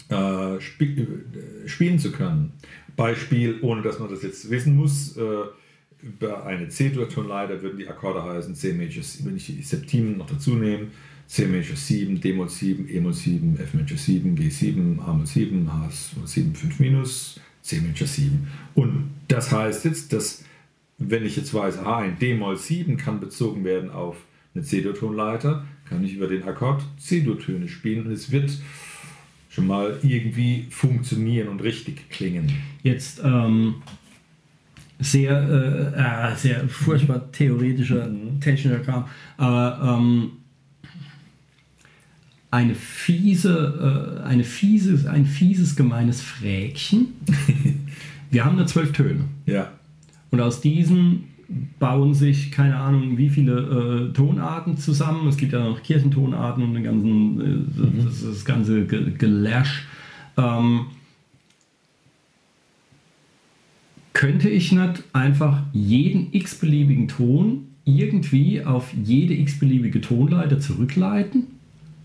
äh, 0.08 0.60
spi 0.60 0.84
äh, 0.84 1.68
spielen 1.68 1.98
zu 1.98 2.12
können. 2.12 2.52
Beispiel, 2.94 3.58
ohne 3.62 3.82
dass 3.82 3.98
man 3.98 4.08
das 4.08 4.22
jetzt 4.22 4.48
wissen 4.50 4.76
muss, 4.76 5.16
äh, 5.16 5.22
über 6.00 6.46
eine 6.46 6.68
C-Dur-Tonleiter 6.68 7.60
würden 7.60 7.78
die 7.78 7.88
Akkorde 7.88 8.22
heißen 8.22 8.54
C 8.54 8.72
Major, 8.72 9.02
wenn 9.24 9.36
ich 9.36 9.46
die 9.46 9.62
Septimen 9.62 10.16
noch 10.16 10.26
dazu 10.26 10.54
nehme, 10.54 10.86
C 11.28 11.46
Major 11.46 11.76
7, 11.76 12.20
D-Moll 12.20 12.48
7, 12.48 12.88
E-Moll 12.88 13.12
7, 13.12 13.60
F 13.60 13.74
Major 13.74 13.98
7, 13.98 14.34
G7, 14.34 14.98
A-Moll 14.98 15.26
7, 15.26 15.68
H7, 15.68 16.54
5 16.54 16.80
minus, 16.80 17.38
C 17.60 17.80
Major 17.80 18.08
7. 18.08 18.48
Und 18.74 19.10
das 19.28 19.52
heißt 19.52 19.84
jetzt, 19.84 20.12
dass 20.14 20.42
wenn 20.96 21.24
ich 21.24 21.36
jetzt 21.36 21.52
weiß, 21.52 21.78
aha, 21.78 21.98
ein 21.98 22.18
D-Moll 22.18 22.56
7 22.56 22.96
kann 22.96 23.20
bezogen 23.20 23.62
werden 23.64 23.90
auf 23.90 24.16
eine 24.54 24.64
C-Dur-Tonleiter, 24.64 25.66
kann 25.88 26.02
ich 26.02 26.14
über 26.14 26.26
den 26.26 26.42
Akkord 26.44 26.82
C-Dur-Töne 26.98 27.68
spielen 27.68 28.06
und 28.06 28.12
es 28.12 28.32
wird 28.32 28.50
schon 29.50 29.66
mal 29.66 29.98
irgendwie 30.02 30.66
funktionieren 30.70 31.48
und 31.48 31.62
richtig 31.62 32.08
klingen. 32.08 32.50
Jetzt 32.82 33.20
ähm, 33.22 33.76
sehr, 34.98 35.32
äh, 35.94 36.32
äh, 36.32 36.36
sehr 36.36 36.68
furchtbar 36.68 37.30
theoretischer, 37.32 38.10
technischer 38.40 38.80
Kram, 38.80 39.06
aber 39.36 39.98
ähm, 39.98 40.32
eine 42.50 42.74
fiese, 42.74 44.20
äh, 44.22 44.26
eine 44.26 44.44
fieses, 44.44 45.06
ein 45.06 45.26
fieses, 45.26 45.76
gemeines 45.76 46.22
Fräkchen. 46.22 47.08
Wir 48.30 48.44
haben 48.44 48.56
nur 48.56 48.66
zwölf 48.66 48.92
Töne. 48.92 49.24
Ja. 49.46 49.70
Und 50.30 50.40
aus 50.40 50.60
diesen 50.60 51.24
bauen 51.78 52.14
sich, 52.14 52.50
keine 52.50 52.76
Ahnung, 52.76 53.16
wie 53.16 53.30
viele 53.30 54.10
äh, 54.10 54.12
Tonarten 54.12 54.76
zusammen. 54.76 55.28
Es 55.28 55.36
gibt 55.36 55.52
ja 55.52 55.64
noch 55.64 55.82
Kirchentonarten 55.82 56.62
und 56.62 56.74
den 56.74 56.84
ganzen, 56.84 57.40
äh, 57.40 58.04
das, 58.04 58.22
das 58.22 58.44
ganze 58.44 58.84
Ge 58.84 59.12
Gelash. 59.16 59.86
Ähm, 60.36 60.86
könnte 64.12 64.48
ich 64.48 64.72
nicht 64.72 65.04
einfach 65.12 65.62
jeden 65.72 66.32
x-beliebigen 66.32 67.08
Ton 67.08 67.68
irgendwie 67.84 68.62
auf 68.64 68.92
jede 68.92 69.32
x-beliebige 69.34 70.00
Tonleiter 70.00 70.60
zurückleiten 70.60 71.57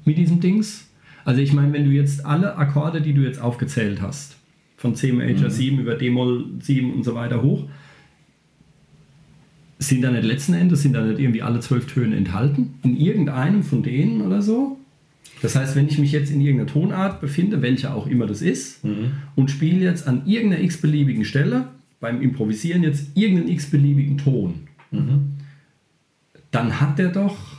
mit 0.05 0.17
diesem 0.17 0.39
Dings? 0.39 0.89
Also 1.25 1.41
ich 1.41 1.53
meine, 1.53 1.73
wenn 1.73 1.85
du 1.85 1.91
jetzt 1.91 2.25
alle 2.25 2.57
Akkorde, 2.57 3.01
die 3.01 3.13
du 3.13 3.21
jetzt 3.21 3.41
aufgezählt 3.41 4.01
hast, 4.01 4.37
von 4.77 4.95
C 4.95 5.11
Major 5.13 5.49
7 5.49 5.79
über 5.79 5.95
D-Moll 5.95 6.45
7 6.59 6.93
und 6.93 7.03
so 7.03 7.15
weiter 7.15 7.41
hoch, 7.41 7.65
sind 9.79 10.01
da 10.01 10.11
nicht 10.11 10.23
letzten 10.23 10.53
Endes, 10.53 10.81
sind 10.81 10.93
da 10.93 11.03
nicht 11.03 11.19
irgendwie 11.19 11.41
alle 11.41 11.59
zwölf 11.59 11.87
Töne 11.87 12.15
enthalten? 12.15 12.75
In 12.83 12.97
irgendeinem 12.97 13.63
von 13.63 13.83
denen 13.83 14.21
oder 14.21 14.41
so? 14.41 14.77
Das 15.41 15.55
heißt, 15.55 15.75
wenn 15.75 15.87
ich 15.87 15.97
mich 15.97 16.13
jetzt 16.13 16.31
in 16.31 16.39
irgendeiner 16.39 16.71
Tonart 16.71 17.19
befinde, 17.19 17.61
welche 17.61 17.93
auch 17.93 18.07
immer 18.07 18.25
das 18.25 18.41
ist, 18.41 18.81
und 19.35 19.51
spiele 19.51 19.79
jetzt 19.79 20.07
an 20.07 20.25
irgendeiner 20.25 20.63
x-beliebigen 20.63 21.25
Stelle, 21.25 21.67
beim 21.99 22.21
Improvisieren 22.21 22.83
jetzt 22.83 23.15
irgendeinen 23.15 23.49
x-beliebigen 23.49 24.17
Ton, 24.17 24.53
dann 26.51 26.79
hat 26.79 26.97
der 26.97 27.09
doch 27.09 27.52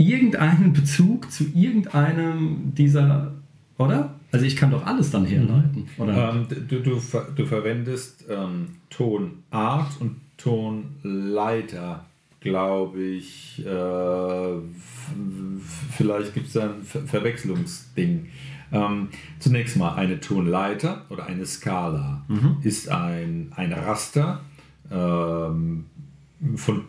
irgendeinen 0.00 0.72
Bezug 0.72 1.30
zu 1.30 1.44
irgendeinem 1.54 2.72
dieser, 2.74 3.32
oder? 3.78 4.14
Also 4.32 4.46
ich 4.46 4.56
kann 4.56 4.70
doch 4.70 4.86
alles 4.86 5.10
dann 5.10 5.24
herleiten, 5.24 5.86
oder? 5.98 6.32
Ähm, 6.32 6.46
du, 6.48 6.80
du, 6.80 7.00
du 7.36 7.46
verwendest 7.46 8.24
ähm, 8.28 8.68
Tonart 8.88 10.00
und 10.00 10.16
Tonleiter, 10.36 12.06
glaube 12.40 13.02
ich, 13.02 13.64
äh, 13.66 14.52
vielleicht 15.90 16.34
gibt 16.34 16.46
es 16.46 16.52
da 16.54 16.70
ein 16.70 16.82
Ver 16.82 17.02
Verwechslungsding. 17.02 18.28
Ähm, 18.72 19.08
zunächst 19.40 19.76
mal 19.76 19.96
eine 19.96 20.20
Tonleiter 20.20 21.04
oder 21.10 21.26
eine 21.26 21.44
Skala 21.44 22.24
mhm. 22.28 22.58
ist 22.62 22.88
ein, 22.88 23.52
ein 23.56 23.72
Raster 23.72 24.42
ähm, 24.90 25.86
von 26.54 26.84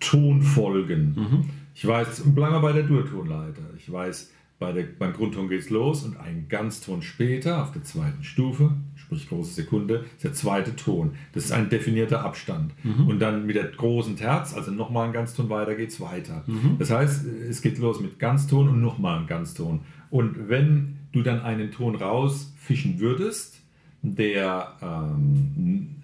Tonfolgen. 0.00 1.14
Mhm. 1.14 1.59
Ich 1.74 1.86
weiß, 1.86 2.22
bleiben 2.34 2.54
wir 2.54 2.60
bei 2.60 2.72
der 2.72 2.82
Durtonleiter. 2.82 3.62
Ich 3.76 3.90
weiß, 3.90 4.30
bei 4.60 4.72
der, 4.72 4.84
beim 4.98 5.14
Grundton 5.14 5.48
geht 5.48 5.60
es 5.60 5.70
los 5.70 6.04
und 6.04 6.18
ein 6.18 6.46
Ganzton 6.50 7.00
später, 7.00 7.62
auf 7.62 7.72
der 7.72 7.82
zweiten 7.82 8.22
Stufe, 8.22 8.72
sprich 8.94 9.26
große 9.26 9.54
Sekunde, 9.54 10.04
ist 10.16 10.24
der 10.24 10.34
zweite 10.34 10.76
Ton. 10.76 11.12
Das 11.32 11.46
ist 11.46 11.52
ein 11.52 11.70
definierter 11.70 12.22
Abstand. 12.22 12.72
Mhm. 12.84 13.08
Und 13.08 13.20
dann 13.20 13.46
mit 13.46 13.56
der 13.56 13.64
großen 13.64 14.16
Terz, 14.16 14.52
also 14.52 14.70
nochmal 14.70 15.06
ein 15.06 15.14
Ganzton 15.14 15.48
weiter, 15.48 15.74
geht 15.74 15.88
es 15.88 16.00
weiter. 16.00 16.44
Mhm. 16.46 16.76
Das 16.78 16.90
heißt, 16.90 17.24
es 17.26 17.62
geht 17.62 17.78
los 17.78 18.00
mit 18.00 18.18
Ganzton 18.18 18.68
und 18.68 18.82
nochmal 18.82 19.20
ein 19.20 19.26
Ganzton. 19.26 19.80
Und 20.10 20.50
wenn 20.50 20.98
du 21.12 21.22
dann 21.22 21.40
einen 21.40 21.70
Ton 21.70 21.94
rausfischen 21.94 23.00
würdest, 23.00 23.60
der 24.02 24.76
ähm, 24.82 26.02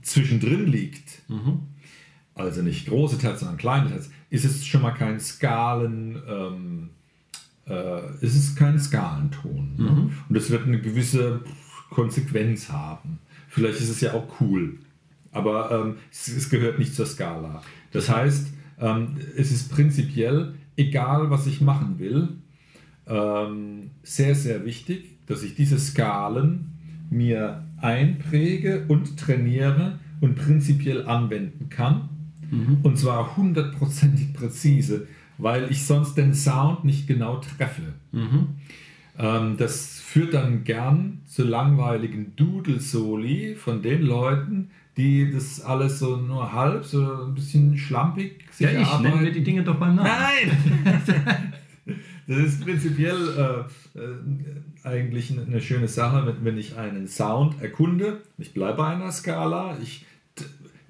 zwischendrin 0.00 0.66
liegt, 0.66 1.28
mhm. 1.28 1.60
also 2.34 2.62
nicht 2.62 2.88
große 2.88 3.18
Terz, 3.18 3.40
sondern 3.40 3.58
kleine 3.58 3.90
Terz, 3.90 4.08
ist 4.34 4.44
es 4.44 4.66
schon 4.66 4.82
mal 4.82 4.90
kein 4.90 5.20
Skalen. 5.20 6.20
Ähm, 6.28 6.90
äh, 7.66 8.00
es 8.20 8.34
ist 8.34 8.56
kein 8.56 8.78
Skalenton. 8.78 9.76
Ne? 9.76 9.90
Mhm. 9.90 10.12
Und 10.28 10.36
es 10.36 10.50
wird 10.50 10.66
eine 10.66 10.80
gewisse 10.80 11.40
Konsequenz 11.90 12.68
haben. 12.68 13.20
Vielleicht 13.48 13.80
ist 13.80 13.88
es 13.88 14.00
ja 14.00 14.12
auch 14.14 14.40
cool, 14.40 14.80
aber 15.30 15.70
ähm, 15.70 15.96
es, 16.10 16.26
es, 16.28 16.50
gehört 16.50 16.80
nicht 16.80 16.94
zur 16.94 17.06
Skala. 17.06 17.62
Das 17.92 18.08
heißt, 18.10 18.48
ähm, 18.80 19.16
es 19.36 19.52
ist 19.52 19.70
prinzipiell, 19.70 20.54
egal 20.76 21.30
was 21.30 21.46
ich 21.46 21.60
machen 21.60 22.00
will, 22.00 22.30
ähm, 23.06 23.90
sehr, 24.02 24.34
sehr 24.34 24.64
wichtig, 24.64 25.18
dass 25.26 25.44
ich 25.44 25.54
diese 25.54 25.78
Skalen 25.78 26.72
mir 27.10 27.64
einpräge 27.80 28.86
und 28.88 29.16
trainiere 29.16 30.00
und 30.20 30.34
prinzipiell 30.34 31.06
anwenden 31.06 31.68
kann. 31.68 32.08
Mhm. 32.50 32.78
Und 32.82 32.98
zwar 32.98 33.36
hundertprozentig 33.36 34.32
präzise 34.32 35.06
weil 35.38 35.70
ich 35.70 35.84
sonst 35.84 36.14
den 36.14 36.34
Sound 36.34 36.84
nicht 36.84 37.06
genau 37.06 37.38
treffe. 37.38 37.94
Mhm. 38.12 38.48
Ähm, 39.18 39.56
das 39.56 40.00
führt 40.00 40.34
dann 40.34 40.64
gern 40.64 41.20
zu 41.26 41.44
langweiligen 41.44 42.34
Doodle-Soli 42.36 43.54
von 43.54 43.82
den 43.82 44.02
Leuten, 44.02 44.70
die 44.96 45.30
das 45.30 45.60
alles 45.60 45.98
so 45.98 46.16
nur 46.16 46.52
halb, 46.52 46.84
so 46.84 47.24
ein 47.26 47.34
bisschen 47.34 47.76
schlampig 47.76 48.44
sich 48.52 48.66
Ja, 48.66 48.80
ich 48.80 48.86
arbeiten. 48.86 49.16
nenne 49.16 49.32
die 49.32 49.42
Dinge 49.42 49.64
doch 49.64 49.76
beim 49.76 49.96
Namen. 49.96 50.08
Nein! 50.08 51.52
das 52.28 52.38
ist 52.38 52.64
prinzipiell 52.64 53.66
äh, 53.94 53.98
äh, 53.98 54.88
eigentlich 54.88 55.36
eine 55.36 55.60
schöne 55.60 55.88
Sache, 55.88 56.36
wenn 56.42 56.58
ich 56.58 56.76
einen 56.76 57.08
Sound 57.08 57.60
erkunde. 57.60 58.20
Ich 58.38 58.52
bleibe 58.52 58.78
bei 58.78 58.88
einer 58.88 59.10
Skala, 59.10 59.76
ich 59.82 60.04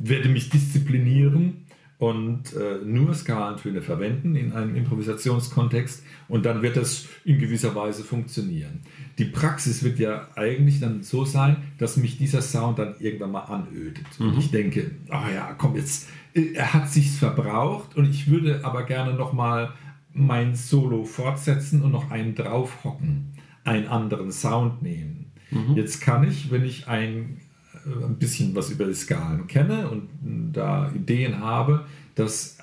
werde 0.09 0.29
mich 0.29 0.51
disziplinieren 0.51 1.65
und 1.99 2.53
äh, 2.55 2.85
nur 2.85 3.15
Skalentöne 3.15 3.81
verwenden 3.81 4.35
in 4.37 4.53
einem 4.53 4.75
Improvisationskontext 4.77 6.03
und 6.29 6.45
dann 6.45 6.61
wird 6.61 6.77
das 6.77 7.07
in 7.25 7.39
gewisser 7.39 7.75
Weise 7.75 8.03
funktionieren. 8.05 8.81
Die 9.19 9.25
Praxis 9.25 9.83
wird 9.83 9.99
ja 9.99 10.29
eigentlich 10.35 10.81
dann 10.81 11.03
so 11.03 11.25
sein, 11.25 11.57
dass 11.79 11.97
mich 11.97 12.19
dieser 12.19 12.43
Sound 12.43 12.79
dann 12.79 12.97
irgendwann 12.99 13.31
mal 13.31 13.45
anödet. 13.45 14.05
Mhm. 14.19 14.29
Und 14.29 14.39
ich 14.39 14.51
denke, 14.51 14.91
ah 15.09 15.25
oh 15.25 15.35
ja, 15.35 15.55
komm 15.57 15.77
jetzt, 15.77 16.09
er 16.35 16.75
hat 16.75 16.91
sich's 16.91 17.17
verbraucht 17.17 17.97
und 17.97 18.11
ich 18.11 18.29
würde 18.29 18.65
aber 18.65 18.83
gerne 18.85 19.15
nochmal 19.15 19.73
mein 20.13 20.55
Solo 20.55 21.05
fortsetzen 21.05 21.83
und 21.83 21.93
noch 21.93 22.11
einen 22.11 22.35
draufhocken, 22.35 23.35
einen 23.65 23.87
anderen 23.87 24.31
Sound 24.33 24.83
nehmen. 24.83 25.33
Mhm. 25.51 25.77
Jetzt 25.77 26.01
kann 26.01 26.29
ich, 26.29 26.51
wenn 26.51 26.65
ich 26.65 26.89
ein 26.89 27.39
äh, 27.39 27.44
ein 27.87 28.17
bisschen 28.17 28.55
was 28.55 28.71
über 28.71 28.87
die 28.87 28.95
Skalen 28.95 29.47
kenne 29.47 29.89
und 29.89 30.09
da 30.53 30.91
Ideen 30.95 31.41
habe, 31.41 31.87
das 32.15 32.59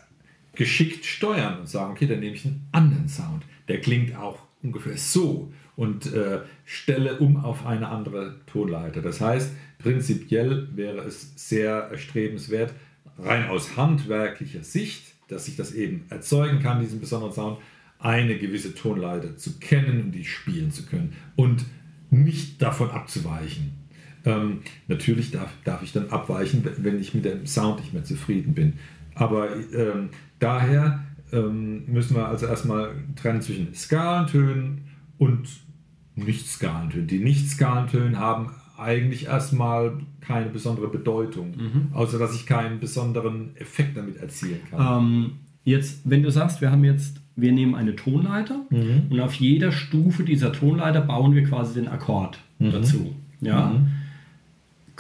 geschickt 0.54 1.06
steuern 1.06 1.60
und 1.60 1.70
sagen, 1.70 1.92
okay, 1.92 2.08
dann 2.08 2.20
nehme 2.20 2.36
ich 2.36 2.46
einen 2.46 2.68
anderen 2.72 3.08
Sound. 3.08 3.44
Der 3.68 3.80
klingt 3.80 4.16
auch 4.16 4.40
ungefähr 4.62 4.98
so 4.98 5.52
und 5.76 6.12
äh, 6.14 6.42
stelle 6.66 7.20
um 7.20 7.38
auf 7.38 7.66
eine 7.66 7.88
andere 7.90 8.36
Tonleiter. 8.46 9.02
Das 9.02 9.22
heißt, 9.22 9.52
prinzipiell 9.80 10.68
wäre 10.76 11.00
es 11.00 11.34
sehr 11.36 11.74
erstrebenswert, 11.90 12.74
rein 13.18 13.50
aus 13.50 13.78
handwerklicher 13.78 14.64
Sicht, 14.64 15.14
dass 15.28 15.48
ich 15.48 15.56
das 15.56 15.74
eben 15.74 16.06
erzeugen 16.10 16.60
kann, 16.60 16.82
diesen 16.82 17.00
besonderen 17.00 17.34
Sound, 17.34 17.58
eine 18.00 18.38
gewisse 18.38 18.76
Tonleiter 18.76 19.38
zu 19.38 19.60
kennen 19.60 20.02
und 20.02 20.12
die 20.12 20.26
spielen 20.26 20.72
zu 20.72 20.86
können 20.86 21.14
und 21.36 21.66
nicht 22.10 22.62
davon 22.62 22.90
abzuweichen. 22.90 23.81
Ähm, 24.26 24.60
natürlich 24.88 25.32
darf, 25.32 25.50
darf 25.64 25.82
ich 25.84 25.94
dann 25.94 26.10
abweichen, 26.10 26.64
wenn 26.78 27.00
ich 27.00 27.14
mit 27.14 27.26
dem 27.26 27.46
Sound 27.46 27.80
nicht 27.80 27.94
mehr 27.94 28.04
zufrieden 28.04 28.54
bin. 28.54 28.74
Aber 29.16 29.50
ähm, 29.74 30.10
daher 30.40 31.04
ähm, 31.32 31.84
müssen 31.88 32.16
wir 32.16 32.28
also 32.28 32.46
erstmal 32.46 32.92
trennen 33.16 33.42
zwischen 33.42 33.74
Skalentönen 33.74 34.82
und 35.18 35.48
Nicht-Skalentönen. 36.16 37.08
Die 37.08 37.20
Nicht-Skalentöne 37.20 38.18
haben 38.18 38.52
eigentlich 38.78 39.28
erstmal 39.28 40.00
keine 40.22 40.50
besondere 40.50 40.88
Bedeutung, 40.88 41.52
mhm. 41.52 41.88
außer 41.94 42.18
dass 42.18 42.36
ich 42.36 42.46
keinen 42.46 42.80
besonderen 42.80 43.56
Effekt 43.56 43.96
damit 43.96 44.18
erzielen 44.18 44.60
kann. 44.70 45.04
Ähm, 45.04 45.32
jetzt, 45.64 46.02
wenn 46.10 46.24
du 46.24 46.32
sagst, 46.32 46.62
wir 46.62 46.72
haben 46.72 46.84
jetzt, 46.84 47.22
wir 47.36 47.52
nehmen 47.52 47.76
eine 47.76 47.96
Tonleiter 47.96 48.66
mhm. 48.70 49.04
und 49.10 49.20
auf 49.20 49.36
jeder 49.36 49.72
Stufe 49.72 50.24
dieser 50.24 50.52
Tonleiter 50.52 51.02
bauen 51.02 51.36
wir 51.36 51.44
quasi 51.44 51.76
den 51.76 51.88
Akkord 51.88 52.40
mhm. 52.60 52.72
dazu. 52.72 53.16
Ja. 53.40 53.70
Mhm 53.70 53.91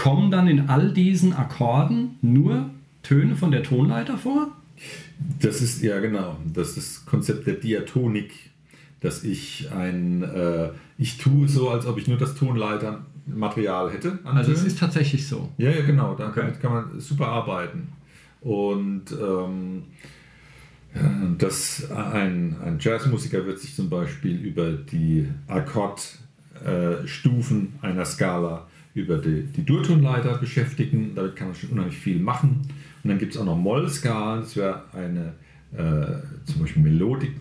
kommen 0.02 0.32
dann 0.32 0.48
in 0.48 0.68
all 0.68 0.92
diesen 0.94 1.34
Akkorden 1.34 2.18
nur 2.24 2.72
Töne 3.04 3.36
von 3.36 3.52
der 3.52 3.62
Tonleiter 3.62 4.18
vor? 4.18 4.48
Das 5.40 5.62
ist 5.62 5.84
ja 5.84 6.00
genau, 6.00 6.38
das 6.52 6.70
ist 6.70 6.78
das 6.78 7.06
Konzept 7.06 7.46
der 7.46 7.54
Diatonik, 7.54 8.32
dass 9.02 9.24
ich 9.24 9.70
ein, 9.72 10.24
äh, 10.24 10.70
ich 10.98 11.20
tue 11.20 11.48
so, 11.48 11.70
als 11.70 11.86
ob 11.86 12.00
ich 12.00 12.08
nur 12.08 12.18
das 12.18 12.34
Tonleitermaterial 12.34 13.92
hätte. 13.92 14.18
Also 14.24 14.52
es 14.52 14.64
ist 14.64 14.80
tatsächlich 14.80 15.28
so. 15.28 15.50
Ja, 15.60 15.70
ja, 15.70 15.86
genau, 15.86 16.16
damit 16.16 16.36
okay. 16.36 16.52
kann 16.60 16.74
man 16.74 17.00
super 17.00 17.28
arbeiten. 17.28 17.90
Und 18.42 19.04
ähm, 19.12 19.84
das, 21.38 21.92
ein, 21.92 22.56
ein 22.66 22.80
Jazzmusiker 22.80 23.46
wird 23.46 23.60
sich 23.60 23.76
zum 23.76 23.92
Beispiel 23.92 24.42
über 24.42 24.72
die 24.72 25.30
Akkordstufen 25.48 27.74
äh, 27.84 27.86
einer 27.86 28.06
Skala 28.06 28.66
über 28.94 29.18
die, 29.18 29.44
die 29.44 29.64
Durtonleiter 29.64 30.38
beschäftigen. 30.38 31.12
Damit 31.16 31.36
kann 31.36 31.48
man 31.48 31.56
schon 31.56 31.72
unheimlich 31.72 31.98
viel 31.98 32.20
machen. 32.20 32.62
Und 33.04 33.10
dann 33.10 33.18
gibt 33.18 33.34
es 33.34 33.40
auch 33.40 33.46
noch 33.46 33.58
Mollskalen. 33.58 34.42
Das 34.42 34.56
wäre 34.56 34.84
eine 34.94 35.34
äh, 35.74 36.46
zum 36.46 36.62
Beispiel 36.62 36.84
Melodik 36.84 37.32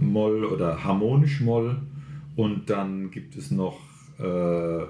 Moll 0.00 0.44
oder 0.44 0.84
harmonisch 0.84 1.40
Moll. 1.40 1.76
Und 2.36 2.70
dann 2.70 3.10
gibt 3.10 3.36
es 3.36 3.50
noch 3.50 3.80
äh, 4.18 4.84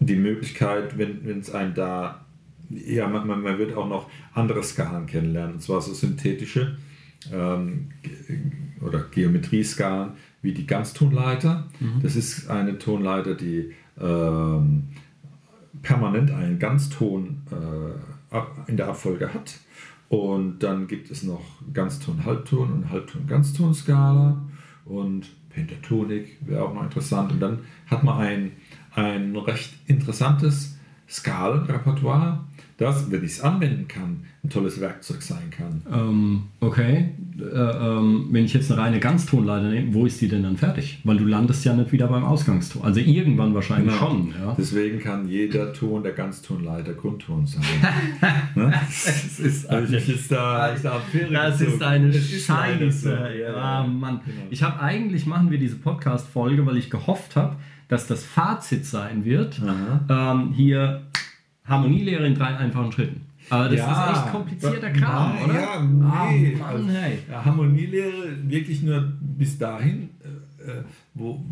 die 0.00 0.16
Möglichkeit, 0.16 0.98
wenn 0.98 1.40
es 1.40 1.50
einem 1.50 1.74
da, 1.74 2.24
ja, 2.70 3.08
man, 3.08 3.26
man, 3.26 3.58
wird 3.58 3.76
auch 3.76 3.88
noch 3.88 4.10
andere 4.32 4.62
Skalen 4.62 5.06
kennenlernen, 5.06 5.54
und 5.54 5.60
zwar 5.60 5.80
so 5.80 5.92
synthetische 5.92 6.76
ähm, 7.32 7.90
oder 8.80 9.04
Geometrieskalen, 9.10 10.12
wie 10.44 10.52
die 10.52 10.66
Ganztonleiter. 10.66 11.66
Mhm. 11.80 12.02
Das 12.02 12.16
ist 12.16 12.50
eine 12.50 12.78
Tonleiter, 12.78 13.34
die 13.34 13.72
ähm, 13.98 14.84
permanent 15.82 16.30
einen 16.30 16.58
Ganzton 16.58 17.42
äh, 17.50 18.38
in 18.66 18.76
der 18.76 18.88
Abfolge 18.88 19.32
hat. 19.32 19.54
Und 20.10 20.58
dann 20.62 20.86
gibt 20.86 21.10
es 21.10 21.22
noch 21.22 21.42
Ganzton, 21.72 22.24
Halbton 22.26 22.72
und 22.72 22.90
Halbton, 22.90 23.26
Ganztonskala 23.26 24.42
und 24.84 25.28
Pentatonik 25.48 26.36
wäre 26.42 26.64
auch 26.64 26.74
noch 26.74 26.82
interessant. 26.82 27.32
Und 27.32 27.40
dann 27.40 27.60
hat 27.86 28.04
man 28.04 28.18
ein, 28.18 28.52
ein 28.94 29.34
recht 29.36 29.72
interessantes 29.86 30.78
Skalenrepertoire 31.08 32.43
das, 32.76 33.10
wenn 33.10 33.22
ich 33.22 33.32
es 33.32 33.40
anwenden 33.40 33.86
kann, 33.86 34.24
ein 34.42 34.50
tolles 34.50 34.80
Werkzeug 34.80 35.22
sein 35.22 35.50
kann. 35.50 35.82
Ähm, 35.90 36.42
okay. 36.60 37.10
Äh, 37.38 37.44
ähm, 37.44 38.28
wenn 38.30 38.44
ich 38.44 38.52
jetzt 38.52 38.70
eine 38.70 38.80
reine 38.80 39.00
Ganztonleiter 39.00 39.68
nehme, 39.68 39.94
wo 39.94 40.06
ist 40.06 40.20
die 40.20 40.28
denn 40.28 40.42
dann 40.42 40.56
fertig? 40.56 41.00
Weil 41.04 41.16
du 41.16 41.24
landest 41.24 41.64
ja 41.64 41.74
nicht 41.74 41.92
wieder 41.92 42.08
beim 42.08 42.24
Ausgangston. 42.24 42.82
Also 42.82 43.00
irgendwann 43.00 43.54
wahrscheinlich 43.54 43.94
genau. 43.94 44.08
schon. 44.08 44.34
Ja? 44.38 44.54
Deswegen 44.58 44.98
kann 44.98 45.28
jeder 45.28 45.72
Ton 45.72 46.02
der 46.02 46.12
Ganztonleiter 46.12 46.94
Grundton 46.94 47.46
sein. 47.46 47.62
ne? 48.54 48.72
das 48.86 49.38
ist 49.38 49.70
also 49.70 49.94
ist 49.96 50.30
da, 50.30 50.66
ist 50.68 50.84
da 50.84 51.00
das 51.30 51.60
ist 51.60 51.82
eine 51.82 52.12
Scheiße. 52.12 52.90
So. 52.90 53.08
Ja, 53.10 53.54
ah, 53.54 53.86
Mann. 53.86 54.20
Genau. 54.26 54.46
Ich 54.50 54.62
habe 54.62 54.80
eigentlich, 54.80 55.26
machen 55.26 55.50
wir 55.50 55.58
diese 55.58 55.76
Podcast-Folge, 55.76 56.66
weil 56.66 56.76
ich 56.76 56.90
gehofft 56.90 57.36
habe, 57.36 57.56
dass 57.88 58.06
das 58.06 58.24
Fazit 58.24 58.84
sein 58.84 59.24
wird. 59.24 59.60
Ähm, 60.08 60.52
hier 60.52 61.02
Harmonielehre 61.64 62.26
in 62.26 62.34
drei 62.34 62.56
einfachen 62.56 62.92
Schritten. 62.92 63.22
Aber 63.50 63.68
das 63.68 63.78
Ja, 63.78 64.10
ist 64.10 64.18
echt 64.18 64.32
komplizierter 64.32 64.90
Kram, 64.90 65.34
na, 65.38 65.44
oder? 65.44 65.54
Ja, 65.54 65.82
nee. 65.82 66.56
Ah, 66.60 66.64
Mann, 66.64 66.64
also, 66.64 66.88
hey. 66.88 67.18
ja, 67.30 67.44
Harmonielehre 67.44 68.48
wirklich 68.48 68.82
nur 68.82 69.12
bis 69.20 69.58
dahin, 69.58 70.10
äh, 70.22 70.70
äh, 70.70 70.82
wo, 71.14 71.42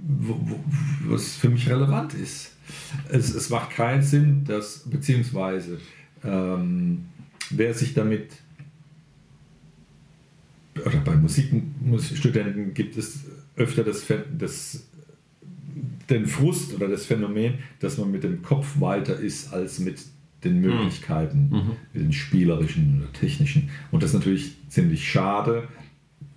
wo, 0.00 0.60
wo, 1.04 1.14
es 1.14 1.36
für 1.36 1.48
mich 1.48 1.68
relevant 1.68 2.14
ist. 2.14 2.56
Es, 3.08 3.34
es 3.34 3.50
macht 3.50 3.70
keinen 3.70 4.02
Sinn, 4.02 4.44
dass, 4.44 4.88
beziehungsweise, 4.88 5.78
ähm, 6.24 7.06
wer 7.50 7.74
sich 7.74 7.94
damit, 7.94 8.32
oder 10.74 10.98
bei 10.98 11.16
Musikstudenten 11.16 12.74
gibt 12.74 12.96
es 12.96 13.24
öfter 13.56 13.84
das, 13.84 14.06
das, 14.36 14.86
den 16.10 16.26
Frust 16.26 16.74
oder 16.74 16.88
das 16.88 17.06
Phänomen, 17.06 17.54
dass 17.80 17.98
man 17.98 18.10
mit 18.10 18.24
dem 18.24 18.42
Kopf 18.42 18.80
weiter 18.80 19.16
ist 19.18 19.52
als 19.52 19.78
mit 19.78 19.98
den 20.44 20.60
Möglichkeiten, 20.60 21.76
mit 21.92 22.02
den 22.02 22.12
spielerischen 22.12 22.98
oder 23.02 23.12
technischen. 23.12 23.68
Und 23.90 24.02
das 24.02 24.10
ist 24.10 24.14
natürlich 24.16 24.52
ziemlich 24.68 25.06
schade, 25.08 25.64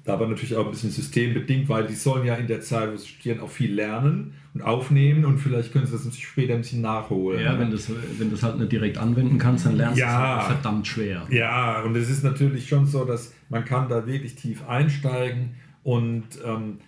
aber 0.06 0.28
natürlich 0.28 0.56
auch 0.58 0.66
ein 0.66 0.72
bisschen 0.72 0.92
systembedingt, 0.92 1.70
weil 1.70 1.88
die 1.88 1.94
sollen 1.96 2.26
ja 2.26 2.36
in 2.36 2.48
der 2.48 2.60
Zeit, 2.60 2.92
wo 2.92 2.98
sie 2.98 3.08
studieren, 3.08 3.40
auch 3.40 3.50
viel 3.50 3.74
lernen 3.74 4.34
und 4.54 4.62
aufnehmen 4.62 5.24
und 5.24 5.38
vielleicht 5.40 5.72
können 5.72 5.86
sie 5.86 5.94
das 5.94 6.18
später 6.20 6.54
ein 6.54 6.60
bisschen 6.60 6.82
nachholen. 6.82 7.40
Ja, 7.42 7.58
wenn 7.58 7.70
du 7.72 7.78
das, 7.78 7.90
wenn 7.90 8.30
du 8.30 8.36
das 8.36 8.44
halt 8.44 8.60
nicht 8.60 8.72
direkt 8.74 8.98
anwenden 8.98 9.38
kannst, 9.38 9.66
dann 9.66 9.78
lernst 9.78 9.98
du 9.98 10.02
Ja. 10.02 10.40
es 10.42 10.48
halt 10.50 10.56
verdammt 10.60 10.86
schwer. 10.86 11.26
Ja, 11.32 11.82
und 11.84 11.96
es 11.96 12.10
ist 12.10 12.24
natürlich 12.26 12.68
schon 12.68 12.86
so, 12.86 13.06
dass 13.06 13.34
man 13.50 13.64
kann 13.64 13.88
da 13.88 14.06
wirklich 14.06 14.36
tief 14.36 14.68
einsteigen 14.68 15.52
und 15.84 16.24
ähm, 16.46 16.80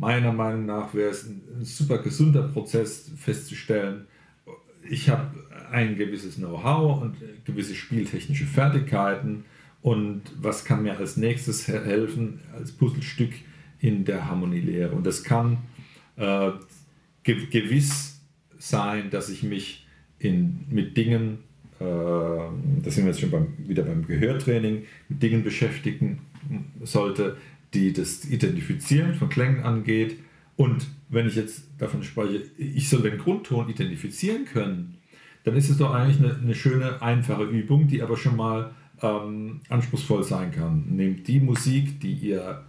meiner 0.00 0.32
Meinung 0.32 0.66
nach 0.66 0.94
wäre 0.94 1.10
es 1.10 1.26
ein, 1.26 1.42
super 1.62 1.98
gesunder 1.98 2.42
Prozess 2.48 3.10
festzustellen, 3.16 4.06
ich 4.88 5.08
habe 5.10 5.28
ein 5.70 5.96
gewisses 5.96 6.36
Know-how 6.36 7.02
und 7.02 7.16
gewisse 7.44 7.74
spieltechnische 7.74 8.46
Fertigkeiten 8.46 9.44
und 9.82 10.22
was 10.40 10.64
kann 10.64 10.82
mir 10.82 10.96
als 10.96 11.16
nächstes 11.16 11.66
he- 11.66 11.84
helfen 11.84 12.40
als 12.54 12.72
Puzzlestück 12.72 13.32
in 13.78 14.04
der 14.04 14.26
Harmonielehre. 14.26 14.92
Und 14.92 15.06
das 15.06 15.22
kann 15.22 15.58
äh, 16.16 16.50
ge 17.22 17.46
gewiss 17.50 18.20
sein, 18.58 19.10
dass 19.10 19.28
ich 19.28 19.42
mich 19.42 19.86
in, 20.18 20.64
mit 20.70 20.96
Dingen, 20.96 21.38
äh, 21.78 21.84
da 21.84 22.90
sind 22.90 23.04
wir 23.04 23.12
jetzt 23.12 23.20
schon 23.20 23.30
beim, 23.30 23.48
wieder 23.58 23.84
beim 23.84 24.06
Gehörtraining, 24.06 24.84
mit 25.08 25.22
Dingen 25.22 25.44
beschäftigen 25.44 26.20
sollte, 26.82 27.36
die 27.74 27.92
das 27.92 28.24
Identifizieren 28.24 29.14
von 29.14 29.28
Klängen 29.28 29.62
angeht. 29.62 30.18
Und 30.56 30.86
wenn 31.08 31.26
ich 31.26 31.36
jetzt 31.36 31.64
davon 31.78 32.02
spreche, 32.02 32.42
ich 32.58 32.88
soll 32.88 33.02
den 33.02 33.18
Grundton 33.18 33.68
identifizieren 33.68 34.44
können, 34.44 34.98
dann 35.44 35.56
ist 35.56 35.70
es 35.70 35.78
doch 35.78 35.92
eigentlich 35.92 36.18
eine, 36.18 36.36
eine 36.36 36.54
schöne, 36.54 37.00
einfache 37.00 37.44
Übung, 37.44 37.88
die 37.88 38.02
aber 38.02 38.16
schon 38.16 38.36
mal 38.36 38.72
ähm, 39.02 39.60
anspruchsvoll 39.68 40.22
sein 40.22 40.52
kann. 40.52 40.84
Nehmt 40.90 41.26
die 41.28 41.40
Musik, 41.40 42.00
die 42.00 42.12
ihr 42.12 42.62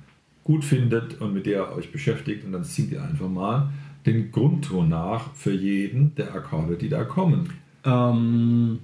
gut 0.43 0.63
findet 0.63 1.19
und 1.21 1.33
mit 1.33 1.45
der 1.45 1.59
ihr 1.59 1.71
euch 1.73 1.91
beschäftigt 1.91 2.45
und 2.45 2.51
dann 2.51 2.63
singt 2.63 2.91
ihr 2.91 3.03
einfach 3.03 3.29
mal 3.29 3.69
den 4.05 4.31
Grundton 4.31 4.89
nach 4.89 5.33
für 5.35 5.53
jeden 5.53 6.15
der 6.15 6.33
Akkorde, 6.33 6.75
die 6.77 6.89
da 6.89 7.03
kommen. 7.03 7.49
Ähm, 7.85 8.79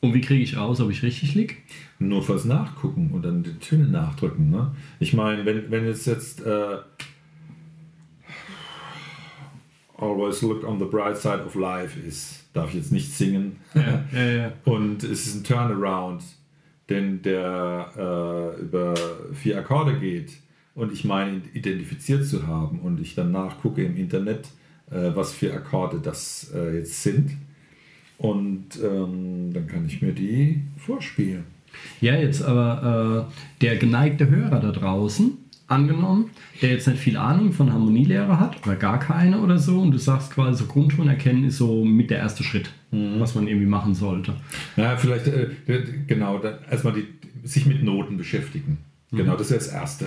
und 0.00 0.14
wie 0.14 0.20
kriege 0.20 0.42
ich 0.42 0.56
raus, 0.56 0.80
ob 0.80 0.90
ich 0.90 1.02
richtig 1.02 1.34
liege? 1.34 1.54
Nur 1.98 2.22
fürs 2.22 2.44
Nachgucken 2.44 3.10
und 3.12 3.22
dann 3.24 3.42
die 3.42 3.54
Töne 3.54 3.86
nachdrücken. 3.86 4.50
Ne? 4.50 4.74
Ich 5.00 5.14
meine, 5.14 5.44
wenn, 5.46 5.70
wenn 5.70 5.86
es 5.86 6.04
jetzt 6.06 6.44
äh, 6.44 6.78
Always 9.98 10.42
look 10.42 10.62
on 10.64 10.78
the 10.78 10.84
bright 10.84 11.16
side 11.16 11.42
of 11.44 11.54
life 11.54 11.98
ist, 11.98 12.44
darf 12.52 12.70
ich 12.70 12.76
jetzt 12.76 12.92
nicht 12.92 13.12
singen. 13.12 13.56
Ja, 13.74 14.04
ja, 14.12 14.30
ja. 14.30 14.52
Und 14.64 15.02
es 15.02 15.26
ist 15.26 15.36
ein 15.36 15.44
Turnaround, 15.44 16.22
denn 16.90 17.22
der 17.22 17.92
äh, 17.96 18.60
über 18.60 18.94
vier 19.32 19.58
Akkorde 19.58 19.98
geht 19.98 20.32
und 20.74 20.92
ich 20.92 21.04
meine 21.04 21.40
identifiziert 21.54 22.26
zu 22.26 22.46
haben 22.46 22.80
und 22.80 23.00
ich 23.00 23.14
dann 23.14 23.32
nachgucke 23.32 23.82
im 23.82 23.96
Internet, 23.96 24.46
äh, 24.90 25.10
was 25.14 25.32
für 25.32 25.52
Akkorde 25.52 25.98
das 25.98 26.52
äh, 26.54 26.76
jetzt 26.76 27.02
sind. 27.02 27.32
Und 28.18 28.66
ähm, 28.82 29.52
dann 29.52 29.66
kann 29.66 29.86
ich 29.86 30.00
mir 30.00 30.12
die 30.12 30.62
vorspielen. 30.78 31.44
Ja, 32.00 32.14
jetzt 32.16 32.42
aber 32.42 33.28
äh, 33.28 33.60
der 33.60 33.76
geneigte 33.76 34.28
Hörer 34.30 34.60
da 34.60 34.72
draußen, 34.72 35.32
angenommen, 35.68 36.30
der 36.62 36.70
jetzt 36.70 36.86
nicht 36.86 37.00
viel 37.00 37.16
Ahnung 37.16 37.52
von 37.52 37.72
Harmonielehre 37.72 38.38
hat 38.38 38.64
oder 38.64 38.76
gar 38.76 38.98
keine 39.00 39.40
oder 39.40 39.58
so, 39.58 39.80
und 39.80 39.90
du 39.90 39.98
sagst 39.98 40.30
quasi 40.30 40.62
so 40.62 40.66
Grundton 40.66 41.08
erkennen 41.08 41.44
ist 41.44 41.58
so 41.58 41.84
mit 41.84 42.10
der 42.10 42.18
erste 42.18 42.44
Schritt, 42.44 42.70
was 42.90 43.34
man 43.34 43.48
irgendwie 43.48 43.66
machen 43.66 43.94
sollte. 43.94 44.34
Ja, 44.76 44.96
vielleicht, 44.96 45.26
äh, 45.26 45.48
genau, 46.06 46.40
erstmal 46.70 46.92
die, 46.92 47.06
sich 47.44 47.66
mit 47.66 47.82
Noten 47.82 48.16
beschäftigen. 48.16 48.78
Genau, 49.10 49.36
das 49.36 49.50
ist 49.50 49.66
das 49.66 49.74
Erste. 49.74 50.06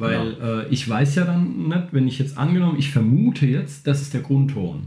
Weil 0.00 0.36
äh, 0.42 0.68
ich 0.70 0.88
weiß 0.88 1.14
ja 1.14 1.24
dann 1.24 1.68
nicht, 1.68 1.88
wenn 1.92 2.08
ich 2.08 2.18
jetzt 2.18 2.38
angenommen, 2.38 2.76
ich 2.78 2.90
vermute 2.90 3.46
jetzt, 3.46 3.86
das 3.86 4.00
ist 4.02 4.14
der 4.14 4.22
Grundton. 4.22 4.86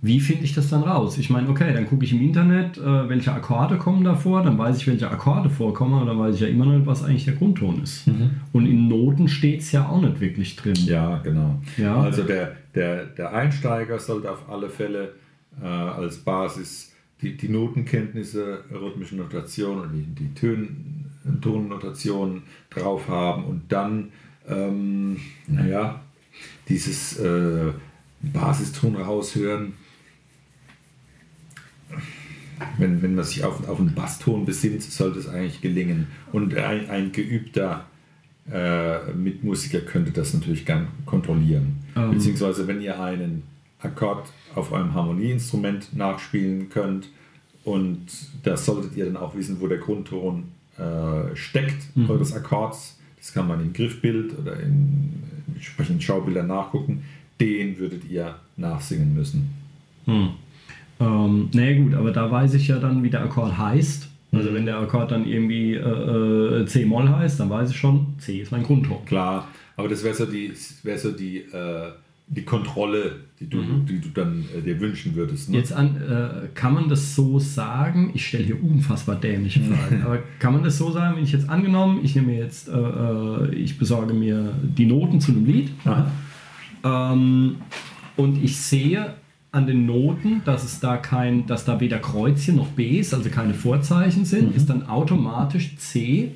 Wie 0.00 0.20
finde 0.20 0.44
ich 0.44 0.54
das 0.54 0.70
dann 0.70 0.82
raus? 0.82 1.18
Ich 1.18 1.30
meine, 1.30 1.48
okay, 1.48 1.74
dann 1.74 1.86
gucke 1.86 2.04
ich 2.04 2.12
im 2.12 2.22
Internet, 2.22 2.78
äh, 2.78 3.08
welche 3.08 3.32
Akkorde 3.32 3.76
kommen 3.76 4.04
da 4.04 4.14
vor, 4.14 4.42
dann 4.42 4.56
weiß 4.56 4.78
ich, 4.78 4.86
welche 4.86 5.10
Akkorde 5.10 5.50
vorkommen, 5.50 6.00
und 6.00 6.06
dann 6.06 6.18
weiß 6.18 6.36
ich 6.36 6.40
ja 6.40 6.48
immer 6.48 6.64
noch 6.64 6.72
nicht, 6.72 6.86
was 6.86 7.02
eigentlich 7.02 7.24
der 7.24 7.34
Grundton 7.34 7.82
ist. 7.82 8.08
Und 8.52 8.66
in 8.66 8.88
Noten 8.88 9.28
steht 9.28 9.60
es 9.60 9.72
ja 9.72 9.88
auch 9.88 10.00
nicht 10.00 10.20
wirklich 10.20 10.56
drin. 10.56 10.76
Ja, 10.76 11.18
genau. 11.18 11.60
Ja. 11.76 12.00
Also 12.00 12.22
der, 12.22 12.52
der, 12.74 13.06
der 13.06 13.34
Einsteiger 13.34 13.98
sollte 13.98 14.30
auf 14.30 14.48
alle 14.48 14.68
Fälle 14.68 15.14
äh, 15.60 15.66
als 15.66 16.18
Basis 16.18 16.92
die, 17.22 17.36
die 17.36 17.48
Notenkenntnisse, 17.48 18.64
rhythmische 18.70 19.16
Notation 19.16 19.80
und 19.80 19.92
die, 19.92 20.02
die 20.02 20.34
Tön, 20.34 21.06
Tonnotation 21.40 22.42
drauf 22.70 23.08
haben 23.08 23.44
und 23.44 23.62
dann, 23.68 24.10
ähm, 24.48 25.18
naja, 25.46 26.00
dieses 26.68 27.18
äh, 27.18 27.72
Basiston 28.20 28.96
raushören. 28.96 29.74
Wenn, 32.78 33.02
wenn 33.02 33.14
man 33.14 33.24
sich 33.24 33.44
auf, 33.44 33.68
auf 33.68 33.78
einen 33.78 33.94
Basston 33.94 34.46
besinnt, 34.46 34.82
sollte 34.82 35.18
es 35.18 35.28
eigentlich 35.28 35.60
gelingen. 35.60 36.06
Und 36.32 36.54
ein, 36.56 36.88
ein 36.88 37.12
geübter 37.12 37.86
äh, 38.50 39.12
Mitmusiker 39.12 39.80
könnte 39.80 40.10
das 40.12 40.32
natürlich 40.32 40.64
gern 40.64 40.88
kontrollieren. 41.04 41.76
Ähm. 41.94 42.12
Beziehungsweise 42.12 42.66
wenn 42.66 42.80
ihr 42.80 43.00
einen 43.00 43.42
Akkord 43.80 44.28
auf 44.54 44.72
eurem 44.72 44.94
Harmonieinstrument 44.94 45.94
nachspielen 45.94 46.70
könnt 46.70 47.10
und 47.64 48.06
da 48.42 48.56
solltet 48.56 48.96
ihr 48.96 49.04
dann 49.04 49.16
auch 49.16 49.34
wissen, 49.34 49.60
wo 49.60 49.66
der 49.66 49.78
Grundton 49.78 50.44
äh, 50.78 51.34
steckt, 51.34 51.88
eures 52.08 52.32
Akkords. 52.32 52.95
Das 53.26 53.34
kann 53.34 53.48
man 53.48 53.60
im 53.60 53.72
Griffbild 53.72 54.38
oder 54.38 54.60
in 54.60 55.14
entsprechenden 55.52 56.00
Schaubildern 56.00 56.46
nachgucken. 56.46 57.02
Den 57.40 57.76
würdet 57.76 58.08
ihr 58.08 58.36
nachsingen 58.56 59.16
müssen. 59.16 59.50
Hm. 60.04 60.28
Ähm, 61.00 61.48
naja 61.52 61.76
gut, 61.76 61.94
aber 61.94 62.12
da 62.12 62.30
weiß 62.30 62.54
ich 62.54 62.68
ja 62.68 62.78
dann, 62.78 63.02
wie 63.02 63.10
der 63.10 63.22
Akkord 63.22 63.58
heißt. 63.58 64.08
Also 64.30 64.54
wenn 64.54 64.64
der 64.64 64.78
Akkord 64.78 65.10
dann 65.10 65.26
irgendwie 65.26 65.74
äh, 65.74 65.80
äh, 65.80 66.66
C-Moll 66.66 67.08
heißt, 67.08 67.40
dann 67.40 67.50
weiß 67.50 67.70
ich 67.70 67.76
schon, 67.76 68.14
C 68.18 68.42
ist 68.42 68.52
mein 68.52 68.62
Grundton. 68.62 69.04
Klar, 69.06 69.48
aber 69.76 69.88
das 69.88 70.04
wäre 70.04 70.14
so 70.14 70.26
die, 70.26 70.52
wär 70.84 70.96
so 70.96 71.10
die, 71.10 71.38
äh, 71.38 71.90
die 72.28 72.42
Kontrolle, 72.44 73.20
die 73.38 73.48
du, 73.48 73.62
die 73.88 74.00
du 74.00 74.08
dann 74.08 74.44
äh, 74.56 74.60
dir 74.60 74.80
wünschen 74.80 75.14
würdest. 75.14 75.48
Ne? 75.48 75.58
Jetzt 75.58 75.72
an, 75.72 75.96
äh, 75.96 76.48
kann 76.54 76.74
man 76.74 76.88
das 76.88 77.14
so 77.14 77.38
sagen, 77.38 78.10
ich 78.14 78.26
stelle 78.26 78.44
hier 78.44 78.62
unfassbar 78.62 79.14
dämliche 79.16 79.60
Fragen, 79.62 80.02
aber 80.02 80.18
kann 80.40 80.52
man 80.52 80.64
das 80.64 80.76
so 80.76 80.90
sagen, 80.90 81.16
wenn 81.16 81.22
ich 81.22 81.32
jetzt 81.32 81.48
angenommen, 81.48 82.00
ich 82.02 82.16
nehme 82.16 82.34
jetzt, 82.36 82.68
äh, 82.68 82.72
äh, 82.72 83.54
ich 83.54 83.78
besorge 83.78 84.12
mir 84.12 84.52
die 84.62 84.86
Noten 84.86 85.20
zu 85.20 85.32
einem 85.32 85.46
Lied 85.46 85.70
ähm, 86.84 87.56
und 88.16 88.42
ich 88.42 88.56
sehe 88.56 89.14
an 89.52 89.66
den 89.66 89.86
Noten, 89.86 90.42
dass 90.44 90.64
es 90.64 90.80
da 90.80 90.96
kein, 90.96 91.46
dass 91.46 91.64
da 91.64 91.80
weder 91.80 91.98
Kreuzchen 91.98 92.56
noch 92.56 92.68
Bs, 92.68 93.14
also 93.14 93.30
keine 93.30 93.54
Vorzeichen 93.54 94.24
sind, 94.24 94.54
ist 94.54 94.68
dann 94.68 94.86
automatisch 94.86 95.76
C 95.76 96.32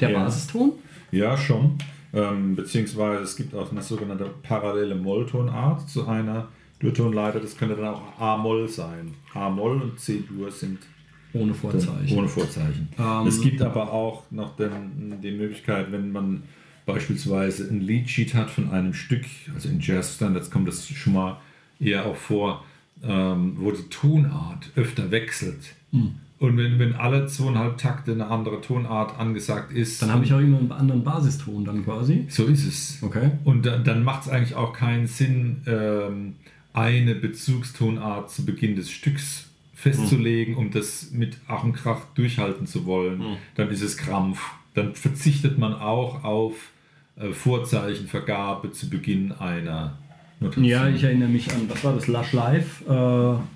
der 0.00 0.10
Ja. 0.10 0.24
Basiston? 0.24 0.72
Ja, 1.10 1.36
schon. 1.38 1.78
Ähm, 2.12 2.56
beziehungsweise 2.56 3.22
es 3.22 3.36
gibt 3.36 3.54
auch 3.54 3.70
eine 3.70 3.82
sogenannte 3.82 4.30
parallele 4.42 4.94
Molltonart 4.94 5.88
zu 5.88 6.06
einer 6.06 6.48
Durtonleiter. 6.78 7.40
Das 7.40 7.56
könnte 7.56 7.76
dann 7.76 7.94
auch 7.94 8.18
A-Moll 8.18 8.68
sein. 8.68 9.14
A-Moll 9.34 9.82
und 9.82 10.00
C-Dur 10.00 10.50
sind 10.50 10.78
Ohne 11.34 11.52
Vorzeichen. 11.52 12.16
Ohne 12.16 12.28
Vorzeichen. 12.28 12.88
Ähm. 12.98 13.26
es 13.26 13.40
gibt 13.40 13.60
aber 13.60 13.92
auch 13.92 14.24
noch 14.30 14.56
den, 14.56 15.20
die 15.22 15.32
Möglichkeit, 15.32 15.92
wenn 15.92 16.12
man 16.12 16.44
beispielsweise 16.86 17.68
ein 17.68 17.82
Leadsheet 17.82 18.34
hat 18.34 18.50
von 18.50 18.70
einem 18.70 18.94
Stück, 18.94 19.24
also 19.54 19.68
in 19.68 19.78
Jazz-Standards 19.80 20.50
kommt 20.50 20.68
das 20.68 20.88
schon 20.88 21.12
mal 21.12 21.38
eher 21.78 22.06
auch 22.06 22.16
vor, 22.16 22.64
ähm, 23.02 23.56
wo 23.58 23.70
die 23.70 23.88
Tonart 23.90 24.70
öfter 24.74 25.10
wechselt. 25.10 25.74
Hm. 25.92 26.14
Und 26.38 26.56
wenn, 26.56 26.78
wenn 26.78 26.94
alle 26.94 27.26
zweieinhalb 27.26 27.78
Takte 27.78 28.12
eine 28.12 28.28
andere 28.28 28.60
Tonart 28.60 29.18
angesagt 29.18 29.72
ist, 29.72 30.00
Dann 30.00 30.12
habe 30.12 30.24
ich 30.24 30.32
auch 30.32 30.38
immer 30.38 30.58
einen 30.58 30.70
anderen 30.70 31.02
Basiston 31.02 31.64
dann 31.64 31.84
quasi. 31.84 32.26
so 32.28 32.44
ist 32.46 32.64
es. 32.66 32.98
Okay. 33.02 33.32
Und 33.44 33.66
dann, 33.66 33.82
dann 33.82 34.04
macht 34.04 34.22
es 34.22 34.28
eigentlich 34.28 34.54
auch 34.54 34.72
keinen 34.72 35.06
Sinn, 35.08 35.62
ähm, 35.66 36.36
eine 36.72 37.16
Bezugstonart 37.16 38.30
zu 38.30 38.44
Beginn 38.44 38.76
des 38.76 38.88
Stücks 38.90 39.46
festzulegen, 39.74 40.56
um 40.56 40.70
das 40.70 41.10
mit 41.12 41.38
Ach 41.46 41.64
und 41.64 41.72
Krach 41.72 42.02
durchhalten 42.14 42.66
zu 42.66 42.84
wollen, 42.84 43.22
dann 43.54 43.68
ist 43.70 43.82
es 43.82 43.96
Krampf. 43.96 44.40
Dann 44.74 44.94
verzichtet 44.94 45.58
man 45.58 45.72
auch 45.72 46.24
auf 46.24 46.54
äh, 47.16 47.32
Vorzeichenvergabe 47.32 48.72
zu 48.72 48.90
Beginn 48.90 49.32
einer 49.32 49.98
Notation. 50.40 50.64
Ja, 50.64 50.88
ich 50.88 51.02
erinnere 51.02 51.28
mich 51.28 51.52
an, 51.52 51.62
was 51.68 51.82
war 51.82 51.94
das, 51.94 52.06
Lush 52.06 52.32
Live, 52.32 52.82
äh, 52.88 52.92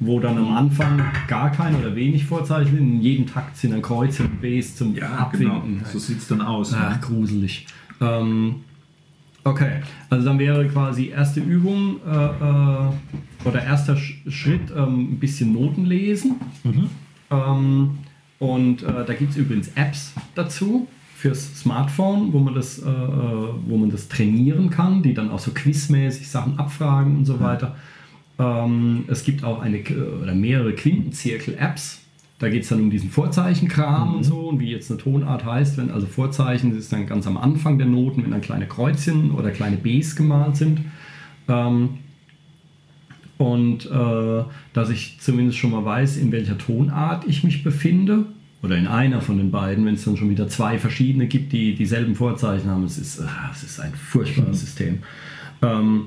wo 0.01 0.19
dann 0.21 0.37
am 0.37 0.57
Anfang 0.57 1.01
gar 1.29 1.53
kein 1.53 1.77
oder 1.77 1.95
wenig 1.95 2.25
Vorzeichen, 2.25 2.77
in 2.77 3.01
jedem 3.01 3.27
Takt 3.27 3.57
sind 3.57 3.71
dann 3.71 3.83
Kreuze 3.83 4.25
und 4.25 4.41
Bs 4.41 4.77
zum 4.77 4.95
ja, 4.95 5.31
genau. 5.31 5.55
Abwinken. 5.55 5.85
So 5.93 5.99
sieht 5.99 6.19
es 6.19 6.29
dann 6.29 6.41
aus. 6.41 6.75
Ach, 6.75 7.01
gruselig. 7.01 7.67
Ähm, 8.01 8.57
okay, 9.45 9.83
also 10.11 10.27
dann 10.27 10.41
wäre 10.41 10.67
quasi 10.67 11.11
erste 11.11 11.41
Übung 11.41 12.01
äh, 12.05 12.27
äh, 12.27 13.49
oder 13.49 13.63
erster 13.63 13.97
Sch 13.97 14.17
Schritt 14.29 14.73
ähm, 14.77 15.13
ein 15.13 15.19
bisschen 15.21 15.53
Noten 15.53 15.85
lesen. 15.85 16.37
Ähm, 17.31 17.99
und 18.41 18.83
äh, 18.83 19.05
da 19.07 19.15
gibt 19.15 19.31
es 19.31 19.37
übrigens 19.37 19.69
Apps 19.77 20.15
dazu 20.35 20.89
fürs 21.23 21.55
Smartphone, 21.61 22.33
wo 22.33 22.41
man, 22.41 22.53
das, 22.53 22.81
äh, 22.81 22.91
äh, 22.91 23.49
wo 23.67 23.77
man 23.77 23.91
das 23.91 24.09
trainieren 24.09 24.71
kann, 24.71 25.05
die 25.05 25.15
dann 25.15 25.31
auch 25.31 25.39
so 25.39 25.53
quizmäßig 25.53 26.29
Sachen 26.29 26.59
abfragen 26.59 27.19
und 27.19 27.27
so 27.27 27.39
weiter. 27.39 27.77
Ähm, 28.41 29.05
es 29.07 29.23
gibt 29.23 29.45
auch 29.45 29.63
eine 29.63 29.85
oder 30.21 30.35
mehrere 30.35 30.73
Quintenzirkel-Apps. 30.73 32.01
Da 32.41 32.49
geht 32.49 32.65
es 32.65 32.71
dann 32.71 32.81
um 32.81 32.91
diesen 32.91 33.09
Vorzeichenkram 33.09 34.17
und 34.17 34.25
so 34.25 34.49
und 34.49 34.59
wie 34.59 34.73
jetzt 34.73 34.91
eine 34.91 34.99
Tonart 34.99 35.45
heißt. 35.45 35.79
Wenn 35.79 35.93
also 35.93 36.09
Vorzeichen 36.09 36.77
ist 36.77 36.93
dann 36.93 37.07
ganz 37.07 37.29
am 37.29 37.37
Anfang 37.37 37.79
der 37.79 37.87
Noten, 37.87 38.25
wenn 38.25 38.33
dann 38.33 38.41
kleine 38.41 38.67
Kreuzchen 38.67 39.31
oder 39.31 39.53
kleine 39.53 39.77
Bs 39.77 40.17
gemalt 40.17 40.57
sind. 40.57 40.81
Ähm, 41.47 41.99
und 43.39 43.87
äh, 43.87 44.43
dass 44.73 44.91
ich 44.91 45.19
zumindest 45.21 45.59
schon 45.59 45.71
mal 45.71 45.85
weiß, 45.85 46.17
in 46.17 46.33
welcher 46.33 46.59
Tonart 46.59 47.29
ich 47.29 47.45
mich 47.45 47.63
befinde. 47.63 48.25
Oder 48.63 48.77
in 48.77 48.87
einer 48.87 49.21
von 49.21 49.39
den 49.39 49.51
beiden, 49.51 49.85
wenn 49.85 49.95
es 49.95 50.05
dann 50.05 50.17
schon 50.17 50.31
wieder 50.31 50.49
zwei 50.49 50.79
verschiedene 50.79 51.27
gibt, 51.27 51.53
die 51.53 51.75
dieselben 51.75 52.15
Vorzeichen 52.15 52.71
haben. 52.71 52.85
Es 52.85 52.97
ist, 52.97 53.19
äh, 53.19 53.25
es 53.53 53.65
ist 53.65 53.81
ein 53.81 53.93
furchtbares 53.95 54.61
System. 54.61 55.01
Ähm, 55.63 56.05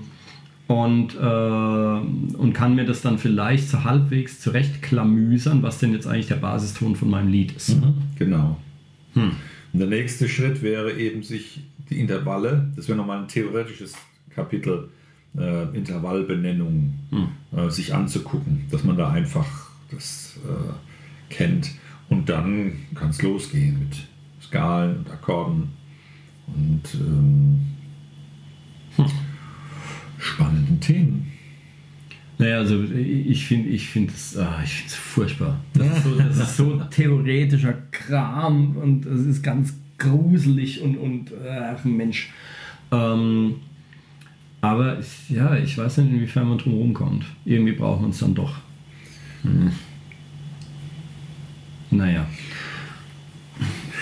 und, 0.67 1.15
äh, 1.15 2.37
und 2.37 2.53
kann 2.53 2.75
mir 2.75 2.85
das 2.85 3.01
dann 3.01 3.19
vielleicht 3.19 3.69
so 3.69 3.83
halbwegs 3.83 4.39
zurechtklamüsern, 4.39 5.61
was 5.61 5.79
denn 5.79 5.91
jetzt 5.91 6.07
eigentlich 6.07 6.27
der 6.27 6.37
Basiston 6.37 6.95
von 6.95 7.09
meinem 7.09 7.27
Lied 7.27 7.51
ist. 7.51 7.69
Genau. 8.17 8.57
Und 9.73 9.79
der 9.79 9.87
nächste 9.87 10.27
Schritt 10.27 10.61
wäre 10.63 10.93
eben 10.93 11.21
sich 11.21 11.61
die 11.89 11.99
Intervalle, 11.99 12.71
das 12.75 12.87
wäre 12.87 12.97
nochmal 12.97 13.21
ein 13.21 13.27
theoretisches 13.27 13.93
Kapitel, 14.29 14.89
äh, 15.37 15.77
Intervallbenennung, 15.77 16.93
äh, 17.55 17.69
sich 17.69 17.93
anzugucken, 17.93 18.63
dass 18.71 18.83
man 18.83 18.97
da 18.97 19.11
einfach 19.11 19.45
das 19.91 20.39
äh, 20.45 21.33
kennt. 21.33 21.71
Und 22.09 22.29
dann 22.29 22.73
kann 22.93 23.09
es 23.09 23.21
losgehen 23.21 23.79
mit 23.79 23.97
Skalen 24.41 24.97
und 24.97 25.09
Akkorden 25.09 25.69
und 26.47 26.81
ähm, 26.93 27.61
spannenden 30.17 30.79
Themen. 30.79 31.31
Naja, 32.37 32.57
also 32.57 32.83
ich 32.83 33.45
finde 33.45 33.69
ich 33.69 33.87
find 33.87 34.11
es 34.11 34.37
ah, 34.37 34.59
ich 34.63 34.73
find's 34.73 34.95
furchtbar. 34.95 35.59
Das 35.73 35.87
ist, 35.87 36.03
so, 36.03 36.15
das 36.15 36.37
ist 36.37 36.57
so 36.57 36.81
theoretischer 36.91 37.73
Kram 37.91 38.75
und 38.75 39.05
es 39.05 39.25
ist 39.25 39.41
ganz 39.41 39.73
gruselig 39.97 40.81
und, 40.81 40.97
und 40.97 41.31
ach 41.49 41.83
Mensch. 41.85 42.33
Ähm, 42.91 43.55
aber 44.61 44.99
ich, 44.99 45.29
ja, 45.29 45.55
ich 45.55 45.77
weiß 45.77 45.97
nicht, 45.99 46.11
inwiefern 46.11 46.49
man 46.49 46.57
drum 46.57 46.73
rumkommt. 46.73 47.25
Irgendwie 47.45 47.73
braucht 47.73 48.01
man 48.01 48.09
es 48.09 48.19
dann 48.19 48.33
doch. 48.33 48.55
Hm. 49.43 49.71
Naja. 51.95 52.27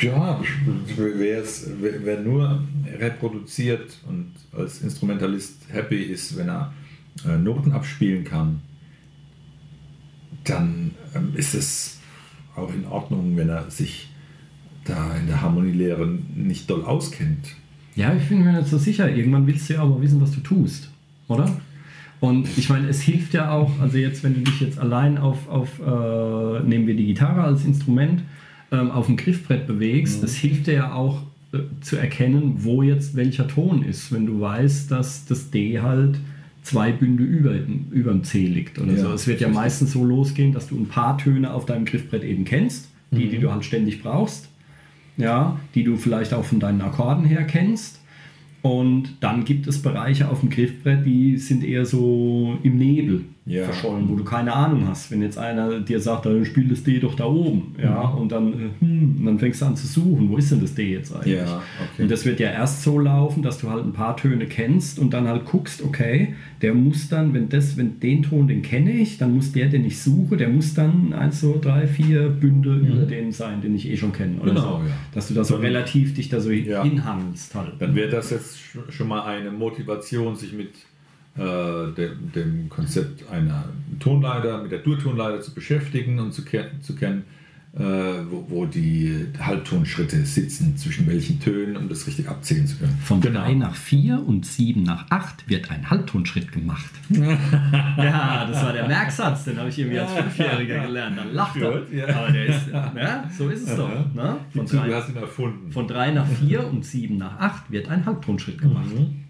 Ja, 0.01 0.41
wer, 0.97 2.19
nur 2.19 2.63
reproduziert 2.99 3.99
und 4.07 4.31
als 4.51 4.81
Instrumentalist 4.81 5.61
happy 5.69 6.01
ist, 6.01 6.35
wenn 6.35 6.49
er 6.49 6.73
äh, 7.25 7.37
Noten 7.37 7.71
abspielen 7.71 8.23
kann, 8.23 8.61
dann 10.43 10.91
ähm, 11.15 11.31
ist 11.35 11.53
es 11.53 11.99
auch 12.55 12.73
in 12.73 12.85
Ordnung, 12.85 13.37
wenn 13.37 13.49
er 13.49 13.69
sich 13.71 14.09
da 14.83 15.15
in 15.15 15.27
der 15.27 15.41
Harmonielehre 15.41 16.05
nicht 16.35 16.69
doll 16.69 16.83
auskennt. 16.83 17.55
Ja, 17.95 18.13
ich 18.13 18.27
bin 18.27 18.43
mir 18.43 18.51
nicht 18.51 18.67
so 18.67 18.77
sicher. 18.77 19.09
Irgendwann 19.09 19.47
willst 19.47 19.69
du 19.69 19.75
ja 19.75 19.83
auch 19.83 19.89
mal 19.89 20.01
wissen, 20.01 20.19
was 20.19 20.31
du 20.31 20.41
tust, 20.41 20.89
oder? 21.27 21.61
Und 22.23 22.47
ich 22.57 22.69
meine, 22.69 22.87
es 22.87 23.01
hilft 23.01 23.33
ja 23.33 23.51
auch, 23.51 23.69
also 23.81 23.97
jetzt, 23.97 24.23
wenn 24.23 24.33
du 24.35 24.39
dich 24.49 24.61
jetzt 24.61 24.79
allein 24.79 25.17
auf, 25.17 25.49
auf 25.49 25.77
äh, 25.79 26.63
nehmen 26.65 26.87
wir 26.87 26.95
die 26.95 27.07
Gitarre 27.07 27.41
als 27.43 27.65
Instrument, 27.65 28.21
ähm, 28.71 28.91
auf 28.91 29.07
dem 29.07 29.17
Griffbrett 29.17 29.67
bewegst, 29.67 30.19
Mhm. 30.19 30.21
das 30.21 30.35
hilft 30.35 30.67
dir 30.67 30.73
ja 30.73 30.93
auch 30.93 31.23
äh, 31.51 31.57
zu 31.81 31.97
erkennen, 31.97 32.53
wo 32.59 32.81
jetzt 32.81 33.17
welcher 33.17 33.45
Ton 33.49 33.83
ist, 33.83 34.13
wenn 34.13 34.25
du 34.25 34.39
weißt, 34.39 34.89
dass 34.89 35.25
das 35.25 35.51
D 35.51 35.81
halt 35.81 36.17
zwei 36.61 36.93
Bünde 36.93 37.23
über, 37.25 37.55
über 37.91 38.11
dem 38.13 38.23
C 38.23 38.45
liegt 38.45 38.79
oder 38.79 38.93
Ja, 38.93 38.99
so. 38.99 39.11
Es 39.11 39.27
wird 39.27 39.41
ja 39.41 39.49
meistens 39.49 39.91
so 39.91 40.05
losgehen, 40.05 40.53
dass 40.53 40.67
du 40.67 40.77
ein 40.79 40.87
paar 40.87 41.17
Töne 41.17 41.53
auf 41.53 41.65
deinem 41.65 41.83
Griffbrett 41.83 42.23
eben 42.23 42.45
kennst, 42.45 42.87
die, 43.11 43.25
Mhm. 43.25 43.29
die 43.31 43.39
du 43.39 43.51
halt 43.51 43.65
ständig 43.65 44.01
brauchst, 44.01 44.47
ja, 45.17 45.59
die 45.75 45.83
du 45.83 45.97
vielleicht 45.97 46.33
auch 46.33 46.45
von 46.45 46.61
deinen 46.61 46.79
Akkorden 46.79 47.25
her 47.25 47.43
kennst. 47.43 47.99
Und 48.63 49.17
dann 49.19 49.43
gibt 49.43 49.67
es 49.67 49.81
Bereiche 49.81 50.29
auf 50.29 50.39
dem 50.39 50.49
Griffbrett, 50.49 51.05
die 51.05 51.37
sind 51.37 51.65
eher 51.65 51.85
so 51.85 52.57
im 52.63 52.77
Nebel 52.77 53.25
Ja. 53.45 53.65
verschollen, 53.65 54.07
wo 54.07 54.15
du 54.15 54.23
keine 54.23 54.53
Ahnung 54.53 54.87
hast. 54.87 55.11
Wenn 55.11 55.21
jetzt 55.21 55.37
einer 55.37 55.81
dir 55.81 55.99
sagt, 55.99 56.25
dann 56.25 56.45
spiel 56.45 56.69
das 56.69 56.81
D 56.83 56.99
doch 56.99 57.13
da 57.15 57.25
oben, 57.25 57.75
ja, 57.77 58.07
Mhm. 58.13 58.17
und 58.21 58.31
dann, 58.31 58.53
äh, 58.53 58.55
hm, 58.79 59.15
und 59.19 59.25
dann 59.25 59.37
fängst 59.39 59.61
du 59.61 59.65
an 59.65 59.75
zu 59.75 59.85
suchen, 59.85 60.29
wo 60.29 60.37
ist 60.37 60.49
denn 60.51 60.61
das 60.61 60.73
D 60.75 60.91
jetzt 60.93 61.13
eigentlich? 61.13 61.35
Ja, 61.35 61.61
okay. 61.91 62.03
Und 62.03 62.09
das 62.11 62.23
wird 62.25 62.39
ja 62.39 62.49
erst 62.51 62.83
so 62.83 62.97
laufen, 62.99 63.43
dass 63.43 63.57
du 63.57 63.69
halt 63.69 63.83
ein 63.83 63.91
paar 63.91 64.15
Töne 64.15 64.45
kennst 64.45 64.97
und 64.97 65.13
dann 65.13 65.27
halt 65.27 65.43
guckst, 65.43 65.81
okay, 65.83 66.35
der 66.61 66.73
muss 66.73 67.09
dann, 67.09 67.33
wenn 67.33 67.49
das, 67.49 67.75
wenn 67.75 67.99
den 67.99 68.23
Ton, 68.23 68.47
den 68.47 68.61
kenne 68.61 68.93
ich, 68.93 69.17
dann 69.17 69.33
muss 69.35 69.51
der, 69.51 69.67
den 69.67 69.83
ich 69.83 70.01
suche, 70.01 70.37
der 70.37 70.47
muss 70.47 70.73
dann 70.73 71.11
1, 71.11 71.41
2, 71.41 71.59
3, 71.59 71.87
4 71.87 72.29
Bünde 72.29 72.75
über 72.77 73.05
den 73.05 73.33
sein, 73.33 73.59
den 73.61 73.75
ich 73.75 73.89
eh 73.89 73.97
schon 73.97 74.13
kenne. 74.13 74.37
Oder 74.41 74.51
Genau, 74.53 74.77
so. 74.79 74.85
ja. 74.85 74.93
Dass 75.13 75.27
du 75.27 75.33
da 75.33 75.43
so 75.43 75.57
relativ 75.57 76.13
dich 76.13 76.29
da 76.29 76.39
so 76.39 76.49
Ja. 76.49 76.81
hinhangelst 76.83 77.53
halt. 77.55 77.73
Dann 77.79 77.93
wäre 77.93 78.09
das 78.09 78.29
jetzt 78.29 78.55
sch- 78.57 78.89
schon 78.89 79.09
mal 79.09 79.23
eine 79.23 79.51
Motivation, 79.51 80.35
sich 80.37 80.53
mit 80.53 80.69
dem, 81.37 82.31
dem 82.33 82.69
Konzept 82.69 83.29
einer 83.29 83.69
Tonleiter, 83.99 84.61
mit 84.61 84.71
der 84.71 84.79
Durtonleiter 84.79 85.41
zu 85.41 85.53
beschäftigen 85.53 86.19
und 86.19 86.31
zu, 86.31 86.43
zu 86.81 86.95
kennen, 86.95 87.21
äh, 87.21 87.42
wo, 87.75 88.45
wo 88.49 88.65
die 88.67 89.25
Halbtonschritte 89.39 90.23
sitzen, 90.25 90.77
zwischen 90.77 91.07
welchen 91.07 91.39
Tönen, 91.39 91.75
um 91.75 91.89
das 91.89 92.05
richtig 92.05 92.29
abzählen 92.29 92.67
zu 92.67 92.77
können. 92.77 92.95
Von 93.03 93.19
Genau. 93.19 93.39
3 93.41 93.53
nach 93.55 93.73
4 93.75 94.19
und 94.27 94.45
7 94.45 94.83
nach 94.83 95.09
8 95.09 95.49
wird 95.49 95.71
ein 95.71 95.89
Halbtonschritt 95.89 96.51
gemacht. 96.51 96.91
ja, 97.09 98.45
das 98.45 98.63
war 98.63 98.73
der 98.73 98.87
Merksatz, 98.87 99.45
den 99.45 99.57
habe 99.57 99.69
ich 99.69 99.79
irgendwie 99.79 99.99
als 99.99 100.11
Fünfjähriger 100.13 100.85
gelernt. 100.85 101.17
Dann 101.17 101.33
lacht 101.33 101.55
er. 101.57 101.81
Ja. 101.91 102.15
Aber 102.15 102.31
der 102.31 102.45
ist, 102.45 102.67
ja, 102.71 103.23
so 103.35 103.49
ist 103.49 103.67
es 103.67 103.75
doch. 103.75 103.89
Ne? 104.13 104.37
Von, 104.53 104.65
Du 104.67 104.77
drei, 104.77 104.91
hast 104.93 105.09
ihn 105.09 105.15
erfunden. 105.15 105.71
von 105.71 105.87
3 105.87 106.11
nach 106.11 106.27
4 106.27 106.67
und 106.67 106.85
7 106.85 107.17
nach 107.17 107.39
8 107.39 107.71
wird 107.71 107.89
ein 107.89 108.05
Halbtonschritt 108.05 108.61
gemacht. 108.61 108.85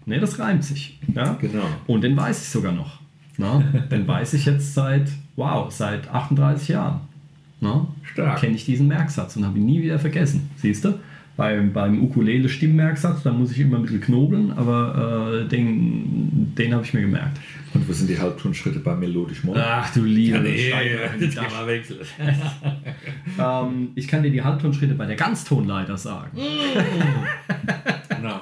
Ne, 0.06 0.20
das 0.20 0.38
reimt 0.38 0.64
sich. 0.64 0.98
Ja? 1.14 1.32
Genau. 1.40 1.64
Und 1.86 2.02
den 2.04 2.14
weiß 2.16 2.42
ich 2.42 2.48
sogar 2.50 2.72
noch. 2.72 3.00
Ne? 3.38 3.86
Den 3.90 4.06
weiß 4.06 4.34
ich 4.34 4.44
jetzt 4.44 4.74
seit, 4.74 5.10
wow, 5.36 5.72
seit 5.72 6.08
38 6.08 6.68
Jahren. 6.68 7.00
Ne? 7.60 7.86
Stark. 8.02 8.40
Kenne 8.40 8.54
ich 8.56 8.64
diesen 8.64 8.88
Merksatz 8.88 9.36
und 9.36 9.44
habe 9.46 9.58
ihn 9.58 9.66
nie 9.66 9.82
wieder 9.82 9.98
vergessen. 9.98 10.50
Siehst 10.56 10.84
du? 10.84 10.94
Beim, 11.36 11.72
beim 11.72 12.00
Ukulele-Stimmmerksatz, 12.04 13.24
da 13.24 13.32
muss 13.32 13.50
ich 13.50 13.58
immer 13.58 13.78
ein 13.78 13.82
bisschen 13.82 14.00
knobeln, 14.00 14.52
aber 14.52 15.42
äh, 15.42 15.48
den, 15.48 16.54
den 16.56 16.72
habe 16.72 16.84
ich 16.84 16.94
mir 16.94 17.00
gemerkt. 17.00 17.40
Und 17.72 17.88
wo 17.88 17.92
sind 17.92 18.08
die 18.08 18.20
Halbtonschritte 18.20 18.78
bei 18.78 18.94
melodisch 18.94 19.42
Moll? 19.42 19.60
Ach 19.60 19.92
du 19.92 20.04
lieber 20.04 20.38
das 20.38 20.52
Themawechsel. 21.34 21.98
ähm, 23.36 23.88
Ich 23.96 24.06
kann 24.06 24.22
dir 24.22 24.30
die 24.30 24.42
Halbtonschritte 24.44 24.94
bei 24.94 25.06
der 25.06 25.16
Ganztonleiter 25.16 25.96
sagen. 25.96 26.38
Genau. 28.08 28.40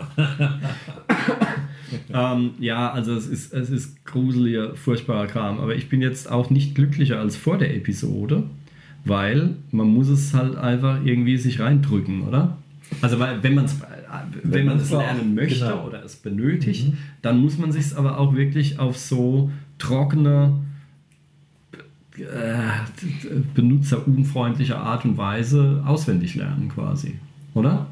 ähm, 2.34 2.50
ja, 2.60 2.92
also 2.92 3.14
es 3.14 3.26
ist, 3.26 3.52
es 3.52 3.68
ist 3.70 4.04
gruseliger, 4.04 4.74
furchtbarer 4.76 5.26
Kram. 5.26 5.58
Aber 5.58 5.74
ich 5.74 5.88
bin 5.88 6.00
jetzt 6.02 6.30
auch 6.30 6.50
nicht 6.50 6.74
glücklicher 6.76 7.18
als 7.18 7.36
vor 7.36 7.58
der 7.58 7.74
Episode, 7.74 8.44
weil 9.04 9.56
man 9.70 9.88
muss 9.88 10.08
es 10.08 10.32
halt 10.34 10.56
einfach 10.56 11.04
irgendwie 11.04 11.36
sich 11.36 11.60
reindrücken, 11.60 12.22
oder? 12.22 12.58
Also 13.00 13.18
weil, 13.18 13.42
wenn 13.42 13.54
man 13.54 13.64
es 13.64 13.76
wenn 14.42 14.52
Wenn 14.52 14.66
man 14.66 14.78
es 14.78 14.90
lernen 14.90 15.34
möchte 15.34 15.60
genau. 15.60 15.86
oder 15.86 16.04
es 16.04 16.16
benötigt, 16.16 16.92
dann 17.22 17.38
muss 17.38 17.58
man 17.58 17.72
sich 17.72 17.86
es 17.86 17.94
aber 17.94 18.18
auch 18.18 18.34
wirklich 18.34 18.78
auf 18.78 18.98
so 18.98 19.50
trockene, 19.78 20.58
äh, 22.18 22.68
benutzerunfreundliche 23.54 24.76
Art 24.76 25.04
und 25.04 25.16
Weise 25.16 25.82
auswendig 25.86 26.34
lernen 26.34 26.68
quasi, 26.68 27.18
oder? 27.54 27.86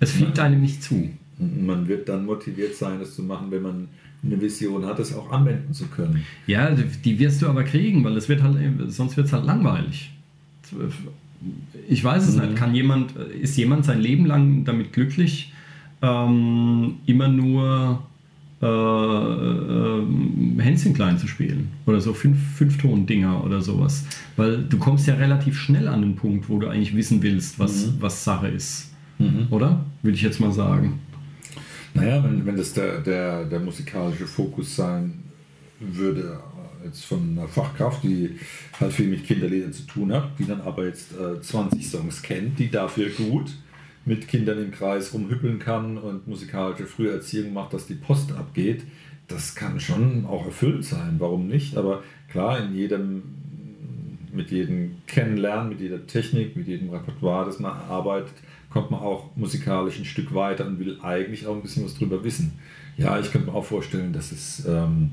Es 0.00 0.12
fliegt 0.12 0.38
einem 0.38 0.60
nicht 0.60 0.82
zu. 0.82 1.10
man 1.38 1.88
wird 1.88 2.08
dann 2.08 2.24
motiviert 2.24 2.74
sein, 2.74 2.98
das 3.00 3.14
zu 3.14 3.22
machen, 3.22 3.50
wenn 3.50 3.62
man 3.62 3.88
eine 4.24 4.40
Vision 4.40 4.86
hat, 4.86 4.98
es 4.98 5.14
auch 5.14 5.32
anwenden 5.32 5.72
zu 5.72 5.86
können. 5.86 6.24
Ja, 6.46 6.70
die 6.70 7.18
wirst 7.18 7.42
du 7.42 7.48
aber 7.48 7.64
kriegen, 7.64 8.04
weil 8.04 8.16
es 8.16 8.28
wird 8.28 8.42
halt, 8.42 8.56
sonst 8.88 9.16
wird 9.16 9.26
es 9.26 9.32
halt 9.32 9.44
langweilig. 9.44 10.12
Ich 11.88 12.04
weiß 12.04 12.28
es 12.28 12.36
mhm. 12.36 12.42
nicht. 12.42 12.56
Kann 12.56 12.74
jemand, 12.74 13.16
ist 13.16 13.56
jemand 13.56 13.84
sein 13.84 14.00
Leben 14.00 14.26
lang 14.26 14.64
damit 14.64 14.92
glücklich, 14.92 15.52
ähm, 16.02 16.96
immer 17.06 17.28
nur 17.28 18.02
äh, 18.62 18.66
äh, 18.66 20.02
Hänschen 20.58 20.94
klein 20.94 21.18
zu 21.18 21.26
spielen 21.26 21.68
oder 21.86 22.00
so 22.00 22.14
fünf, 22.14 22.38
Fünfton-Dinger 22.56 23.42
oder 23.44 23.60
sowas. 23.60 24.04
Weil 24.36 24.62
du 24.62 24.78
kommst 24.78 25.08
ja 25.08 25.14
relativ 25.14 25.58
schnell 25.58 25.88
an 25.88 26.02
den 26.02 26.14
Punkt, 26.14 26.48
wo 26.48 26.60
du 26.60 26.68
eigentlich 26.68 26.94
wissen 26.94 27.22
willst, 27.24 27.58
was, 27.58 27.86
mhm. 27.86 27.94
was 27.98 28.22
Sache 28.22 28.46
ist. 28.46 28.92
Mhm. 29.18 29.48
Oder? 29.50 29.84
Würde 30.02 30.14
ich 30.16 30.22
jetzt 30.22 30.38
mal 30.38 30.52
sagen. 30.52 31.00
Naja, 31.94 32.22
wenn, 32.24 32.46
wenn 32.46 32.56
das 32.56 32.72
der, 32.72 33.00
der, 33.00 33.44
der 33.44 33.60
musikalische 33.60 34.26
Fokus 34.26 34.76
sein 34.76 35.22
würde, 35.78 36.40
jetzt 36.84 37.04
von 37.04 37.36
einer 37.36 37.48
Fachkraft, 37.48 38.02
die 38.02 38.38
halt 38.80 38.92
viel 38.92 39.08
mit 39.08 39.24
Kinderliedern 39.26 39.72
zu 39.72 39.86
tun 39.86 40.12
hat, 40.12 40.30
die 40.38 40.46
dann 40.46 40.60
aber 40.62 40.86
jetzt 40.86 41.12
äh, 41.12 41.40
20 41.40 41.88
Songs 41.88 42.22
kennt, 42.22 42.58
die 42.58 42.70
dafür 42.70 43.10
gut 43.10 43.52
mit 44.04 44.26
Kindern 44.26 44.58
im 44.58 44.70
Kreis 44.72 45.14
rumhüppeln 45.14 45.58
kann 45.58 45.96
und 45.96 46.26
musikalische 46.26 46.86
Früherziehung 46.86 47.52
macht, 47.52 47.72
dass 47.72 47.86
die 47.86 47.94
Post 47.94 48.32
abgeht, 48.32 48.82
das 49.28 49.54
kann 49.54 49.78
schon 49.78 50.26
auch 50.26 50.44
erfüllt 50.44 50.84
sein. 50.84 51.16
Warum 51.18 51.46
nicht? 51.46 51.76
Aber 51.76 52.02
klar, 52.28 52.58
in 52.64 52.74
jedem, 52.74 53.22
mit 54.32 54.50
jedem 54.50 54.96
Kennenlernen, 55.06 55.68
mit 55.68 55.80
jeder 55.80 56.06
Technik, 56.06 56.56
mit 56.56 56.66
jedem 56.66 56.90
Repertoire, 56.90 57.46
das 57.46 57.60
man 57.60 57.72
arbeitet, 57.72 58.34
kommt 58.72 58.90
man 58.90 59.00
auch 59.00 59.36
musikalisch 59.36 59.98
ein 59.98 60.04
Stück 60.04 60.34
weiter 60.34 60.66
und 60.66 60.78
will 60.78 60.98
eigentlich 61.02 61.46
auch 61.46 61.54
ein 61.54 61.62
bisschen 61.62 61.84
was 61.84 61.94
drüber 61.94 62.24
wissen. 62.24 62.52
Ja, 62.96 63.18
ich 63.20 63.30
könnte 63.30 63.50
mir 63.50 63.54
auch 63.54 63.64
vorstellen, 63.64 64.12
dass 64.12 64.32
es 64.32 64.64
ähm, 64.66 65.10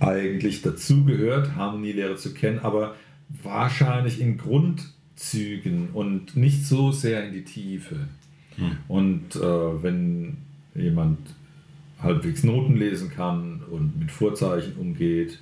eigentlich 0.00 0.62
dazugehört, 0.62 1.54
Harmonielehre 1.56 2.16
zu 2.16 2.34
kennen, 2.34 2.58
aber 2.60 2.96
wahrscheinlich 3.42 4.20
in 4.20 4.38
Grundzügen 4.38 5.90
und 5.92 6.36
nicht 6.36 6.64
so 6.64 6.92
sehr 6.92 7.26
in 7.26 7.32
die 7.32 7.44
Tiefe. 7.44 8.08
Hm. 8.56 8.76
Und 8.88 9.36
äh, 9.36 9.82
wenn 9.82 10.38
jemand 10.74 11.18
halbwegs 12.00 12.44
Noten 12.44 12.76
lesen 12.76 13.10
kann 13.10 13.62
und 13.70 13.98
mit 13.98 14.10
Vorzeichen 14.10 14.76
umgeht, 14.76 15.38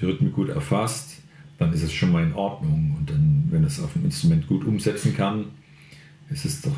die 0.00 0.04
Rhythmik 0.04 0.34
gut 0.34 0.48
erfasst, 0.48 1.22
dann 1.58 1.72
ist 1.72 1.82
es 1.82 1.92
schon 1.92 2.12
mal 2.12 2.22
in 2.22 2.34
Ordnung. 2.34 2.96
Und 2.98 3.10
dann, 3.10 3.48
wenn 3.50 3.64
es 3.64 3.80
auf 3.80 3.92
dem 3.94 4.04
Instrument 4.04 4.46
gut 4.46 4.64
umsetzen 4.64 5.16
kann, 5.16 5.46
ist 6.30 6.44
es 6.44 6.62
doch 6.62 6.76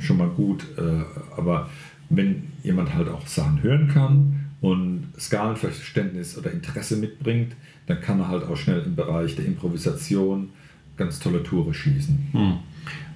schon 0.00 0.18
mal 0.18 0.28
gut. 0.28 0.66
Äh, 0.76 1.04
aber 1.36 1.70
wenn 2.08 2.44
jemand 2.62 2.94
halt 2.94 3.08
auch 3.08 3.26
Sachen 3.26 3.62
hören 3.62 3.88
kann 3.88 4.46
und 4.60 5.08
Skalenverständnis 5.18 6.36
oder 6.36 6.52
Interesse 6.52 6.96
mitbringt, 6.96 7.54
dann 7.86 8.00
kann 8.00 8.20
er 8.20 8.28
halt 8.28 8.44
auch 8.44 8.56
schnell 8.56 8.82
im 8.82 8.94
Bereich 8.94 9.36
der 9.36 9.46
Improvisation 9.46 10.50
ganz 10.96 11.18
tolle 11.18 11.42
Tore 11.42 11.72
schießen. 11.72 12.28
Hm. 12.32 12.52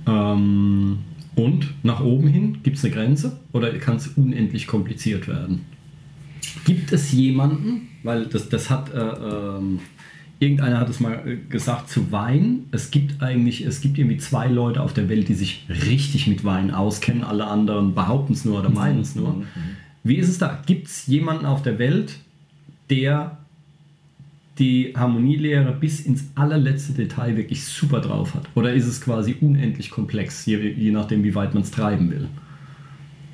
Ähm, 0.07 0.99
und 1.35 1.75
nach 1.83 2.01
oben 2.01 2.29
hin 2.29 2.59
gibt 2.63 2.77
es 2.77 2.85
eine 2.85 2.95
Grenze 2.95 3.39
oder 3.53 3.73
kann 3.79 3.97
es 3.97 4.09
unendlich 4.09 4.67
kompliziert 4.67 5.29
werden? 5.29 5.65
Gibt 6.65 6.93
es 6.93 7.13
jemanden, 7.13 7.89
weil 8.03 8.27
das, 8.27 8.49
das 8.49 8.71
hat 8.71 8.93
äh, 8.93 8.99
ähm, 8.99 9.81
irgendeiner 10.45 10.79
hat 10.79 10.89
es 10.89 11.01
mal 11.01 11.23
äh, 11.27 11.37
gesagt 11.49 11.89
zu 11.89 12.13
Wein. 12.13 12.67
Es 12.71 12.91
gibt 12.91 13.23
eigentlich, 13.23 13.65
es 13.65 13.81
gibt 13.81 13.99
irgendwie 13.99 14.19
zwei 14.19 14.47
Leute 14.47 14.83
auf 14.83 14.93
der 14.93 15.09
Welt, 15.09 15.29
die 15.29 15.35
sich 15.35 15.67
richtig 15.69 16.27
mit 16.27 16.45
Wein 16.45 16.71
auskennen. 16.71 17.25
Alle 17.25 17.47
anderen 17.47 17.95
behaupten 17.95 18.35
es 18.35 18.45
nur 18.45 18.61
oder 18.61 18.69
mhm. 18.69 18.75
meinen 18.75 19.01
es 19.01 19.17
nur. 19.17 19.35
Mhm. 19.35 19.45
Wie 20.05 20.17
ist 20.17 20.29
es 20.29 20.39
da? 20.39 20.63
Gibt 20.67 20.87
es 20.87 21.07
jemanden 21.07 21.47
auf 21.47 21.63
der 21.63 21.79
Welt, 21.79 22.19
der 22.91 23.39
die 24.59 24.93
Harmonielehre 24.97 25.73
bis 25.73 26.01
ins 26.01 26.27
allerletzte 26.37 26.93
Detail 26.93 27.37
wirklich 27.37 27.65
super 27.65 28.01
drauf 28.01 28.35
hat? 28.35 28.45
Oder 28.55 28.75
ist 28.75 28.87
es 28.87 29.01
quasi 29.01 29.35
unendlich 29.41 29.91
komplex, 29.91 30.47
je, 30.47 30.59
je 30.59 30.91
nachdem, 30.91 31.25
wie 31.25 31.35
weit 31.35 31.55
man 31.55 31.63
es 31.65 31.71
treiben 31.71 32.11
will? 32.11 32.29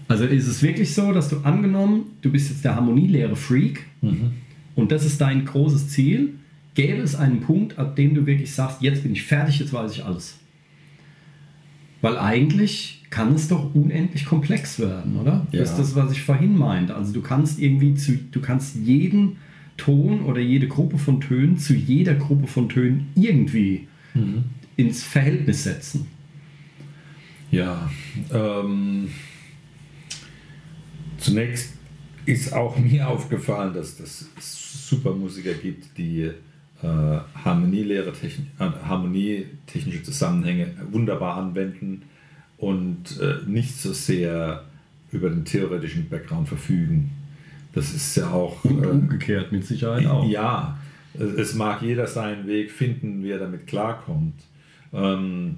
Also 0.08 0.24
ist 0.24 0.46
es 0.46 0.62
wirklich 0.62 0.94
so, 0.94 1.12
dass 1.12 1.28
du 1.28 1.40
angenommen, 1.40 2.06
du 2.22 2.30
bist 2.30 2.50
jetzt 2.50 2.64
der 2.64 2.74
Harmonielehre-Freak 2.74 3.84
mhm. 4.00 4.32
und 4.76 4.92
das 4.92 5.04
ist 5.04 5.20
dein 5.20 5.44
großes 5.44 5.88
Ziel 5.88 6.34
gäbe 6.80 7.02
es 7.02 7.14
einen 7.14 7.40
Punkt, 7.40 7.78
ab 7.78 7.94
dem 7.94 8.14
du 8.14 8.24
wirklich 8.24 8.54
sagst, 8.54 8.80
jetzt 8.80 9.02
bin 9.02 9.12
ich 9.12 9.24
fertig, 9.24 9.58
jetzt 9.58 9.72
weiß 9.72 9.92
ich 9.92 10.02
alles. 10.02 10.38
Weil 12.00 12.16
eigentlich 12.16 13.02
kann 13.10 13.34
es 13.34 13.48
doch 13.48 13.74
unendlich 13.74 14.24
komplex 14.24 14.78
werden, 14.78 15.16
oder? 15.16 15.46
Ja. 15.52 15.60
Das 15.60 15.72
ist 15.72 15.78
das, 15.78 15.94
was 15.94 16.12
ich 16.12 16.22
vorhin 16.22 16.56
meinte. 16.56 16.94
Also 16.94 17.12
du 17.12 17.20
kannst 17.20 17.60
irgendwie 17.60 17.94
zu, 17.96 18.16
du 18.16 18.40
kannst 18.40 18.76
jeden 18.76 19.36
Ton 19.76 20.22
oder 20.22 20.40
jede 20.40 20.68
Gruppe 20.68 20.96
von 20.96 21.20
Tönen 21.20 21.58
zu 21.58 21.74
jeder 21.74 22.14
Gruppe 22.14 22.46
von 22.46 22.70
Tönen 22.70 23.08
irgendwie 23.14 23.86
mhm. 24.14 24.44
ins 24.76 25.02
Verhältnis 25.02 25.64
setzen. 25.64 26.06
Ja, 27.50 27.90
ähm, 28.32 29.08
zunächst 31.18 31.74
ist 32.24 32.54
auch 32.54 32.78
mir 32.78 33.06
aufgefallen, 33.06 33.74
dass 33.74 34.00
es 34.00 34.30
super 34.88 35.12
Musiker 35.12 35.52
gibt, 35.52 35.98
die 35.98 36.30
äh, 36.82 36.86
Harmonielehre, 37.44 38.12
techn 38.12 38.46
äh, 38.58 38.70
harmonietechnische 38.86 40.02
Zusammenhänge 40.02 40.74
wunderbar 40.90 41.36
anwenden 41.36 42.02
und 42.56 43.20
äh, 43.20 43.36
nicht 43.46 43.76
so 43.76 43.92
sehr 43.92 44.64
über 45.12 45.30
den 45.30 45.44
theoretischen 45.44 46.08
Background 46.08 46.48
verfügen. 46.48 47.10
Das 47.72 47.92
ist 47.92 48.16
ja 48.16 48.30
auch. 48.30 48.64
Und 48.64 48.82
äh, 48.82 48.86
umgekehrt 48.86 49.52
mit 49.52 49.64
Sicherheit 49.64 50.06
auch. 50.06 50.28
Ja, 50.28 50.78
es 51.14 51.54
mag 51.54 51.82
jeder 51.82 52.06
seinen 52.06 52.46
Weg 52.46 52.70
finden, 52.70 53.22
wie 53.22 53.30
er 53.30 53.38
damit 53.38 53.66
klarkommt. 53.66 54.40
Ähm, 54.92 55.56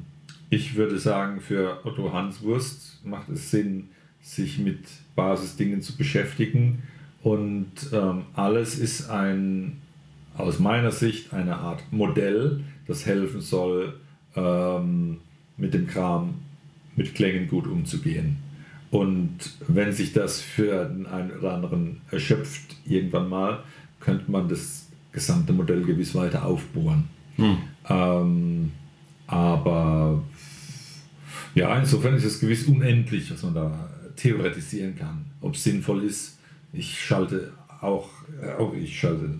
ich 0.50 0.76
würde 0.76 0.98
sagen, 0.98 1.40
für 1.40 1.84
Otto 1.84 2.12
Hanswurst 2.12 3.04
macht 3.04 3.28
es 3.28 3.50
Sinn, 3.50 3.88
sich 4.20 4.58
mit 4.58 4.80
Basisdingen 5.14 5.82
zu 5.82 5.96
beschäftigen. 5.96 6.82
Und 7.22 7.72
ähm, 7.92 8.22
alles 8.34 8.78
ist 8.78 9.08
ein 9.10 9.81
aus 10.36 10.58
meiner 10.58 10.90
Sicht 10.90 11.32
eine 11.32 11.56
Art 11.56 11.82
Modell, 11.90 12.60
das 12.86 13.06
helfen 13.06 13.40
soll, 13.40 14.00
ähm, 14.34 15.18
mit 15.56 15.74
dem 15.74 15.86
Kram, 15.86 16.34
mit 16.96 17.14
Klängen 17.14 17.48
gut 17.48 17.66
umzugehen. 17.66 18.38
Und 18.90 19.38
wenn 19.68 19.92
sich 19.92 20.12
das 20.12 20.40
für 20.40 20.84
den 20.84 21.06
einen 21.06 21.30
oder 21.32 21.54
anderen 21.54 22.02
erschöpft, 22.10 22.76
irgendwann 22.84 23.28
mal, 23.28 23.62
könnte 24.00 24.30
man 24.30 24.48
das 24.48 24.88
gesamte 25.12 25.52
Modell 25.52 25.82
gewiss 25.82 26.14
weiter 26.14 26.44
aufbohren. 26.44 27.04
Hm. 27.36 27.56
Ähm, 27.88 28.72
aber 29.26 30.22
ja, 31.54 31.78
insofern 31.78 32.14
ist 32.14 32.24
es 32.24 32.40
gewiss 32.40 32.66
unendlich, 32.66 33.30
was 33.30 33.42
man 33.42 33.54
da 33.54 33.90
theoretisieren 34.16 34.96
kann. 34.96 35.24
Ob 35.40 35.54
es 35.54 35.64
sinnvoll 35.64 36.04
ist, 36.04 36.38
ich 36.72 37.00
schalte 37.00 37.52
auch, 37.82 38.08
auch 38.58 38.72
ich 38.74 38.98
schalte 38.98 39.38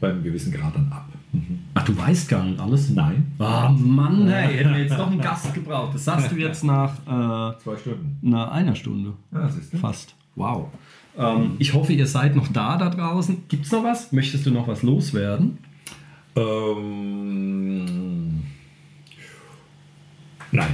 beim 0.00 0.22
gewissen 0.22 0.52
Grad 0.52 0.74
dann 0.74 0.90
ab. 0.92 1.08
Mhm. 1.32 1.60
Ach, 1.74 1.84
du 1.84 1.96
weißt 1.96 2.28
gar 2.28 2.44
nicht 2.44 2.60
alles? 2.60 2.90
Nein. 2.90 3.32
Ah, 3.38 3.70
oh, 3.70 3.72
Mann, 3.72 4.28
hey, 4.28 4.56
hätten 4.56 4.72
wir 4.72 4.80
jetzt 4.80 4.96
noch 4.96 5.10
einen 5.10 5.20
Gast 5.20 5.52
gebraucht. 5.54 5.94
Das 5.94 6.04
sagst 6.04 6.32
du 6.32 6.36
jetzt 6.36 6.64
nach 6.64 6.94
äh, 7.06 7.58
zwei 7.58 7.76
Stunden. 7.76 8.18
Nach 8.22 8.50
einer 8.50 8.74
Stunde. 8.74 9.12
Ja, 9.32 9.42
das 9.42 9.56
ist 9.56 9.76
Fast. 9.76 10.14
Wow. 10.34 10.68
Ähm, 11.16 11.56
ich 11.58 11.74
hoffe, 11.74 11.92
ihr 11.92 12.06
seid 12.06 12.36
noch 12.36 12.48
da 12.48 12.76
da 12.76 12.88
draußen. 12.88 13.44
Gibt 13.48 13.66
es 13.66 13.72
noch 13.72 13.82
was? 13.82 14.12
Möchtest 14.12 14.46
du 14.46 14.50
noch 14.50 14.68
was 14.68 14.82
loswerden? 14.82 15.58
Ähm, 16.36 18.42
nein. 20.52 20.68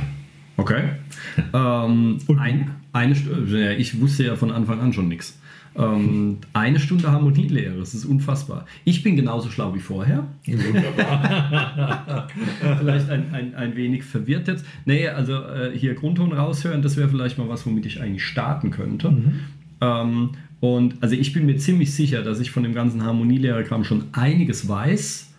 Okay. 0.56 0.90
ähm, 1.54 2.18
ein, 2.38 2.70
eine, 2.92 3.76
ich 3.76 4.00
wusste 4.00 4.24
ja 4.24 4.36
von 4.36 4.52
Anfang 4.52 4.80
an 4.80 4.92
schon 4.92 5.08
nichts. 5.08 5.38
Ähm, 5.76 6.38
eine 6.52 6.78
Stunde 6.78 7.10
Harmonielehre, 7.10 7.76
das 7.78 7.94
ist 7.94 8.04
unfassbar. 8.04 8.64
Ich 8.84 9.02
bin 9.02 9.16
genauso 9.16 9.50
schlau 9.50 9.74
wie 9.74 9.80
vorher. 9.80 10.24
Wunderbar. 10.46 12.28
vielleicht 12.78 13.10
ein, 13.10 13.34
ein, 13.34 13.54
ein 13.56 13.74
wenig 13.74 14.04
verwirrt 14.04 14.46
jetzt. 14.46 14.64
Nee, 14.84 15.08
also 15.08 15.34
äh, 15.34 15.76
hier 15.76 15.94
Grundton 15.94 16.32
raushören, 16.32 16.82
das 16.82 16.96
wäre 16.96 17.08
vielleicht 17.08 17.38
mal 17.38 17.48
was, 17.48 17.66
womit 17.66 17.86
ich 17.86 18.00
eigentlich 18.00 18.24
starten 18.24 18.70
könnte. 18.70 19.10
Mhm. 19.10 19.40
Ähm, 19.80 20.30
und 20.60 21.02
also 21.02 21.16
ich 21.16 21.32
bin 21.32 21.44
mir 21.44 21.56
ziemlich 21.56 21.92
sicher, 21.92 22.22
dass 22.22 22.38
ich 22.38 22.50
von 22.52 22.62
dem 22.62 22.72
ganzen 22.72 23.02
Harmonielehre-Kram 23.02 23.82
schon 23.84 24.04
einiges 24.12 24.68
weiß, 24.68 25.32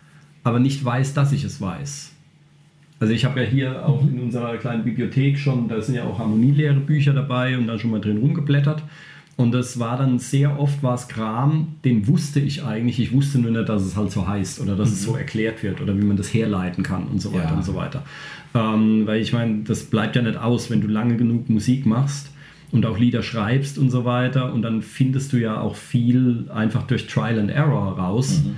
aber 0.44 0.60
nicht 0.60 0.84
weiß, 0.84 1.14
dass 1.14 1.32
ich 1.32 1.44
es 1.44 1.60
weiß. 1.60 2.12
Also 3.00 3.12
ich 3.12 3.24
habe 3.24 3.42
ja 3.42 3.46
hier 3.46 3.86
auch 3.86 4.02
in 4.02 4.20
unserer 4.20 4.56
kleinen 4.58 4.84
Bibliothek 4.84 5.38
schon, 5.38 5.68
da 5.68 5.80
sind 5.80 5.94
ja 5.94 6.04
auch 6.04 6.18
Harmonielehre-Bücher 6.18 7.12
dabei 7.12 7.56
und 7.58 7.66
dann 7.66 7.78
schon 7.78 7.90
mal 7.90 8.00
drin 8.00 8.18
rumgeblättert. 8.18 8.82
Und 9.36 9.52
das 9.52 9.78
war 9.78 9.98
dann 9.98 10.18
sehr 10.18 10.58
oft 10.58 10.82
was 10.82 11.08
Kram, 11.08 11.74
den 11.84 12.08
wusste 12.08 12.40
ich 12.40 12.64
eigentlich. 12.64 12.98
Ich 12.98 13.12
wusste 13.12 13.38
nur 13.38 13.50
nicht, 13.50 13.68
dass 13.68 13.82
es 13.82 13.94
halt 13.94 14.10
so 14.10 14.26
heißt 14.26 14.60
oder 14.60 14.76
dass 14.76 14.88
mhm. 14.88 14.94
es 14.94 15.02
so 15.02 15.16
erklärt 15.16 15.62
wird 15.62 15.82
oder 15.82 15.96
wie 15.96 16.04
man 16.04 16.16
das 16.16 16.32
herleiten 16.32 16.82
kann 16.82 17.04
und 17.04 17.20
so 17.20 17.34
weiter 17.34 17.50
ja. 17.50 17.54
und 17.54 17.64
so 17.64 17.74
weiter. 17.74 18.02
Ähm, 18.54 19.06
weil 19.06 19.20
ich 19.20 19.34
meine, 19.34 19.62
das 19.64 19.84
bleibt 19.84 20.16
ja 20.16 20.22
nicht 20.22 20.38
aus, 20.38 20.70
wenn 20.70 20.80
du 20.80 20.88
lange 20.88 21.16
genug 21.16 21.50
Musik 21.50 21.84
machst, 21.84 22.30
und 22.72 22.84
auch 22.86 22.98
Lieder 22.98 23.22
schreibst 23.22 23.78
und 23.78 23.90
so 23.90 24.04
weiter. 24.04 24.52
Und 24.52 24.62
dann 24.62 24.82
findest 24.82 25.32
du 25.32 25.36
ja 25.38 25.60
auch 25.60 25.76
viel 25.76 26.46
einfach 26.52 26.86
durch 26.86 27.06
Trial 27.06 27.38
and 27.38 27.50
Error 27.50 27.96
heraus. 27.96 28.42
Mhm. 28.44 28.56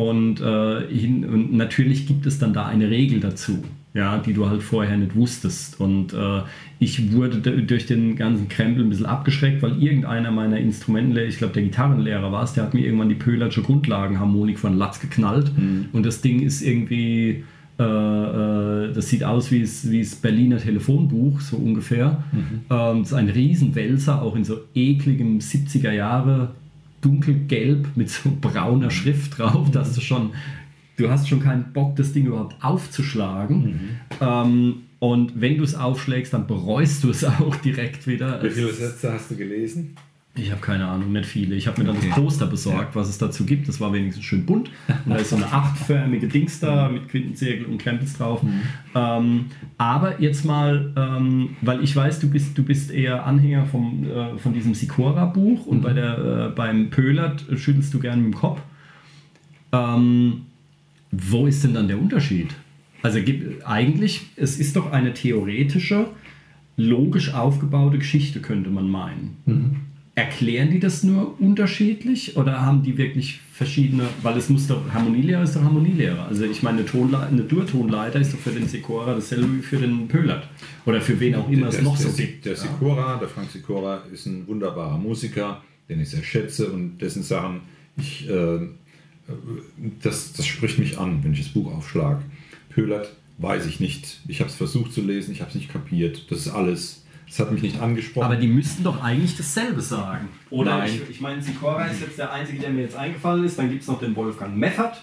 Und, 0.00 0.40
äh, 0.40 0.86
hin, 0.88 1.24
und 1.24 1.52
natürlich 1.54 2.06
gibt 2.06 2.26
es 2.26 2.38
dann 2.38 2.52
da 2.52 2.66
eine 2.66 2.88
Regel 2.88 3.20
dazu 3.20 3.62
ja, 3.98 4.18
die 4.18 4.32
du 4.32 4.48
halt 4.48 4.62
vorher 4.62 4.96
nicht 4.96 5.16
wusstest. 5.16 5.80
Und 5.80 6.12
äh, 6.12 6.42
ich 6.78 7.12
wurde 7.12 7.40
durch 7.40 7.86
den 7.86 8.14
ganzen 8.14 8.48
Krempel 8.48 8.84
ein 8.84 8.90
bisschen 8.90 9.06
abgeschreckt, 9.06 9.60
weil 9.60 9.82
irgendeiner 9.82 10.30
meiner 10.30 10.58
Instrumentenlehrer, 10.58 11.26
ich 11.26 11.38
glaube 11.38 11.52
der 11.52 11.64
Gitarrenlehrer 11.64 12.30
war 12.30 12.44
es, 12.44 12.52
der 12.52 12.62
hat 12.62 12.74
mir 12.74 12.86
irgendwann 12.86 13.08
die 13.08 13.16
Pöhlersche 13.16 13.60
Grundlagenharmonik 13.62 14.60
von 14.60 14.78
Latz 14.78 15.00
geknallt. 15.00 15.50
Mhm. 15.58 15.86
Und 15.92 16.06
das 16.06 16.20
Ding 16.20 16.40
ist 16.40 16.62
irgendwie, 16.62 17.42
äh, 17.80 17.82
äh, 17.82 18.92
das 18.92 19.08
sieht 19.08 19.24
aus 19.24 19.50
wie 19.50 19.62
das 19.62 20.14
Berliner 20.14 20.58
Telefonbuch, 20.58 21.40
so 21.40 21.56
ungefähr. 21.56 22.22
Mhm. 22.30 22.60
Ähm, 22.70 22.98
das 23.00 23.08
ist 23.08 23.14
ein 23.14 23.28
Riesenwälzer, 23.28 24.22
auch 24.22 24.36
in 24.36 24.44
so 24.44 24.60
ekligem 24.76 25.40
70er 25.40 25.90
Jahre 25.90 26.52
dunkelgelb 27.00 27.96
mit 27.96 28.10
so 28.10 28.30
brauner 28.40 28.90
Schrift 28.90 29.38
drauf, 29.38 29.70
dass 29.72 29.94
du 29.94 30.00
schon 30.00 30.30
du 30.98 31.10
hast 31.10 31.28
schon 31.28 31.40
keinen 31.40 31.72
Bock, 31.72 31.96
das 31.96 32.12
Ding 32.12 32.26
überhaupt 32.26 32.62
aufzuschlagen. 32.62 33.62
Mhm. 33.62 33.88
Ähm, 34.20 34.74
und 34.98 35.40
wenn 35.40 35.56
du 35.56 35.64
es 35.64 35.74
aufschlägst, 35.74 36.34
dann 36.34 36.46
bereust 36.46 37.04
du 37.04 37.10
es 37.10 37.24
auch 37.24 37.56
direkt 37.56 38.06
wieder. 38.06 38.42
Wie 38.42 38.50
viele 38.50 38.72
Sätze 38.72 39.12
hast 39.12 39.30
du 39.30 39.36
gelesen? 39.36 39.96
Ich 40.34 40.52
habe 40.52 40.60
keine 40.60 40.86
Ahnung, 40.86 41.10
nicht 41.10 41.26
viele. 41.26 41.56
Ich 41.56 41.66
habe 41.66 41.80
mir 41.80 41.88
dann 41.88 41.96
okay. 41.96 42.08
das 42.10 42.18
Poster 42.18 42.46
besorgt, 42.46 42.94
was 42.94 43.08
es 43.08 43.18
dazu 43.18 43.44
gibt. 43.44 43.66
Das 43.68 43.80
war 43.80 43.92
wenigstens 43.92 44.24
schön 44.24 44.46
bunt. 44.46 44.70
Und 45.04 45.12
da 45.12 45.16
ist 45.16 45.30
so 45.30 45.36
eine 45.36 45.50
achtförmige 45.50 46.28
Dings 46.28 46.60
da 46.60 46.88
mit 46.88 47.08
Quintenzirkel 47.08 47.66
und 47.66 47.78
Krempels 47.78 48.16
drauf. 48.16 48.42
Mhm. 48.42 48.60
Ähm, 48.94 49.46
aber 49.78 50.20
jetzt 50.20 50.44
mal, 50.44 50.92
ähm, 50.96 51.56
weil 51.60 51.82
ich 51.82 51.94
weiß, 51.96 52.20
du 52.20 52.30
bist, 52.30 52.56
du 52.56 52.62
bist 52.62 52.92
eher 52.92 53.26
Anhänger 53.26 53.66
vom, 53.66 54.04
äh, 54.04 54.38
von 54.38 54.52
diesem 54.52 54.74
Sikora-Buch 54.74 55.66
und 55.66 55.78
mhm. 55.78 55.82
bei 55.82 55.92
der, 55.92 56.18
äh, 56.18 56.54
beim 56.54 56.90
Pölert 56.90 57.44
schüttelst 57.56 57.92
du 57.92 57.98
gerne 57.98 58.22
mit 58.22 58.34
dem 58.34 58.38
Kopf. 58.38 58.60
Ähm, 59.72 60.42
wo 61.10 61.46
ist 61.46 61.64
denn 61.64 61.74
dann 61.74 61.88
der 61.88 62.00
Unterschied? 62.00 62.54
Also 63.02 63.20
eigentlich, 63.64 64.22
es 64.36 64.58
ist 64.58 64.76
doch 64.76 64.92
eine 64.92 65.14
theoretische, 65.14 66.08
logisch 66.76 67.32
aufgebaute 67.34 67.98
Geschichte, 67.98 68.40
könnte 68.40 68.70
man 68.70 68.88
meinen. 68.88 69.36
Mhm. 69.46 69.76
Erklären 70.14 70.70
die 70.70 70.80
das 70.80 71.04
nur 71.04 71.40
unterschiedlich 71.40 72.36
oder 72.36 72.60
haben 72.60 72.82
die 72.82 72.98
wirklich 72.98 73.40
verschiedene, 73.52 74.04
weil 74.22 74.36
es 74.36 74.48
muss 74.48 74.66
doch, 74.66 74.82
Harmonielehrer 74.92 75.44
ist 75.44 75.54
doch 75.54 75.62
Harmonielehrer. 75.62 76.26
Also 76.26 76.44
ich 76.44 76.62
meine, 76.64 76.84
eine, 76.92 77.18
eine 77.20 77.42
Dur-Tonleiter 77.42 78.20
ist 78.20 78.32
doch 78.32 78.38
für 78.38 78.50
den 78.50 78.66
Sikora 78.66 79.14
dasselbe 79.14 79.58
wie 79.58 79.62
für 79.62 79.76
den 79.76 80.08
Pölert. 80.08 80.48
Oder 80.86 81.00
für 81.00 81.20
wen 81.20 81.36
auch 81.36 81.48
immer 81.48 81.68
der, 81.68 81.78
es 81.78 81.84
noch 81.84 81.96
der, 81.96 82.08
so 82.08 82.16
gibt. 82.16 82.44
Der 82.46 82.56
Sikora, 82.56 83.16
der 83.18 83.28
Frank 83.28 83.50
Sikora, 83.50 84.02
ist 84.12 84.26
ein 84.26 84.46
wunderbarer 84.48 84.98
Musiker, 84.98 85.62
den 85.88 86.00
ich 86.00 86.10
sehr 86.10 86.24
schätze 86.24 86.70
und 86.70 86.98
dessen 86.98 87.22
Sachen 87.22 87.60
ich 87.96 88.28
äh, 88.28 88.58
das, 90.02 90.32
das 90.32 90.46
spricht 90.46 90.78
mich 90.78 90.98
an, 90.98 91.22
wenn 91.22 91.32
ich 91.32 91.40
das 91.40 91.48
Buch 91.48 91.74
aufschlage. 91.74 92.22
Pölert 92.70 93.12
weiß 93.38 93.66
ich 93.66 93.80
nicht. 93.80 94.20
Ich 94.28 94.40
habe 94.40 94.50
es 94.50 94.56
versucht 94.56 94.92
zu 94.92 95.00
lesen, 95.00 95.32
ich 95.32 95.40
habe 95.40 95.50
es 95.50 95.54
nicht 95.54 95.70
kapiert. 95.70 96.30
Das 96.30 96.40
ist 96.40 96.48
alles. 96.48 97.04
Das 97.26 97.40
hat 97.40 97.52
mich 97.52 97.60
nicht 97.60 97.80
angesprochen. 97.80 98.24
Aber 98.24 98.36
die 98.36 98.48
müssten 98.48 98.82
doch 98.82 99.02
eigentlich 99.02 99.36
dasselbe 99.36 99.82
sagen. 99.82 100.28
Oder 100.48 100.78
Nein. 100.78 100.90
ich, 100.90 101.10
ich 101.10 101.20
meine, 101.20 101.42
Sikora 101.42 101.84
ist 101.86 102.00
jetzt 102.00 102.18
der 102.18 102.32
einzige, 102.32 102.60
der 102.60 102.70
mir 102.70 102.82
jetzt 102.82 102.96
eingefallen 102.96 103.44
ist. 103.44 103.58
Dann 103.58 103.68
gibt 103.68 103.82
es 103.82 103.88
noch 103.88 104.00
den 104.00 104.16
Wolfgang 104.16 104.56
Meffert. 104.56 105.02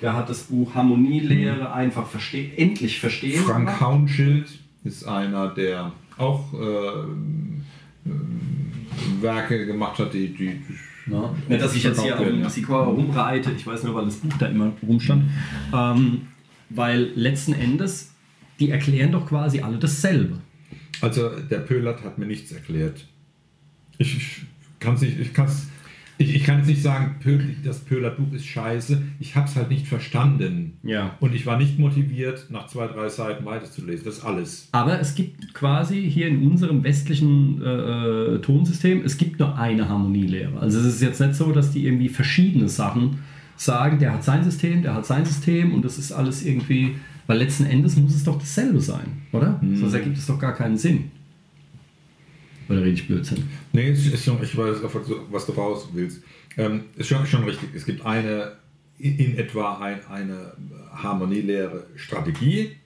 Der 0.00 0.14
hat 0.14 0.28
das 0.28 0.44
Buch 0.44 0.74
Harmonielehre 0.74 1.60
mhm. 1.60 1.66
einfach 1.66 2.06
verste 2.06 2.38
endlich 2.56 2.98
verstehen. 2.98 3.42
Frank 3.42 3.80
Haunschild 3.80 4.46
ist 4.84 5.04
einer, 5.06 5.48
der 5.48 5.92
auch 6.16 6.52
äh, 6.54 6.56
äh, 6.56 8.10
Werke 9.20 9.66
gemacht 9.66 9.98
hat, 9.98 10.14
die, 10.14 10.32
die 10.32 10.62
ja. 11.06 11.34
Nicht, 11.48 11.62
dass 11.62 11.74
ich 11.74 11.82
jetzt 11.82 12.02
hier 12.02 12.18
um 12.20 12.40
ja. 12.40 12.50
Sikora 12.50 12.84
rumreite, 12.84 13.52
ich 13.52 13.66
weiß 13.66 13.84
nur, 13.84 13.94
weil 13.94 14.04
das 14.06 14.16
Buch 14.16 14.36
da 14.38 14.46
immer 14.46 14.72
rumstand. 14.86 15.24
Ähm, 15.72 16.22
weil 16.70 17.10
letzten 17.14 17.52
Endes, 17.52 18.12
die 18.58 18.70
erklären 18.70 19.12
doch 19.12 19.26
quasi 19.26 19.60
alle 19.60 19.78
dasselbe. 19.78 20.38
Also 21.00 21.30
der 21.40 21.58
Pölert 21.58 22.02
hat 22.02 22.18
mir 22.18 22.26
nichts 22.26 22.52
erklärt. 22.52 23.06
Ich, 23.98 24.16
ich 24.16 24.42
kann 24.80 24.94
es 24.94 25.02
nicht, 25.02 25.18
ich 25.18 25.32
kann 25.32 25.46
es 25.46 25.68
ich, 26.18 26.34
ich 26.34 26.44
kann 26.44 26.58
jetzt 26.58 26.68
nicht 26.68 26.82
sagen, 26.82 27.16
das 27.64 27.80
Pöhler-Buch 27.80 28.32
ist 28.32 28.46
scheiße. 28.46 29.02
Ich 29.20 29.36
habe 29.36 29.46
es 29.48 29.56
halt 29.56 29.70
nicht 29.70 29.86
verstanden. 29.86 30.78
Ja. 30.82 31.16
Und 31.20 31.34
ich 31.34 31.44
war 31.46 31.58
nicht 31.58 31.78
motiviert, 31.78 32.46
nach 32.50 32.66
zwei, 32.66 32.86
drei 32.86 33.08
Seiten 33.08 33.44
weiterzulesen. 33.44 34.04
Das 34.04 34.18
ist 34.18 34.24
alles. 34.24 34.68
Aber 34.72 34.98
es 34.98 35.14
gibt 35.14 35.52
quasi 35.54 36.10
hier 36.10 36.28
in 36.28 36.50
unserem 36.50 36.84
westlichen 36.84 37.62
äh, 37.62 37.66
äh, 37.66 38.38
Tonsystem, 38.40 39.02
es 39.04 39.18
gibt 39.18 39.38
nur 39.40 39.58
eine 39.58 39.88
Harmonielehre. 39.88 40.58
Also 40.58 40.78
es 40.80 40.86
ist 40.86 41.02
jetzt 41.02 41.20
nicht 41.20 41.34
so, 41.34 41.52
dass 41.52 41.72
die 41.72 41.86
irgendwie 41.86 42.08
verschiedene 42.08 42.68
Sachen 42.68 43.18
sagen, 43.56 43.98
der 43.98 44.12
hat 44.12 44.24
sein 44.24 44.44
System, 44.44 44.82
der 44.82 44.94
hat 44.94 45.06
sein 45.06 45.24
System 45.24 45.74
und 45.74 45.84
das 45.84 45.98
ist 45.98 46.12
alles 46.12 46.44
irgendwie, 46.44 46.96
weil 47.26 47.38
letzten 47.38 47.64
Endes 47.64 47.96
muss 47.96 48.14
es 48.14 48.24
doch 48.24 48.38
dasselbe 48.38 48.80
sein, 48.80 49.22
oder? 49.32 49.58
Mhm. 49.62 49.76
Sonst 49.76 49.94
ergibt 49.94 50.18
es 50.18 50.26
doch 50.26 50.38
gar 50.38 50.54
keinen 50.54 50.76
Sinn. 50.76 51.10
Oder 52.68 52.80
rede 52.80 52.90
ich 52.90 53.06
Blödsinn? 53.06 53.48
Nee, 53.72 53.90
ist 53.90 54.24
schon, 54.24 54.42
ich 54.42 54.56
weiß, 54.56 54.78
was 55.30 55.46
du 55.46 55.52
raus 55.52 55.88
willst. 55.92 56.22
Ähm, 56.56 56.84
ist 56.96 57.08
schon, 57.08 57.26
schon 57.26 57.44
richtig. 57.44 57.70
Es 57.74 57.84
gibt 57.84 58.04
eine, 58.04 58.52
in 58.98 59.38
etwa 59.38 59.78
ein, 59.78 60.00
eine 60.08 60.52
harmonieleere 60.92 61.86
Strategie 61.96 62.76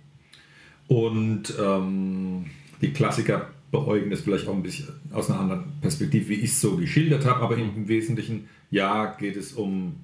und 0.89 1.55
ähm, 1.61 2.47
die 2.81 2.93
Klassiker 2.93 3.49
beäugen 3.70 4.11
das 4.11 4.22
vielleicht 4.22 4.49
auch 4.49 4.55
ein 4.55 4.62
bisschen 4.62 4.89
aus 5.12 5.31
einer 5.31 5.41
anderen 5.41 5.64
Perspektive, 5.81 6.28
wie 6.31 6.35
ich 6.35 6.51
es 6.51 6.61
so 6.61 6.76
geschildert 6.76 7.24
habe, 7.24 7.41
aber 7.43 7.57
im 7.57 7.87
Wesentlichen, 7.87 8.49
ja, 8.72 9.07
geht 9.07 9.37
es 9.37 9.53
um, 9.53 9.95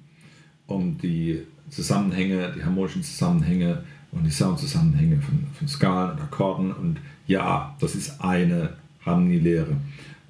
um 0.67 0.97
die 0.97 1.41
Zusammenhänge, 1.69 2.53
die 2.55 2.63
harmonischen 2.63 3.03
Zusammenhänge 3.03 3.83
und 4.13 4.23
die 4.23 4.31
Soundzusammenhänge 4.31 5.21
von, 5.21 5.45
von 5.53 5.67
Skalen 5.67 6.11
und 6.11 6.21
Akkorden 6.21 6.71
und 6.71 6.99
ja, 7.27 7.75
das 7.81 7.95
ist 7.95 8.21
eine 8.21 8.77
Harmonielehre. 9.07 9.77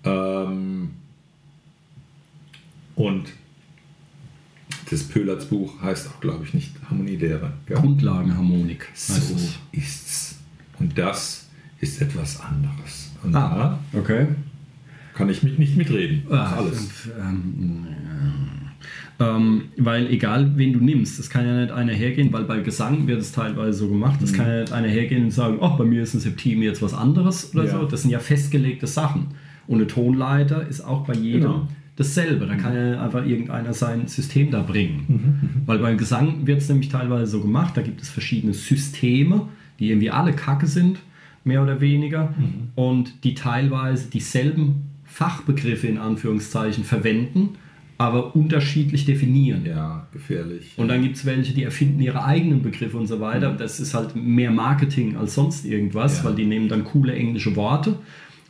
Ähm, 0.04 0.90
und 2.96 3.28
das 4.90 5.04
Pöhlerts 5.04 5.46
Buch 5.46 5.82
heißt 5.82 6.08
auch, 6.08 6.20
glaube 6.22 6.46
ich, 6.46 6.54
nicht 6.54 6.74
Harmonielehre. 6.90 7.54
Gell? 7.66 7.78
Grundlagenharmonik 7.78 8.88
so 8.94 9.36
es. 9.36 9.60
ist's. 9.72 10.36
Und 10.80 10.98
das 10.98 11.48
ist 11.80 12.02
etwas 12.02 12.40
anderes. 12.40 13.12
Und 13.24 13.36
ah, 13.36 13.80
okay. 13.94 14.28
kann 15.14 15.30
ich 15.30 15.44
mit, 15.44 15.60
nicht 15.60 15.76
mitreden. 15.76 16.24
Ah, 16.32 16.56
alles. 16.58 17.10
Ähm, 17.20 17.88
ähm, 19.20 19.64
weil 19.78 20.08
egal, 20.08 20.52
wen 20.56 20.74
du 20.74 20.80
nimmst, 20.80 21.18
das 21.18 21.30
kann 21.30 21.46
ja 21.46 21.60
nicht 21.60 21.72
einer 21.72 21.94
hergehen, 21.94 22.32
weil 22.32 22.44
bei 22.44 22.60
Gesang 22.60 23.08
wird 23.08 23.20
es 23.20 23.32
teilweise 23.32 23.80
so 23.80 23.90
gemacht, 23.90 24.22
das 24.22 24.32
mhm. 24.32 24.36
kann 24.36 24.48
ja 24.48 24.62
nicht 24.62 24.74
einer 24.74 24.88
hergehen 24.88 25.26
und 25.26 25.32
sagen, 25.32 25.58
oh, 25.60 25.76
bei 25.78 25.86
mir 25.86 26.04
ist 26.04 26.14
ein 26.14 26.20
Septim 26.20 26.62
jetzt 26.62 26.82
was 26.82 26.94
anderes 26.94 27.54
oder 27.54 27.66
ja. 27.66 27.72
so. 27.72 27.86
Das 27.86 28.04
sind 28.04 28.12
ja 28.12 28.20
festgelegte 28.20 28.86
Sachen. 28.86 29.28
Und 29.66 29.76
eine 29.76 29.88
Tonleiter 29.88 30.68
ist 30.68 30.82
auch 30.82 31.06
bei 31.06 31.14
jedem 31.14 31.42
genau. 31.42 31.68
dasselbe. 31.96 32.46
Da 32.46 32.56
kann 32.56 32.76
ja 32.76 33.02
einfach 33.02 33.26
irgendeiner 33.26 33.74
sein 33.74 34.08
System 34.08 34.52
da 34.52 34.62
bringen. 34.62 35.06
Mhm. 35.08 35.16
mhm. 35.16 35.62
Weil 35.66 35.80
beim 35.80 35.98
Gesang 35.98 36.46
wird 36.46 36.62
es 36.62 36.70
nämlich 36.70 36.90
teilweise 36.90 37.32
so 37.32 37.42
gemacht, 37.42 37.76
da 37.76 37.82
gibt 37.82 38.02
es 38.02 38.10
verschiedene 38.10 38.54
Systeme, 38.54 39.48
die 39.80 39.90
irgendwie 39.90 40.12
alle 40.12 40.34
kacke 40.34 40.68
sind, 40.68 41.00
mehr 41.44 41.64
oder 41.64 41.82
weniger, 41.82 42.34
mhm. 42.38 42.70
und 42.76 43.24
die 43.24 43.34
teilweise 43.34 44.10
dieselben 44.10 44.92
Fachbegriffe 45.06 45.88
in 45.88 45.98
Anführungszeichen 45.98 46.84
verwenden 46.84 47.56
aber 47.98 48.36
unterschiedlich 48.36 49.06
definieren. 49.06 49.66
Ja, 49.66 50.08
gefährlich. 50.14 50.74
Und 50.78 50.88
dann 50.88 51.02
gibt 51.02 51.16
es 51.16 51.26
welche, 51.26 51.54
die 51.54 51.64
erfinden 51.64 52.00
ihre 52.00 52.24
eigenen 52.24 52.62
Begriffe 52.62 52.98
und 52.98 53.08
so 53.08 53.20
weiter. 53.20 53.54
Mhm. 53.54 53.58
Das 53.58 53.80
ist 53.80 53.94
halt 53.94 54.16
mehr 54.16 54.52
Marketing 54.52 55.18
als 55.18 55.34
sonst 55.34 55.66
irgendwas, 55.66 56.20
ja. 56.20 56.26
weil 56.26 56.36
die 56.36 56.46
nehmen 56.46 56.70
dann 56.70 56.84
coole 56.84 57.14
englische 57.14 57.56
Worte. 57.56 57.96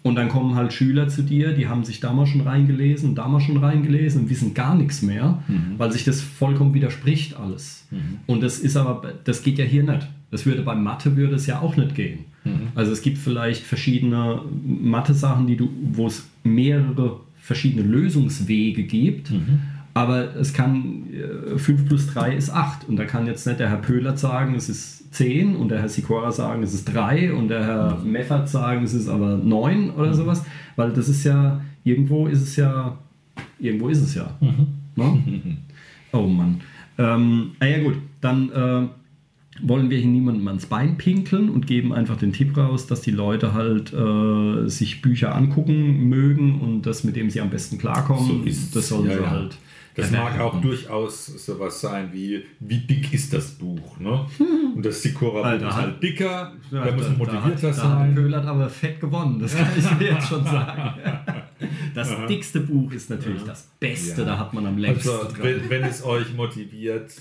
Und 0.03 0.15
dann 0.15 0.29
kommen 0.29 0.55
halt 0.55 0.73
Schüler 0.73 1.07
zu 1.09 1.21
dir, 1.21 1.53
die 1.53 1.67
haben 1.67 1.83
sich 1.83 1.99
da 1.99 2.13
mal 2.13 2.25
schon 2.25 2.41
reingelesen 2.41 3.09
und 3.09 3.15
da 3.15 3.27
mal 3.27 3.41
schon 3.41 3.57
reingelesen 3.57 4.21
und 4.21 4.29
wissen 4.29 4.53
gar 4.53 4.75
nichts 4.75 5.01
mehr, 5.01 5.43
mhm. 5.47 5.73
weil 5.77 5.91
sich 5.91 6.05
das 6.05 6.21
vollkommen 6.21 6.73
widerspricht 6.73 7.35
alles. 7.35 7.87
Mhm. 7.91 8.19
Und 8.25 8.41
das 8.41 8.59
ist 8.59 8.77
aber, 8.77 9.13
das 9.23 9.43
geht 9.43 9.57
ja 9.57 9.65
hier 9.65 9.83
nicht. 9.83 10.07
Das 10.29 10.45
würde 10.45 10.61
bei 10.61 10.75
Mathe 10.75 11.15
würde 11.15 11.35
es 11.35 11.47
ja 11.47 11.61
auch 11.61 11.77
nicht 11.77 11.95
gehen. 11.95 12.25
Mhm. 12.43 12.69
Also 12.75 12.91
es 12.91 13.01
gibt 13.01 13.17
vielleicht 13.17 13.63
verschiedene 13.63 14.41
Mathe-Sachen, 14.63 15.47
die 15.47 15.57
du, 15.57 15.69
wo 15.91 16.07
es 16.07 16.27
mehrere 16.43 17.19
verschiedene 17.47 17.83
Lösungswege 17.83 18.83
gibt. 18.83 19.31
Mhm. 19.31 19.61
Aber 19.93 20.35
es 20.35 20.53
kann, 20.53 21.05
5 21.55 21.69
äh, 21.69 21.85
plus 21.85 22.07
3 22.07 22.35
ist 22.35 22.49
8. 22.49 22.89
Und 22.89 22.97
da 22.97 23.05
kann 23.05 23.25
jetzt 23.25 23.47
nicht 23.47 23.59
der 23.59 23.69
Herr 23.69 23.77
Pöhlert 23.77 24.19
sagen, 24.19 24.53
es 24.53 24.67
ist 24.67 25.15
10 25.15 25.55
und 25.55 25.69
der 25.69 25.79
Herr 25.79 25.87
Sikora 25.87 26.31
sagen, 26.31 26.61
es 26.61 26.73
ist 26.73 26.85
3 26.93 27.33
und 27.33 27.47
der 27.47 27.65
Herr 27.65 27.97
mhm. 27.97 28.11
Meffert 28.11 28.49
sagen, 28.49 28.83
es 28.83 28.93
ist 28.93 29.07
aber 29.07 29.37
9 29.37 29.91
oder 29.91 30.09
mhm. 30.09 30.13
sowas. 30.13 30.45
Weil 30.75 30.91
das 30.91 31.07
ist 31.07 31.23
ja, 31.23 31.61
irgendwo 31.85 32.27
ist 32.27 32.41
es 32.41 32.57
ja, 32.57 32.97
irgendwo 33.59 33.87
ist 33.87 34.01
es 34.01 34.13
ja. 34.13 34.29
Mhm. 34.41 34.67
Ne? 34.95 35.23
Oh 36.13 36.25
Mann. 36.25 36.61
Ähm, 36.97 37.51
ah 37.59 37.65
ja 37.65 37.83
gut, 37.83 37.95
dann 38.21 38.49
äh, 38.49 38.87
wollen 39.61 39.89
wir 39.89 39.97
hier 39.97 40.07
niemandem 40.07 40.47
ans 40.47 40.65
Bein 40.65 40.97
pinkeln 40.97 41.49
und 41.49 41.67
geben 41.67 41.93
einfach 41.93 42.17
den 42.17 42.33
Tipp 42.33 42.55
raus, 42.57 42.87
dass 42.87 43.01
die 43.01 43.11
Leute 43.11 43.53
halt 43.53 43.93
äh, 43.93 44.67
sich 44.69 45.01
Bücher 45.01 45.35
angucken 45.35 46.07
mögen 46.09 46.61
und 46.61 46.83
das, 46.83 47.03
mit 47.03 47.15
dem 47.15 47.29
sie 47.29 47.41
am 47.41 47.49
besten 47.49 47.77
klarkommen, 47.77 48.43
So 48.51 48.73
das 48.73 48.87
sollen 48.87 49.07
ja, 49.07 49.17
sie 49.17 49.23
ja. 49.23 49.29
halt. 49.31 49.57
Das 49.95 50.11
mag 50.11 50.39
auch 50.39 50.61
durchaus 50.61 51.25
sowas 51.25 51.81
sein 51.81 52.09
wie, 52.13 52.43
wie 52.59 52.77
dick 52.77 53.11
ist 53.15 53.33
das 53.33 53.49
Buch? 53.49 53.99
Ne? 53.99 54.27
Und 54.75 54.85
das 54.85 55.01
Sikora-Buch 55.01 55.67
ist 55.67 55.75
halt 55.75 56.03
dicker, 56.03 56.53
Ja, 56.69 56.85
da 56.85 56.91
muss 56.91 57.09
man 57.09 57.17
da 57.17 57.17
motivierter 57.17 57.43
hat, 57.43 57.63
Da 57.63 57.67
hat 57.67 57.75
sein. 57.97 58.13
Köhlert 58.15 58.45
aber 58.45 58.69
fett 58.69 58.99
gewonnen, 59.01 59.39
das 59.39 59.57
kann 59.57 59.69
ich 59.75 59.85
dir 59.97 60.11
jetzt 60.13 60.27
schon 60.27 60.43
sagen. 60.43 60.93
Das 61.95 62.11
dickste 62.29 62.59
Buch 62.59 62.91
ist 62.91 63.09
natürlich 63.09 63.41
das 63.41 63.67
Beste, 63.79 64.21
Ja. 64.21 64.27
da 64.27 64.37
hat 64.37 64.53
man 64.53 64.67
am 64.67 64.77
längsten 64.77 65.09
Also, 65.09 65.29
wenn, 65.41 65.67
wenn 65.67 65.83
es 65.83 66.03
euch 66.05 66.31
motiviert, 66.35 67.11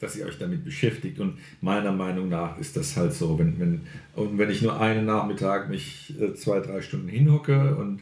dass 0.00 0.16
ihr 0.16 0.26
euch 0.26 0.38
damit 0.38 0.64
beschäftigt. 0.64 1.20
Und 1.20 1.38
meiner 1.60 1.92
Meinung 1.92 2.28
nach 2.28 2.58
ist 2.58 2.76
das 2.76 2.96
halt 2.96 3.12
so, 3.12 3.38
wenn, 3.38 3.58
wenn, 3.58 3.80
und 4.14 4.38
wenn 4.38 4.50
ich 4.50 4.62
nur 4.62 4.80
einen 4.80 5.06
Nachmittag 5.06 5.68
mich 5.68 6.14
äh, 6.20 6.34
zwei, 6.34 6.60
drei 6.60 6.82
Stunden 6.82 7.08
hinhocke 7.08 7.76
und 7.76 8.00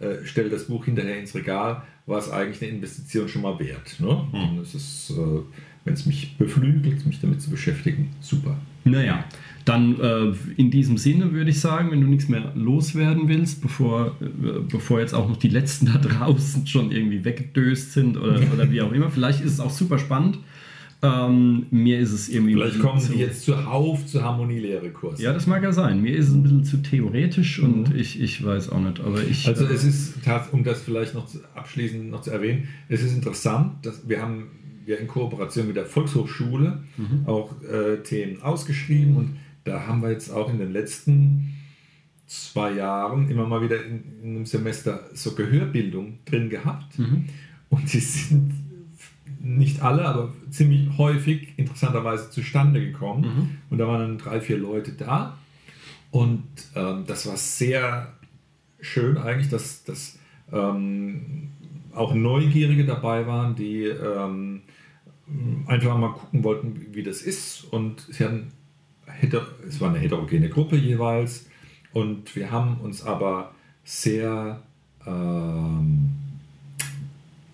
äh, 0.00 0.24
stelle 0.24 0.50
das 0.50 0.64
Buch 0.64 0.84
hinterher 0.84 1.18
ins 1.18 1.34
Regal, 1.34 1.82
war 2.06 2.18
es 2.18 2.30
eigentlich 2.30 2.62
eine 2.62 2.72
Investition 2.72 3.28
schon 3.28 3.42
mal 3.42 3.58
wert. 3.58 4.00
Ne? 4.00 4.08
Und 4.32 4.58
es 4.60 4.74
ist, 4.74 5.10
äh, 5.10 5.40
wenn 5.84 5.94
es 5.94 6.06
mich 6.06 6.36
beflügelt, 6.38 7.06
mich 7.06 7.20
damit 7.20 7.40
zu 7.40 7.50
beschäftigen, 7.50 8.10
super. 8.20 8.58
Naja, 8.84 9.24
dann 9.64 10.00
äh, 10.00 10.32
in 10.56 10.70
diesem 10.70 10.96
Sinne 10.96 11.32
würde 11.32 11.50
ich 11.50 11.60
sagen, 11.60 11.90
wenn 11.90 12.00
du 12.00 12.06
nichts 12.06 12.28
mehr 12.28 12.52
loswerden 12.54 13.28
willst, 13.28 13.60
bevor, 13.60 14.16
äh, 14.20 14.60
bevor 14.68 15.00
jetzt 15.00 15.14
auch 15.14 15.28
noch 15.28 15.36
die 15.36 15.48
letzten 15.48 15.86
da 15.86 15.98
draußen 15.98 16.66
schon 16.66 16.90
irgendwie 16.90 17.24
weggedöst 17.24 17.92
sind 17.92 18.16
oder, 18.16 18.40
oder 18.52 18.70
wie 18.70 18.80
auch 18.80 18.92
immer, 18.92 19.10
vielleicht 19.10 19.42
ist 19.42 19.52
es 19.52 19.60
auch 19.60 19.70
super 19.70 19.98
spannend. 19.98 20.38
Ähm, 21.02 21.66
mir 21.70 21.98
ist 21.98 22.12
es 22.12 22.28
irgendwie. 22.28 22.52
Vielleicht 22.52 22.80
kommen 22.80 23.00
Sie 23.00 23.14
jetzt 23.14 23.44
zuhauf 23.44 24.04
zu 24.06 24.22
Harmonielehre-Kurs. 24.22 25.20
Ja, 25.20 25.32
das 25.32 25.46
mag 25.46 25.62
ja 25.62 25.72
sein. 25.72 26.02
Mir 26.02 26.14
ist 26.14 26.28
es 26.28 26.34
ein 26.34 26.42
bisschen 26.42 26.64
zu 26.64 26.76
theoretisch 26.78 27.58
und 27.58 27.94
ich, 27.94 28.20
ich 28.20 28.44
weiß 28.44 28.68
auch 28.70 28.80
nicht. 28.80 29.00
Aber 29.00 29.22
ich. 29.22 29.46
Also 29.48 29.64
es 29.66 29.84
ist, 29.84 30.14
um 30.52 30.62
das 30.62 30.82
vielleicht 30.82 31.14
noch 31.14 31.26
abschließend 31.54 32.10
noch 32.10 32.20
zu 32.20 32.30
erwähnen, 32.30 32.68
es 32.88 33.02
ist 33.02 33.14
interessant, 33.14 33.86
dass 33.86 34.08
wir 34.08 34.20
haben 34.20 34.48
ja 34.86 34.96
in 34.96 35.06
Kooperation 35.06 35.68
mit 35.68 35.76
der 35.76 35.86
Volkshochschule 35.86 36.82
auch 37.26 37.62
äh, 37.62 38.02
Themen 38.02 38.42
ausgeschrieben 38.42 39.16
und 39.16 39.36
da 39.64 39.86
haben 39.86 40.02
wir 40.02 40.10
jetzt 40.10 40.30
auch 40.30 40.50
in 40.50 40.58
den 40.58 40.72
letzten 40.72 41.54
zwei 42.26 42.72
Jahren 42.72 43.30
immer 43.30 43.46
mal 43.46 43.62
wieder 43.62 43.84
in, 43.84 44.02
in 44.22 44.36
einem 44.36 44.46
Semester 44.46 45.08
so 45.14 45.34
Gehörbildung 45.34 46.18
drin 46.24 46.50
gehabt 46.50 46.98
und 47.70 47.92
die 47.92 48.00
sind 48.00 48.52
nicht 49.42 49.80
alle, 49.82 50.04
aber 50.04 50.32
ziemlich 50.50 50.88
häufig 50.98 51.54
interessanterweise 51.56 52.30
zustande 52.30 52.80
gekommen 52.80 53.24
und 53.70 53.78
da 53.78 53.88
waren 53.88 54.00
dann 54.00 54.18
drei, 54.18 54.40
vier 54.40 54.58
Leute 54.58 54.92
da 54.92 55.38
und 56.10 56.44
ähm, 56.74 57.04
das 57.06 57.26
war 57.26 57.36
sehr 57.36 58.12
schön 58.80 59.16
eigentlich, 59.18 59.48
dass, 59.48 59.84
dass 59.84 60.18
ähm, 60.52 61.48
auch 61.94 62.14
Neugierige 62.14 62.84
dabei 62.84 63.26
waren, 63.26 63.54
die 63.56 63.84
ähm, 63.84 64.62
einfach 65.66 65.96
mal 65.96 66.12
gucken 66.12 66.42
wollten, 66.44 66.86
wie 66.92 67.02
das 67.02 67.22
ist. 67.22 67.64
Und 67.64 68.00
sie 68.10 68.24
heter- 69.06 69.46
es 69.68 69.80
war 69.80 69.90
eine 69.90 69.98
heterogene 69.98 70.48
Gruppe 70.48 70.76
jeweils. 70.76 71.46
Und 71.92 72.34
wir 72.36 72.50
haben 72.50 72.78
uns 72.80 73.02
aber 73.04 73.52
sehr 73.84 74.62
ähm, 75.06 76.10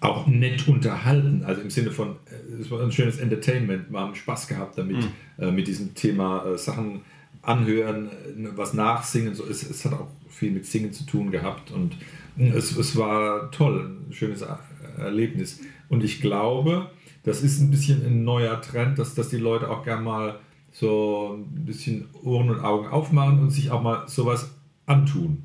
auch 0.01 0.27
nett 0.27 0.69
unterhalten. 0.69 1.43
Also 1.45 1.63
im 1.63 1.71
Sinne 1.71 1.91
von, 1.91 2.17
äh, 2.27 2.61
es 2.61 2.71
war 2.71 2.81
ein 2.83 2.93
schönes 2.93 3.19
Entertainment. 3.19 3.91
Wir 3.91 4.01
haben 4.01 4.15
Spaß 4.15 4.49
gehabt 4.49 4.79
damit, 4.79 5.09
äh, 5.39 5.51
mit 5.51 5.67
diesem 5.67 5.95
Thema 5.95 6.45
äh, 6.47 6.59
Sachen 6.59 7.01
anhören, 7.43 8.09
äh, 8.09 8.49
was 8.57 8.75
nachsingen. 8.75 9.35
So, 9.35 9.45
es, 9.47 9.69
es 9.69 9.85
hat 9.85 9.93
auch 9.95 10.09
viel 10.29 10.51
mit 10.53 10.67
Singen 10.67 10.93
zu 10.93 11.05
tun 11.07 11.31
gehabt 11.31 11.71
und 11.71 11.97
äh, 12.39 12.49
es, 12.51 12.77
es 12.77 12.97
war 12.97 13.51
toll, 13.51 13.91
ein 14.09 14.13
schönes 14.13 14.43
Er- 14.43 14.61
Erlebnis. 14.99 15.61
Und 15.89 16.05
ich 16.05 16.21
glaube, 16.21 16.91
das 17.23 17.43
ist 17.43 17.61
ein 17.61 17.71
bisschen 17.71 18.05
ein 18.05 18.25
neuer 18.25 18.61
Trend, 18.61 18.99
dass, 18.99 19.15
dass 19.15 19.29
die 19.29 19.37
Leute 19.37 19.71
auch 19.71 19.85
gern 19.85 20.05
mal 20.05 20.39
so 20.73 21.39
ein 21.39 21.65
bisschen 21.65 22.07
Ohren 22.23 22.51
und 22.51 22.61
Augen 22.61 22.87
aufmachen 22.89 23.39
und 23.41 23.51
sich 23.51 23.71
auch 23.71 23.83
mal 23.83 24.07
sowas 24.09 24.51
antun. 24.85 25.43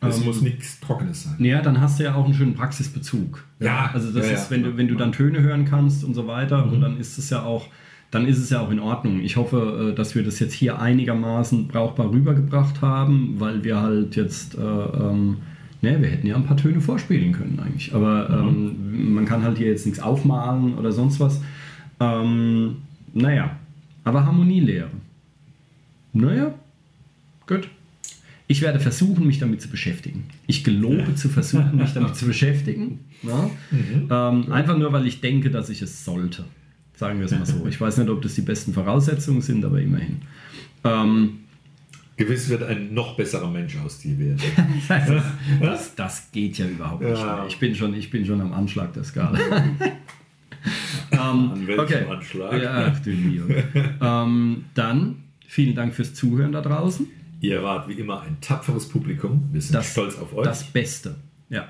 Es 0.00 0.18
Ähm, 0.18 0.24
muss 0.24 0.40
nichts 0.40 0.80
Trockenes 0.80 1.24
sein. 1.24 1.44
Ja, 1.44 1.60
dann 1.60 1.80
hast 1.80 1.98
du 1.98 2.04
ja 2.04 2.14
auch 2.14 2.24
einen 2.24 2.34
schönen 2.34 2.54
Praxisbezug. 2.54 3.44
Ja, 3.58 3.90
also 3.92 4.10
das 4.12 4.26
ja, 4.26 4.34
ist, 4.34 4.50
wenn 4.50 4.62
du, 4.62 4.76
wenn 4.76 4.88
du 4.88 4.94
dann 4.94 5.12
Töne 5.12 5.40
hören 5.40 5.64
kannst 5.66 6.04
und 6.04 6.14
so 6.14 6.26
weiter, 6.26 6.64
und 6.70 6.80
dann 6.80 6.98
ist 6.98 7.18
es 7.18 7.28
ja 7.30 7.42
auch, 7.42 7.66
dann 8.10 8.26
ist 8.26 8.38
es 8.38 8.50
ja 8.50 8.60
auch 8.60 8.70
in 8.70 8.80
Ordnung. 8.80 9.20
Ich 9.20 9.36
hoffe, 9.36 9.90
äh, 9.90 9.94
dass 9.94 10.14
wir 10.14 10.24
das 10.24 10.38
jetzt 10.38 10.54
hier 10.54 10.80
einigermaßen 10.80 11.68
brauchbar 11.68 12.10
rübergebracht 12.10 12.80
haben, 12.80 13.34
weil 13.38 13.62
wir 13.62 13.80
halt 13.80 14.16
jetzt, 14.16 14.56
äh, 14.56 14.60
ähm, 14.60 15.36
ne, 15.82 16.00
wir 16.00 16.08
hätten 16.08 16.26
ja 16.26 16.34
ein 16.36 16.46
paar 16.46 16.56
Töne 16.56 16.80
vorspielen 16.80 17.32
können 17.32 17.60
eigentlich. 17.60 17.94
Aber 17.94 18.30
ähm, 18.30 19.14
man 19.14 19.26
kann 19.26 19.42
halt 19.42 19.58
hier 19.58 19.68
jetzt 19.68 19.84
nichts 19.84 20.00
aufmalen 20.00 20.78
oder 20.78 20.92
sonst 20.92 21.20
was. 21.20 21.42
Ähm, 22.00 22.76
naja, 23.12 23.56
aber 24.04 24.24
Harmonielehre. 24.24 24.88
Naja, 26.14 26.54
gut. 27.46 27.68
Ich 28.50 28.62
werde 28.62 28.80
versuchen, 28.80 29.28
mich 29.28 29.38
damit 29.38 29.62
zu 29.62 29.68
beschäftigen. 29.68 30.24
Ich 30.48 30.64
gelobe 30.64 31.14
zu 31.14 31.28
versuchen, 31.28 31.76
mich 31.76 31.92
damit 31.94 32.16
zu 32.16 32.26
beschäftigen. 32.26 32.98
Ja? 33.22 33.50
Ähm, 34.30 34.50
einfach 34.50 34.78
nur, 34.78 34.92
weil 34.94 35.06
ich 35.06 35.20
denke, 35.20 35.50
dass 35.50 35.68
ich 35.68 35.82
es 35.82 36.04
sollte. 36.06 36.46
Sagen 36.96 37.18
wir 37.18 37.26
es 37.26 37.32
mal 37.32 37.44
so. 37.44 37.66
Ich 37.68 37.78
weiß 37.80 37.98
nicht, 37.98 38.08
ob 38.08 38.22
das 38.22 38.34
die 38.34 38.40
besten 38.40 38.72
Voraussetzungen 38.72 39.40
sind, 39.42 39.62
aber 39.64 39.78
immerhin. 39.78 40.22
Ähm, 40.84 41.40
Gewiss 42.16 42.48
wird 42.48 42.62
ein 42.64 42.92
noch 42.94 43.16
besserer 43.16 43.48
Mensch 43.50 43.76
aus 43.76 43.98
dir 44.00 44.18
werden. 44.18 44.40
das, 45.60 45.94
das 45.94 46.32
geht 46.32 46.58
ja 46.58 46.66
überhaupt 46.66 47.02
nicht 47.02 47.20
Ja. 47.20 47.36
mehr. 47.36 47.46
Ich 47.46 47.58
bin, 47.58 47.74
schon, 47.74 47.94
ich 47.94 48.10
bin 48.10 48.24
schon 48.26 48.40
am 48.40 48.52
Anschlag 48.52 48.94
der 48.94 49.04
Skala. 49.04 49.38
ähm, 51.12 51.18
An 51.20 51.66
welchem 51.66 52.10
Anschlag? 52.10 52.60
Ja, 52.62 52.92
ach 52.92 53.00
du 53.00 53.10
ähm, 54.00 54.64
dann 54.74 55.16
vielen 55.46 55.76
Dank 55.76 55.94
fürs 55.94 56.14
Zuhören 56.14 56.52
da 56.52 56.62
draußen. 56.62 57.06
Ihr 57.40 57.62
wart 57.62 57.88
wie 57.88 57.94
immer 57.94 58.20
ein 58.20 58.36
tapferes 58.40 58.88
Publikum. 58.88 59.48
Wir 59.52 59.60
sind 59.60 59.74
das, 59.74 59.92
stolz 59.92 60.18
auf 60.18 60.34
euch. 60.36 60.44
Das 60.44 60.64
Beste. 60.64 61.16
Ja. 61.48 61.68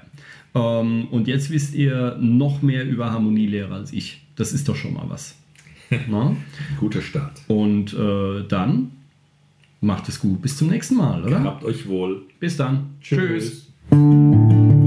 Ähm, 0.55 1.09
und 1.11 1.29
jetzt 1.29 1.51
wisst 1.51 1.75
ihr 1.75 2.16
noch 2.21 2.61
mehr 2.62 2.85
über 2.85 3.12
Harmonielehre 3.12 3.75
als 3.75 3.93
ich. 3.93 4.23
Das 4.37 4.53
ist 4.53 4.68
doch 4.68 4.77
schon 4.77 4.95
mal 4.95 5.09
was. 5.09 5.37
Ein 5.91 6.37
guter 6.79 7.03
Start. 7.03 7.43
Und 7.49 7.95
äh, 7.95 8.45
dann 8.49 8.93
macht 9.81 10.09
es 10.09 10.21
gut. 10.21 10.43
Bis 10.43 10.57
zum 10.57 10.68
nächsten 10.68 10.97
Mal, 10.97 11.25
oder? 11.25 11.43
Habt 11.43 11.64
euch 11.64 11.89
wohl. 11.89 12.23
Bis 12.39 12.57
dann. 12.57 12.97
Tschüss. 13.01 13.66
Tschüss. 13.91 14.80